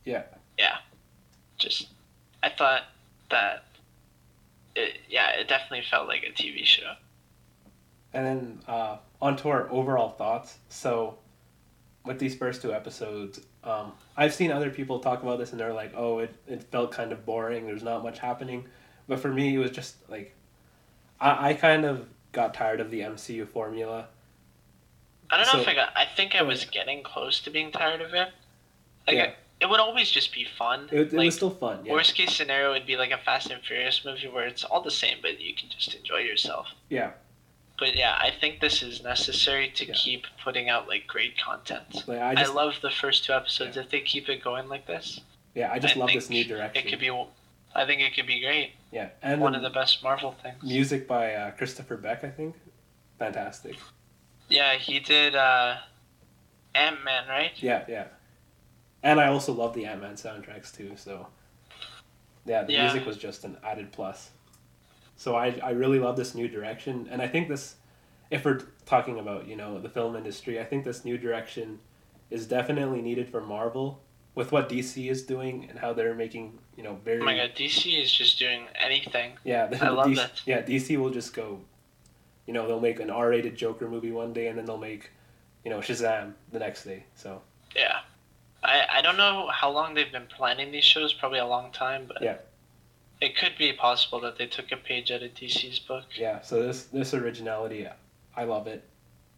Yeah. 0.05 0.23
Yeah. 0.57 0.77
Just 1.57 1.89
I 2.43 2.49
thought 2.49 2.83
that 3.29 3.65
it 4.75 4.99
yeah, 5.09 5.31
it 5.31 5.47
definitely 5.47 5.83
felt 5.89 6.07
like 6.07 6.23
a 6.23 6.31
TV 6.31 6.63
show. 6.65 6.93
And 8.13 8.25
then 8.25 8.59
uh, 8.67 8.97
on 9.21 9.35
to 9.37 9.49
our 9.49 9.69
overall 9.69 10.09
thoughts. 10.11 10.57
So, 10.69 11.17
with 12.05 12.17
these 12.17 12.33
first 12.35 12.61
two 12.61 12.73
episodes, 12.73 13.39
um, 13.63 13.91
I've 14.17 14.33
seen 14.33 14.51
other 14.51 14.69
people 14.71 14.99
talk 14.99 15.21
about 15.21 15.37
this 15.37 15.51
and 15.51 15.59
they're 15.59 15.73
like, 15.73 15.93
oh, 15.95 16.19
it, 16.19 16.33
it 16.47 16.63
felt 16.63 16.91
kind 16.91 17.11
of 17.11 17.25
boring. 17.25 17.65
There's 17.67 17.83
not 17.83 18.01
much 18.01 18.17
happening. 18.19 18.65
But 19.07 19.19
for 19.19 19.29
me, 19.31 19.53
it 19.55 19.59
was 19.59 19.71
just 19.71 19.95
like, 20.09 20.33
I, 21.19 21.49
I 21.49 21.53
kind 21.53 21.85
of 21.85 22.07
got 22.31 22.53
tired 22.55 22.79
of 22.79 22.89
the 22.89 23.01
MCU 23.01 23.47
formula. 23.47 24.07
I 25.29 25.37
don't 25.37 25.45
know 25.45 25.51
So- 25.53 25.59
if 25.61 25.67
I 25.67 25.75
got 25.75 25.91
I 25.95 26.05
think 26.05 26.35
I 26.35 26.41
was 26.41 26.65
getting 26.65 27.03
close 27.03 27.39
to 27.41 27.51
being 27.51 27.71
tired 27.71 28.01
of 28.01 28.13
it. 28.15 28.29
Like 29.05 29.15
Yeah. 29.17 29.23
I, 29.23 29.33
it 29.61 29.69
would 29.69 29.79
always 29.79 30.09
just 30.09 30.33
be 30.33 30.45
fun. 30.57 30.87
It, 30.91 30.99
it 30.99 31.13
like 31.13 31.25
was 31.25 31.35
still 31.35 31.49
fun. 31.49 31.79
Yeah. 31.85 31.93
worst 31.93 32.15
case 32.15 32.33
scenario 32.35 32.71
would 32.71 32.85
be 32.85 32.95
like 32.97 33.11
a 33.11 33.17
Fast 33.17 33.49
and 33.51 33.61
Furious 33.63 34.03
movie 34.05 34.27
where 34.27 34.45
it's 34.47 34.63
all 34.63 34.81
the 34.81 34.91
same 34.91 35.17
but 35.21 35.39
you 35.41 35.53
can 35.53 35.69
just 35.69 35.93
enjoy 35.93 36.17
yourself. 36.19 36.67
Yeah. 36.89 37.11
But 37.77 37.95
yeah, 37.95 38.15
I 38.19 38.31
think 38.31 38.59
this 38.59 38.81
is 38.83 39.03
necessary 39.03 39.69
to 39.75 39.85
Yeah. 39.85 39.93
keep 39.95 40.25
putting 40.43 40.69
out 40.69 40.87
like 40.87 41.07
great 41.07 41.37
content. 41.37 42.03
Like, 42.07 42.19
I 42.19 42.41
I, 42.43 42.45
love 42.47 42.73
the 42.81 42.89
first 42.91 43.23
two 43.25 43.33
episodes. 43.33 43.77
If 43.77 43.89
they 43.89 44.01
keep 44.01 44.27
it 44.29 44.43
going 44.43 44.67
like 44.67 44.85
this, 44.85 45.21
yeah, 45.55 45.71
I 45.71 45.79
just 45.79 45.95
I 45.95 45.99
love 46.01 46.09
this 46.13 46.29
new 46.29 46.43
direction. 46.43 46.85
it 46.85 46.89
could 46.89 46.99
be. 46.99 47.09
I 47.75 47.85
think 47.85 48.01
it 48.01 48.13
could 48.15 48.27
be 48.27 48.41
great. 48.41 48.71
yeah. 48.91 49.09
And 49.21 49.39
One 49.39 49.55
of 49.55 49.61
the 49.61 49.69
best 49.69 50.03
Marvel 50.03 50.35
things. 50.43 50.61
music 50.63 51.07
by 51.07 51.33
uh, 51.35 51.51
Christopher 51.51 51.97
Beck, 51.97 52.23
I 52.23 52.29
think. 52.29 52.55
Fantastic. 53.19 53.75
Yeah, 54.49 54.73
he 54.75 54.99
did 54.99 55.35
uh, 55.35 55.75
Ant 56.75 57.03
Man, 57.03 57.27
right? 57.29 57.51
Yeah, 57.57 57.85
yeah. 57.87 58.05
And 59.03 59.19
I 59.19 59.27
also 59.27 59.53
love 59.53 59.73
the 59.73 59.85
Ant 59.85 60.01
Man 60.01 60.15
soundtracks 60.15 60.75
too, 60.75 60.93
so 60.95 61.27
yeah, 62.45 62.63
the 62.63 62.73
Yeah. 62.73 62.81
music 62.83 63.05
was 63.05 63.17
just 63.17 63.43
an 63.43 63.57
added 63.63 63.91
plus. 63.91 64.31
So 65.15 65.35
I 65.35 65.59
I 65.63 65.71
really 65.71 65.99
love 65.99 66.17
this 66.17 66.35
new 66.35 66.47
direction 66.47 67.07
and 67.11 67.21
I 67.21 67.27
think 67.27 67.47
this 67.49 67.75
if 68.29 68.45
we're 68.45 68.61
talking 68.85 69.17
about, 69.19 69.47
you 69.47 69.55
know, 69.55 69.79
the 69.79 69.89
film 69.89 70.15
industry, 70.15 70.59
I 70.59 70.63
think 70.65 70.83
this 70.85 71.03
new 71.03 71.17
direction 71.17 71.79
is 72.29 72.45
definitely 72.45 73.01
needed 73.01 73.27
for 73.27 73.41
Marvel 73.41 74.01
with 74.35 74.51
what 74.51 74.69
DC 74.69 75.09
is 75.09 75.23
doing 75.25 75.65
and 75.69 75.79
how 75.79 75.93
they're 75.93 76.13
making, 76.13 76.59
you 76.77 76.83
know, 76.83 76.99
very 77.03 77.21
Oh 77.21 77.25
my 77.25 77.35
god, 77.35 77.55
DC 77.55 77.99
is 77.99 78.11
just 78.11 78.37
doing 78.37 78.67
anything. 78.75 79.33
yeah, 79.43 79.65
the, 79.65 79.83
I 79.85 79.89
love 79.89 80.05
DC, 80.07 80.15
that. 80.15 80.41
Yeah, 80.45 80.61
DC 80.61 80.97
will 80.97 81.09
just 81.09 81.33
go 81.33 81.61
you 82.45 82.53
know, 82.53 82.67
they'll 82.67 82.79
make 82.79 82.99
an 82.99 83.11
R-rated 83.11 83.55
Joker 83.55 83.87
movie 83.87 84.11
one 84.11 84.33
day 84.33 84.47
and 84.47 84.57
then 84.57 84.65
they'll 84.65 84.75
make, 84.79 85.11
you 85.63 85.69
know, 85.69 85.77
Shazam 85.81 86.33
the 86.51 86.57
next 86.57 86.83
day. 86.83 87.03
So, 87.13 87.43
Yeah. 87.75 87.99
I, 88.69 88.97
I 88.97 89.01
don't 89.01 89.17
know 89.17 89.47
how 89.51 89.69
long 89.71 89.93
they've 89.93 90.11
been 90.11 90.27
planning 90.27 90.71
these 90.71 90.83
shows, 90.83 91.11
probably 91.13 91.39
a 91.39 91.45
long 91.47 91.71
time, 91.71 92.05
but 92.07 92.21
Yeah. 92.21 92.37
it 93.21 93.35
could 93.35 93.55
be 93.57 93.73
possible 93.73 94.19
that 94.21 94.37
they 94.37 94.45
took 94.47 94.71
a 94.71 94.77
page 94.77 95.11
out 95.11 95.23
of 95.23 95.31
DC's 95.33 95.79
book. 95.79 96.05
yeah, 96.15 96.41
so 96.41 96.61
this 96.65 96.83
this 96.85 97.13
originality 97.13 97.87
I 98.35 98.43
love 98.43 98.67
it. 98.67 98.81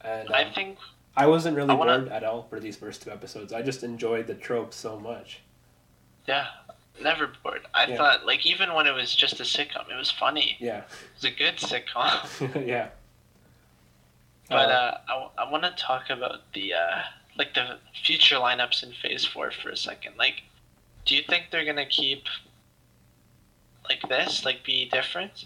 And 0.01 0.27
um, 0.27 0.33
I 0.35 0.43
think 0.57 0.77
I 1.15 1.25
wasn't 1.27 1.55
really 1.55 1.69
I 1.69 1.73
wanna- 1.73 1.99
bored 1.99 2.11
at 2.11 2.23
all 2.23 2.43
for 2.49 2.59
these 2.59 2.75
first 2.77 3.01
two 3.03 3.11
episodes. 3.11 3.53
I 3.53 3.61
just 3.61 3.83
enjoyed 3.83 4.27
the 4.27 4.35
trope 4.35 4.73
so 4.73 4.99
much. 4.99 5.39
Yeah, 6.27 6.47
never 7.01 7.27
bored. 7.43 7.65
I 7.73 7.85
Yeah. 7.87 7.97
thought 7.97 8.25
like 8.25 8.45
even 8.45 8.73
when 8.73 8.85
it 8.87 8.93
was 8.93 9.15
just 9.15 9.39
a 9.39 9.43
sitcom, 9.43 9.89
it 9.89 9.95
was 9.95 10.11
funny. 10.11 10.57
Yeah, 10.59 10.79
It 10.79 10.85
was 11.15 11.23
a 11.25 11.31
good 11.31 11.55
sitcom. 11.57 12.65
yeah. 12.73 12.89
But 14.49 14.69
Uh, 14.69 14.73
uh, 14.73 14.97
I, 15.07 15.13
w- 15.13 15.31
I 15.37 15.49
want 15.51 15.63
to 15.63 15.71
talk 15.71 16.09
about 16.09 16.39
the 16.53 16.73
uh, 16.73 17.01
like 17.37 17.53
the 17.53 17.77
future 18.03 18.35
lineups 18.35 18.83
in 18.83 18.93
Phase 18.93 19.25
Four 19.25 19.51
for 19.51 19.69
a 19.69 19.77
second. 19.77 20.15
Like, 20.17 20.43
do 21.05 21.15
you 21.15 21.23
think 21.27 21.45
they're 21.51 21.65
gonna 21.65 21.85
keep 21.85 22.23
like 23.87 24.01
this, 24.09 24.45
like 24.45 24.63
be 24.63 24.89
different? 24.89 25.45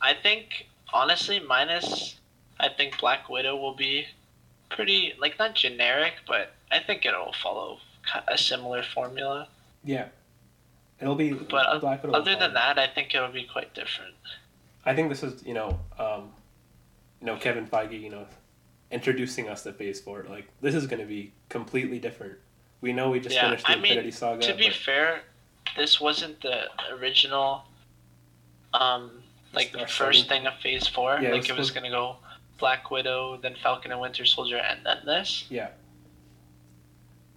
I 0.00 0.14
think 0.14 0.66
honestly, 0.92 1.40
minus 1.40 2.16
I 2.58 2.68
think 2.68 2.98
Black 2.98 3.28
Widow 3.28 3.56
will 3.56 3.74
be 3.74 4.06
pretty 4.70 5.14
like 5.20 5.38
not 5.38 5.54
generic, 5.54 6.14
but 6.26 6.52
I 6.70 6.80
think 6.80 7.04
it'll 7.04 7.34
follow 7.42 7.78
a 8.28 8.38
similar 8.38 8.82
formula. 8.82 9.48
yeah, 9.84 10.08
it'll 11.00 11.14
be. 11.14 11.32
But 11.32 11.80
Black 11.80 12.02
Widow 12.02 12.14
Other 12.18 12.36
than 12.36 12.54
that, 12.54 12.78
I 12.78 12.86
think 12.86 13.14
it'll 13.14 13.28
be 13.32 13.44
quite 13.44 13.74
different. 13.74 14.14
I 14.84 14.94
think 14.94 15.08
this 15.08 15.22
is 15.22 15.44
you 15.44 15.54
know, 15.54 15.78
um, 15.98 16.30
you 17.20 17.26
know 17.26 17.36
Kevin 17.36 17.66
Feige, 17.66 18.00
you 18.00 18.10
know, 18.10 18.26
introducing 18.90 19.48
us 19.48 19.62
to 19.64 19.72
Phase 19.72 20.00
Four. 20.00 20.26
Like 20.28 20.48
this 20.60 20.74
is 20.74 20.86
going 20.86 21.00
to 21.00 21.06
be 21.06 21.32
completely 21.48 21.98
different. 21.98 22.34
We 22.80 22.92
know 22.92 23.10
we 23.10 23.20
just 23.20 23.34
Yeah, 23.34 23.46
finished 23.48 23.66
the 23.66 23.72
I 23.72 23.76
mean, 23.76 23.84
Infinity 23.86 24.10
Saga. 24.10 24.46
to 24.46 24.54
be 24.54 24.66
but 24.68 24.76
fair, 24.76 25.20
this 25.76 26.00
wasn't 26.00 26.40
the 26.42 26.64
original, 26.92 27.64
um, 28.74 29.10
like 29.52 29.68
Start 29.70 29.90
first 29.90 30.28
thing 30.28 30.46
of 30.46 30.54
Phase 30.62 30.86
Four. 30.86 31.18
Yeah, 31.20 31.28
it 31.28 31.32
like 31.32 31.40
was 31.42 31.50
it 31.50 31.56
was 31.58 31.68
supposed- 31.68 31.74
gonna 31.74 31.90
go 31.90 32.16
Black 32.58 32.90
Widow, 32.90 33.38
then 33.38 33.54
Falcon 33.62 33.92
and 33.92 34.00
Winter 34.00 34.24
Soldier, 34.24 34.56
and 34.58 34.84
then 34.84 34.98
this. 35.04 35.44
Yeah. 35.50 35.68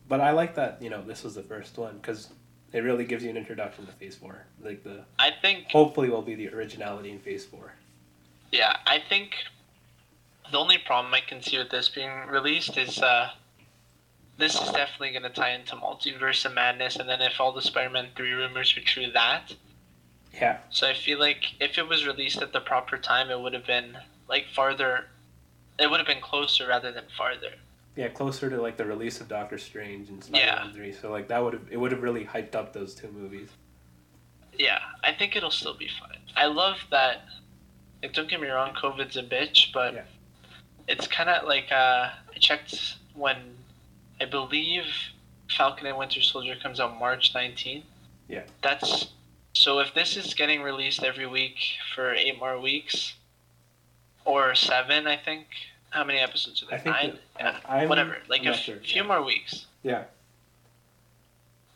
But 0.07 0.21
I 0.21 0.31
like 0.31 0.55
that 0.55 0.81
you 0.81 0.89
know 0.89 1.01
this 1.03 1.23
was 1.23 1.35
the 1.35 1.43
first 1.43 1.77
one 1.77 1.97
because 1.97 2.29
it 2.73 2.79
really 2.81 3.05
gives 3.05 3.23
you 3.23 3.29
an 3.29 3.37
introduction 3.37 3.85
to 3.85 3.91
Phase 3.93 4.15
Four. 4.15 4.45
Like 4.61 4.83
the 4.83 5.03
I 5.17 5.31
think, 5.41 5.65
hopefully 5.71 6.09
will 6.09 6.21
be 6.21 6.35
the 6.35 6.49
originality 6.49 7.11
in 7.11 7.19
Phase 7.19 7.45
Four. 7.45 7.73
yeah, 8.51 8.77
I 8.85 8.99
think 8.99 9.35
the 10.51 10.57
only 10.57 10.77
problem 10.77 11.13
I 11.13 11.21
can 11.21 11.41
see 11.41 11.57
with 11.57 11.69
this 11.69 11.89
being 11.89 12.11
released 12.27 12.77
is 12.77 12.99
uh, 12.99 13.29
this 14.37 14.55
is 14.55 14.69
definitely 14.71 15.11
gonna 15.11 15.29
tie 15.29 15.51
into 15.51 15.75
Multiverse 15.75 16.45
of 16.45 16.53
Madness, 16.53 16.95
and 16.97 17.07
then 17.09 17.21
if 17.21 17.39
all 17.39 17.51
the 17.51 17.61
Spider-Man 17.61 18.09
three 18.15 18.31
rumors 18.31 18.75
are 18.77 18.81
true, 18.81 19.11
that. 19.13 19.53
Yeah, 20.33 20.59
So 20.69 20.87
I 20.87 20.93
feel 20.93 21.19
like 21.19 21.55
if 21.59 21.77
it 21.77 21.87
was 21.87 22.05
released 22.05 22.41
at 22.41 22.53
the 22.53 22.61
proper 22.61 22.97
time, 22.97 23.29
it 23.31 23.39
would 23.39 23.53
have 23.53 23.65
been 23.65 23.97
like 24.27 24.45
farther. 24.55 25.07
It 25.79 25.89
would 25.89 25.99
have 25.99 26.07
been 26.07 26.21
closer 26.21 26.67
rather 26.67 26.91
than 26.91 27.05
farther. 27.17 27.53
yeah, 27.95 28.07
closer 28.09 28.49
to 28.49 28.61
like 28.61 28.77
the 28.77 28.85
release 28.85 29.19
of 29.19 29.27
Doctor 29.27 29.57
Strange 29.57 30.09
and 30.09 30.23
Spider-Man 30.23 30.67
Yeah. 30.67 30.73
Three. 30.73 30.91
So 30.93 31.09
like 31.11 31.27
that 31.29 31.43
would 31.43 31.53
have 31.53 31.63
it 31.71 31.77
would 31.77 31.91
have 31.91 32.01
really 32.03 32.25
hyped 32.25 32.55
up 32.55 32.73
those 32.73 32.93
two 32.95 33.09
movies. 33.11 33.49
Yeah, 34.57 34.79
I 35.03 35.13
think 35.13 35.35
it'll 35.35 35.51
still 35.51 35.73
be 35.73 35.89
fun. 35.99 36.15
I 36.35 36.45
love 36.45 36.77
that. 36.91 37.23
Like, 38.03 38.13
don't 38.13 38.29
get 38.29 38.39
me 38.39 38.47
wrong, 38.49 38.73
COVID's 38.75 39.17
a 39.17 39.23
bitch, 39.23 39.73
but 39.73 39.93
Yeah. 39.95 40.03
It's 40.89 41.07
kind 41.07 41.29
of 41.29 41.47
like 41.47 41.71
uh, 41.71 42.09
I 42.35 42.37
checked 42.39 42.95
when 43.13 43.37
I 44.19 44.25
believe 44.25 44.83
Falcon 45.55 45.85
and 45.87 45.97
Winter 45.97 46.21
Soldier 46.21 46.55
comes 46.61 46.79
out 46.79 46.99
March 46.99 47.33
19th. 47.33 47.83
Yeah. 48.27 48.41
That's 48.61 49.07
so 49.53 49.79
if 49.79 49.93
this 49.93 50.17
is 50.17 50.33
getting 50.33 50.61
released 50.61 51.03
every 51.03 51.25
week 51.27 51.57
for 51.95 52.13
eight 52.13 52.37
more 52.39 52.59
weeks, 52.59 53.13
or 54.25 54.53
seven, 54.55 55.07
I 55.07 55.15
think. 55.17 55.47
How 55.91 56.03
many 56.03 56.19
episodes 56.19 56.61
are 56.61 56.67
I 56.67 56.69
there? 56.69 56.79
think 56.79 56.95
Nine. 56.95 57.19
that- 57.39 57.53
yeah, 57.65 57.69
I'm- 57.71 57.89
whatever. 57.89 58.17
Like 58.27 58.41
I'm 58.41 58.49
a 58.53 58.57
sure, 58.57 58.77
few 58.77 59.01
yeah. 59.01 59.07
more 59.07 59.23
weeks. 59.23 59.65
Yeah, 59.81 60.03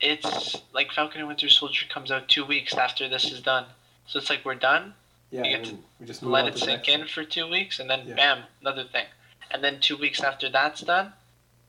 It's 0.01 0.57
like 0.73 0.91
Falcon 0.91 1.19
and 1.19 1.27
Winter 1.27 1.49
Soldier 1.49 1.85
comes 1.89 2.11
out 2.11 2.27
two 2.27 2.45
weeks 2.45 2.73
after 2.75 3.07
this 3.09 3.31
is 3.31 3.39
done. 3.41 3.65
So 4.05 4.19
it's 4.19 4.29
like 4.29 4.43
we're 4.45 4.55
done. 4.55 4.93
Yeah. 5.33 5.43
You 5.45 5.65
then 5.65 5.83
we 5.99 6.05
just 6.05 6.21
let 6.23 6.47
it 6.47 6.53
to 6.53 6.59
sink 6.59 6.87
in 6.87 7.07
for 7.07 7.23
two 7.23 7.49
weeks, 7.49 7.79
and 7.79 7.89
then 7.89 8.07
Yeah. 8.07 8.15
bam, 8.15 8.43
another 8.61 8.83
thing. 8.85 9.05
And 9.51 9.63
then 9.63 9.79
two 9.79 9.97
weeks 9.97 10.21
after 10.21 10.49
that's 10.49 10.81
done, 10.81 11.13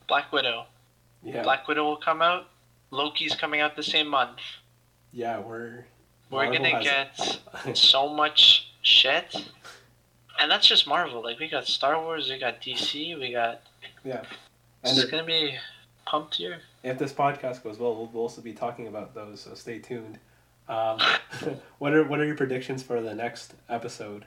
Black 0.06 0.30
Widow. 0.32 0.66
Yeah, 1.22 1.42
Black 1.42 1.66
Widow 1.66 1.84
will 1.84 1.96
come 1.96 2.20
out. 2.22 2.48
Loki's 2.90 3.34
coming 3.34 3.60
out 3.60 3.74
the 3.76 3.82
same 3.82 4.08
month. 4.08 4.38
yeah. 5.12 5.38
We're 5.38 5.86
We're 6.30 6.44
Marvel 6.50 6.58
gonna 6.70 6.82
get 6.82 7.76
so 7.76 8.08
much 8.22 8.68
shit. 8.82 9.34
And 10.38 10.50
that's 10.50 10.66
just 10.66 10.86
Marvel. 10.86 11.22
Like 11.22 11.38
we 11.38 11.48
got 11.48 11.66
Star 11.66 12.00
Wars, 12.00 12.28
we 12.28 12.38
got 12.38 12.60
DC, 12.60 13.18
we 13.18 13.32
got. 13.32 13.62
yeah. 14.04 14.22
It's 14.82 14.90
And 14.92 14.96
just 14.96 15.10
gonna 15.10 15.24
be 15.24 15.56
pumped 16.06 16.34
here. 16.36 16.60
if 16.82 16.98
this 16.98 17.12
podcast 17.12 17.62
goes 17.62 17.78
we'll, 17.78 18.06
we'll 18.12 18.22
also 18.22 18.42
be 18.42 18.52
talking 18.52 18.88
about 18.88 19.14
those. 19.14 19.40
So 19.40 19.54
stay 19.54 19.78
tuned. 19.78 20.18
Um, 20.68 20.98
what 21.78 21.92
are 21.92 22.04
what 22.04 22.20
are 22.20 22.24
your 22.24 22.36
predictions 22.36 22.82
for 22.82 23.00
the 23.00 23.14
next 23.14 23.54
episode? 23.68 24.24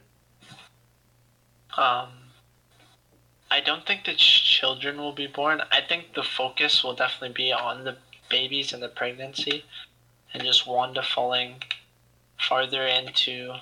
Um, 1.78 2.10
I 3.50 3.62
don't 3.62 3.86
think 3.86 4.06
the 4.06 4.14
children 4.16 4.98
will 4.98 5.14
be 5.14 5.28
born. 5.28 5.62
I 5.72 5.82
think 5.82 6.14
the 6.14 6.24
focus 6.24 6.84
will 6.84 6.96
definitely 6.96 7.34
be 7.34 7.52
on 7.52 7.84
the 7.84 7.98
babies 8.30 8.74
and 8.74 8.84
the 8.84 8.90
pregnancy, 8.90 9.64
and 10.34 10.44
just 10.44 10.68
Wanda 10.68 11.02
falling 11.02 11.64
farther 12.38 12.86
into 12.86 13.54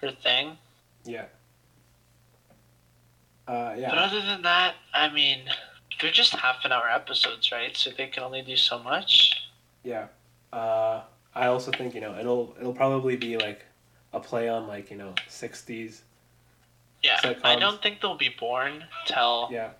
her 0.00 0.10
thing. 0.10 0.58
Yeah. 1.04 1.26
Uh, 3.46 3.74
yeah. 3.76 3.90
But 3.90 3.98
other 3.98 4.20
than 4.20 4.42
that, 4.42 4.74
I 4.94 5.12
mean, 5.12 5.40
they're 6.00 6.10
just 6.10 6.34
half 6.34 6.64
an 6.64 6.72
hour 6.72 6.88
episodes, 6.88 7.50
right? 7.52 7.76
So 7.76 7.90
they 7.90 8.06
can 8.06 8.22
only 8.22 8.42
do 8.42 8.56
so 8.56 8.78
much. 8.78 9.48
Yeah. 9.82 10.06
Uh, 10.52 11.02
I 11.34 11.46
also 11.46 11.70
think 11.70 11.94
you 11.94 12.00
know 12.00 12.16
it'll 12.18 12.54
it'll 12.60 12.72
probably 12.74 13.16
be 13.16 13.36
like 13.36 13.64
a 14.12 14.20
play 14.20 14.48
on 14.48 14.66
like 14.66 14.90
you 14.90 14.96
know 14.96 15.14
sixties. 15.28 16.02
Yeah, 17.02 17.34
I 17.44 17.56
don't 17.56 17.80
think 17.82 18.00
they'll 18.02 18.16
be 18.16 18.34
born 18.38 18.84
till 19.06 19.48
Yeah. 19.50 19.70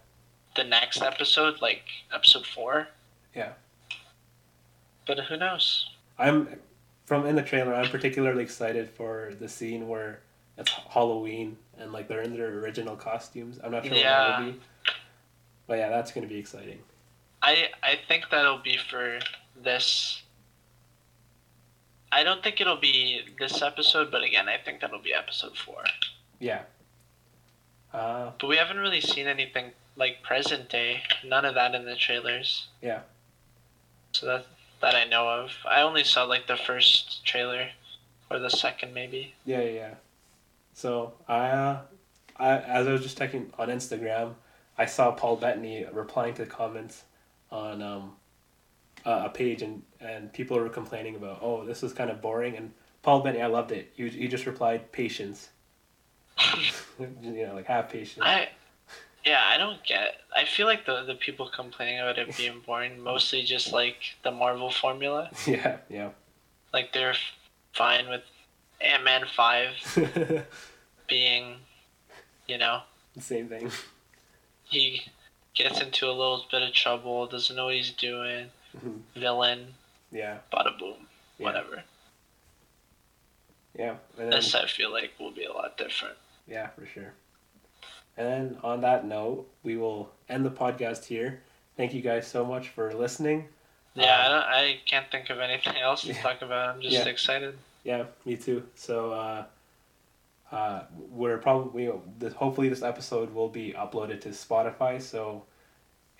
the 0.56 0.64
next 0.64 1.02
episode, 1.02 1.60
like 1.60 1.82
episode 2.14 2.46
four. 2.46 2.88
Yeah. 3.34 3.52
But 5.06 5.18
who 5.20 5.36
knows? 5.36 5.90
I'm 6.18 6.48
from 7.04 7.26
in 7.26 7.34
the 7.36 7.42
trailer. 7.42 7.74
I'm 7.74 7.90
particularly 7.90 8.42
excited 8.42 8.88
for 8.88 9.32
the 9.38 9.48
scene 9.48 9.86
where 9.88 10.20
it's 10.56 10.70
Halloween 10.70 11.56
and 11.78 11.92
like 11.92 12.08
they're 12.08 12.22
in 12.22 12.32
their 12.34 12.48
original 12.58 12.96
costumes. 12.96 13.58
I'm 13.62 13.72
not 13.72 13.84
sure 13.84 13.92
what 13.92 14.00
Yeah. 14.00 14.26
that 14.30 14.40
will 14.44 14.52
be. 14.52 14.60
But 15.66 15.78
yeah, 15.78 15.88
that's 15.90 16.12
gonna 16.12 16.26
be 16.26 16.38
exciting. 16.38 16.78
I 17.42 17.68
I 17.82 17.98
think 18.08 18.30
that'll 18.30 18.58
be 18.58 18.78
for 18.78 19.18
this. 19.62 20.22
I 22.12 22.22
don't 22.24 22.42
think 22.42 22.60
it'll 22.60 22.76
be 22.76 23.20
this 23.38 23.62
episode, 23.62 24.10
but 24.10 24.22
again, 24.22 24.48
I 24.48 24.56
think 24.58 24.80
that'll 24.80 24.98
be 25.00 25.14
episode 25.14 25.56
four. 25.56 25.84
Yeah. 26.38 26.62
Uh, 27.92 28.32
But 28.40 28.46
we 28.48 28.56
haven't 28.56 28.78
really 28.78 29.00
seen 29.00 29.26
anything 29.26 29.72
like 29.96 30.22
present 30.22 30.68
day. 30.68 31.02
None 31.24 31.44
of 31.44 31.54
that 31.54 31.74
in 31.74 31.84
the 31.84 31.96
trailers. 31.96 32.66
Yeah. 32.82 33.00
So 34.12 34.26
that 34.26 34.46
that 34.80 34.94
I 34.94 35.04
know 35.04 35.28
of. 35.28 35.50
I 35.68 35.82
only 35.82 36.04
saw 36.04 36.24
like 36.24 36.46
the 36.46 36.56
first 36.56 37.24
trailer, 37.24 37.68
or 38.30 38.38
the 38.38 38.48
second 38.50 38.94
maybe. 38.94 39.34
yeah, 39.44 39.60
yeah. 39.62 39.94
So 40.74 41.12
I, 41.28 41.48
uh, 41.48 41.80
I 42.36 42.58
as 42.58 42.88
I 42.88 42.92
was 42.92 43.02
just 43.02 43.18
checking 43.18 43.52
on 43.58 43.68
Instagram, 43.68 44.34
I 44.78 44.86
saw 44.86 45.10
Paul 45.12 45.36
Bettany 45.36 45.84
replying 45.92 46.34
to 46.34 46.46
comments 46.46 47.02
on 47.52 47.82
um, 47.82 48.12
a 49.04 49.26
a 49.26 49.28
page, 49.28 49.62
and 49.62 49.82
and 50.00 50.32
people 50.32 50.58
were 50.58 50.68
complaining 50.68 51.16
about, 51.16 51.40
oh, 51.42 51.64
this 51.64 51.82
was 51.82 51.92
kind 51.92 52.10
of 52.10 52.20
boring, 52.20 52.56
and 52.56 52.72
Paul 53.02 53.20
Bettany, 53.20 53.42
I 53.42 53.46
loved 53.46 53.72
it. 53.72 53.92
He 53.94 54.08
he 54.08 54.28
just 54.28 54.46
replied, 54.46 54.92
patience. 54.92 55.50
you 56.98 57.46
know, 57.46 57.54
like 57.54 57.66
have 57.66 57.88
patience. 57.88 58.24
I, 58.24 58.48
yeah, 59.24 59.42
I 59.46 59.56
don't 59.58 59.82
get. 59.84 60.20
I 60.34 60.44
feel 60.44 60.66
like 60.66 60.86
the 60.86 61.04
the 61.04 61.14
people 61.14 61.50
complaining 61.54 62.00
about 62.00 62.18
it 62.18 62.36
being 62.36 62.60
boring 62.64 63.00
mostly 63.00 63.42
just 63.42 63.72
like 63.72 63.96
the 64.22 64.30
Marvel 64.30 64.70
formula. 64.70 65.30
yeah, 65.46 65.78
yeah. 65.88 66.10
Like 66.72 66.92
they're 66.92 67.14
fine 67.72 68.08
with 68.08 68.22
Ant 68.80 69.04
Man 69.04 69.24
five 69.34 69.70
being, 71.08 71.56
you 72.46 72.58
know, 72.58 72.82
the 73.14 73.20
Same 73.20 73.48
thing. 73.48 73.70
he 74.64 75.02
gets 75.54 75.80
into 75.80 76.06
a 76.06 76.12
little 76.12 76.44
bit 76.50 76.62
of 76.62 76.72
trouble, 76.72 77.26
doesn't 77.26 77.56
know 77.56 77.66
what 77.66 77.74
he's 77.74 77.90
doing, 77.90 78.46
Villain, 79.14 79.74
Yeah, 80.12 80.38
bada 80.52 80.78
boom, 80.78 81.06
Yeah. 81.38 81.44
whatever. 81.46 81.82
yeah. 83.78 83.96
Then, 84.16 84.30
This 84.30 84.54
I 84.54 84.66
feel 84.66 84.90
like 84.92 85.12
will 85.18 85.30
be 85.30 85.44
a 85.44 85.52
lot 85.52 85.76
different. 85.76 86.16
yeah, 86.46 86.68
for 86.68 86.86
sure. 86.86 87.12
And 88.16 88.26
then 88.26 88.58
on 88.62 88.80
that 88.82 89.06
note, 89.06 89.48
we 89.62 89.76
will 89.76 90.10
end 90.28 90.44
the 90.44 90.50
podcast 90.50 91.04
here. 91.04 91.42
Thank 91.76 91.94
you 91.94 92.02
guys 92.02 92.26
so 92.26 92.44
much 92.44 92.68
for 92.68 92.92
listening. 92.92 93.48
Yeah, 93.94 94.24
I, 94.26 94.28
don't, 94.28 94.42
I 94.44 94.80
can't 94.86 95.10
think 95.10 95.30
of 95.30 95.38
anything 95.40 95.76
else 95.80 96.02
to 96.02 96.08
Yeah. 96.08 96.22
talk 96.22 96.42
about. 96.42 96.74
I'm 96.74 96.80
just 96.82 96.92
Yeah. 96.94 97.04
excited. 97.06 97.58
Yeah, 97.84 98.04
me 98.26 98.36
too. 98.36 98.66
So 98.74 99.12
uh, 99.12 99.44
uh, 100.52 100.82
we're 101.10 101.38
probably 101.38 101.90
this, 102.18 102.34
hopefully 102.34 102.68
this 102.68 102.82
episode 102.82 103.32
will 103.32 103.48
be 103.48 103.72
uploaded 103.72 104.20
to 104.22 104.28
Spotify. 104.30 105.00
So 105.00 105.44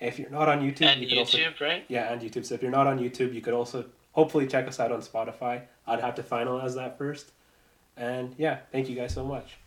if 0.01 0.19
you're 0.19 0.29
not 0.29 0.49
on 0.49 0.59
YouTube, 0.61 0.87
And 0.87 1.01
you 1.01 1.07
can 1.07 1.19
also 1.19 1.37
right? 1.61 1.85
yeah, 1.87 2.11
and 2.11 2.21
YouTube. 2.21 2.45
So 2.45 2.55
if 2.55 2.61
you're 2.61 2.71
not 2.71 2.87
on 2.87 2.99
YouTube, 2.99 3.33
you 3.33 3.41
could 3.41 3.53
also 3.53 3.85
hopefully 4.11 4.47
check 4.47 4.67
us 4.67 4.79
out 4.79 4.91
on 4.91 5.01
Spotify. 5.01 5.61
I'd 5.87 6.01
have 6.01 6.15
to 6.15 6.23
finalize 6.23 6.75
that 6.75 6.97
first. 6.97 7.31
And 7.95 8.35
yeah, 8.37 8.59
thank 8.71 8.89
you 8.89 8.95
guys 8.95 9.13
so 9.13 9.23
much. 9.23 9.57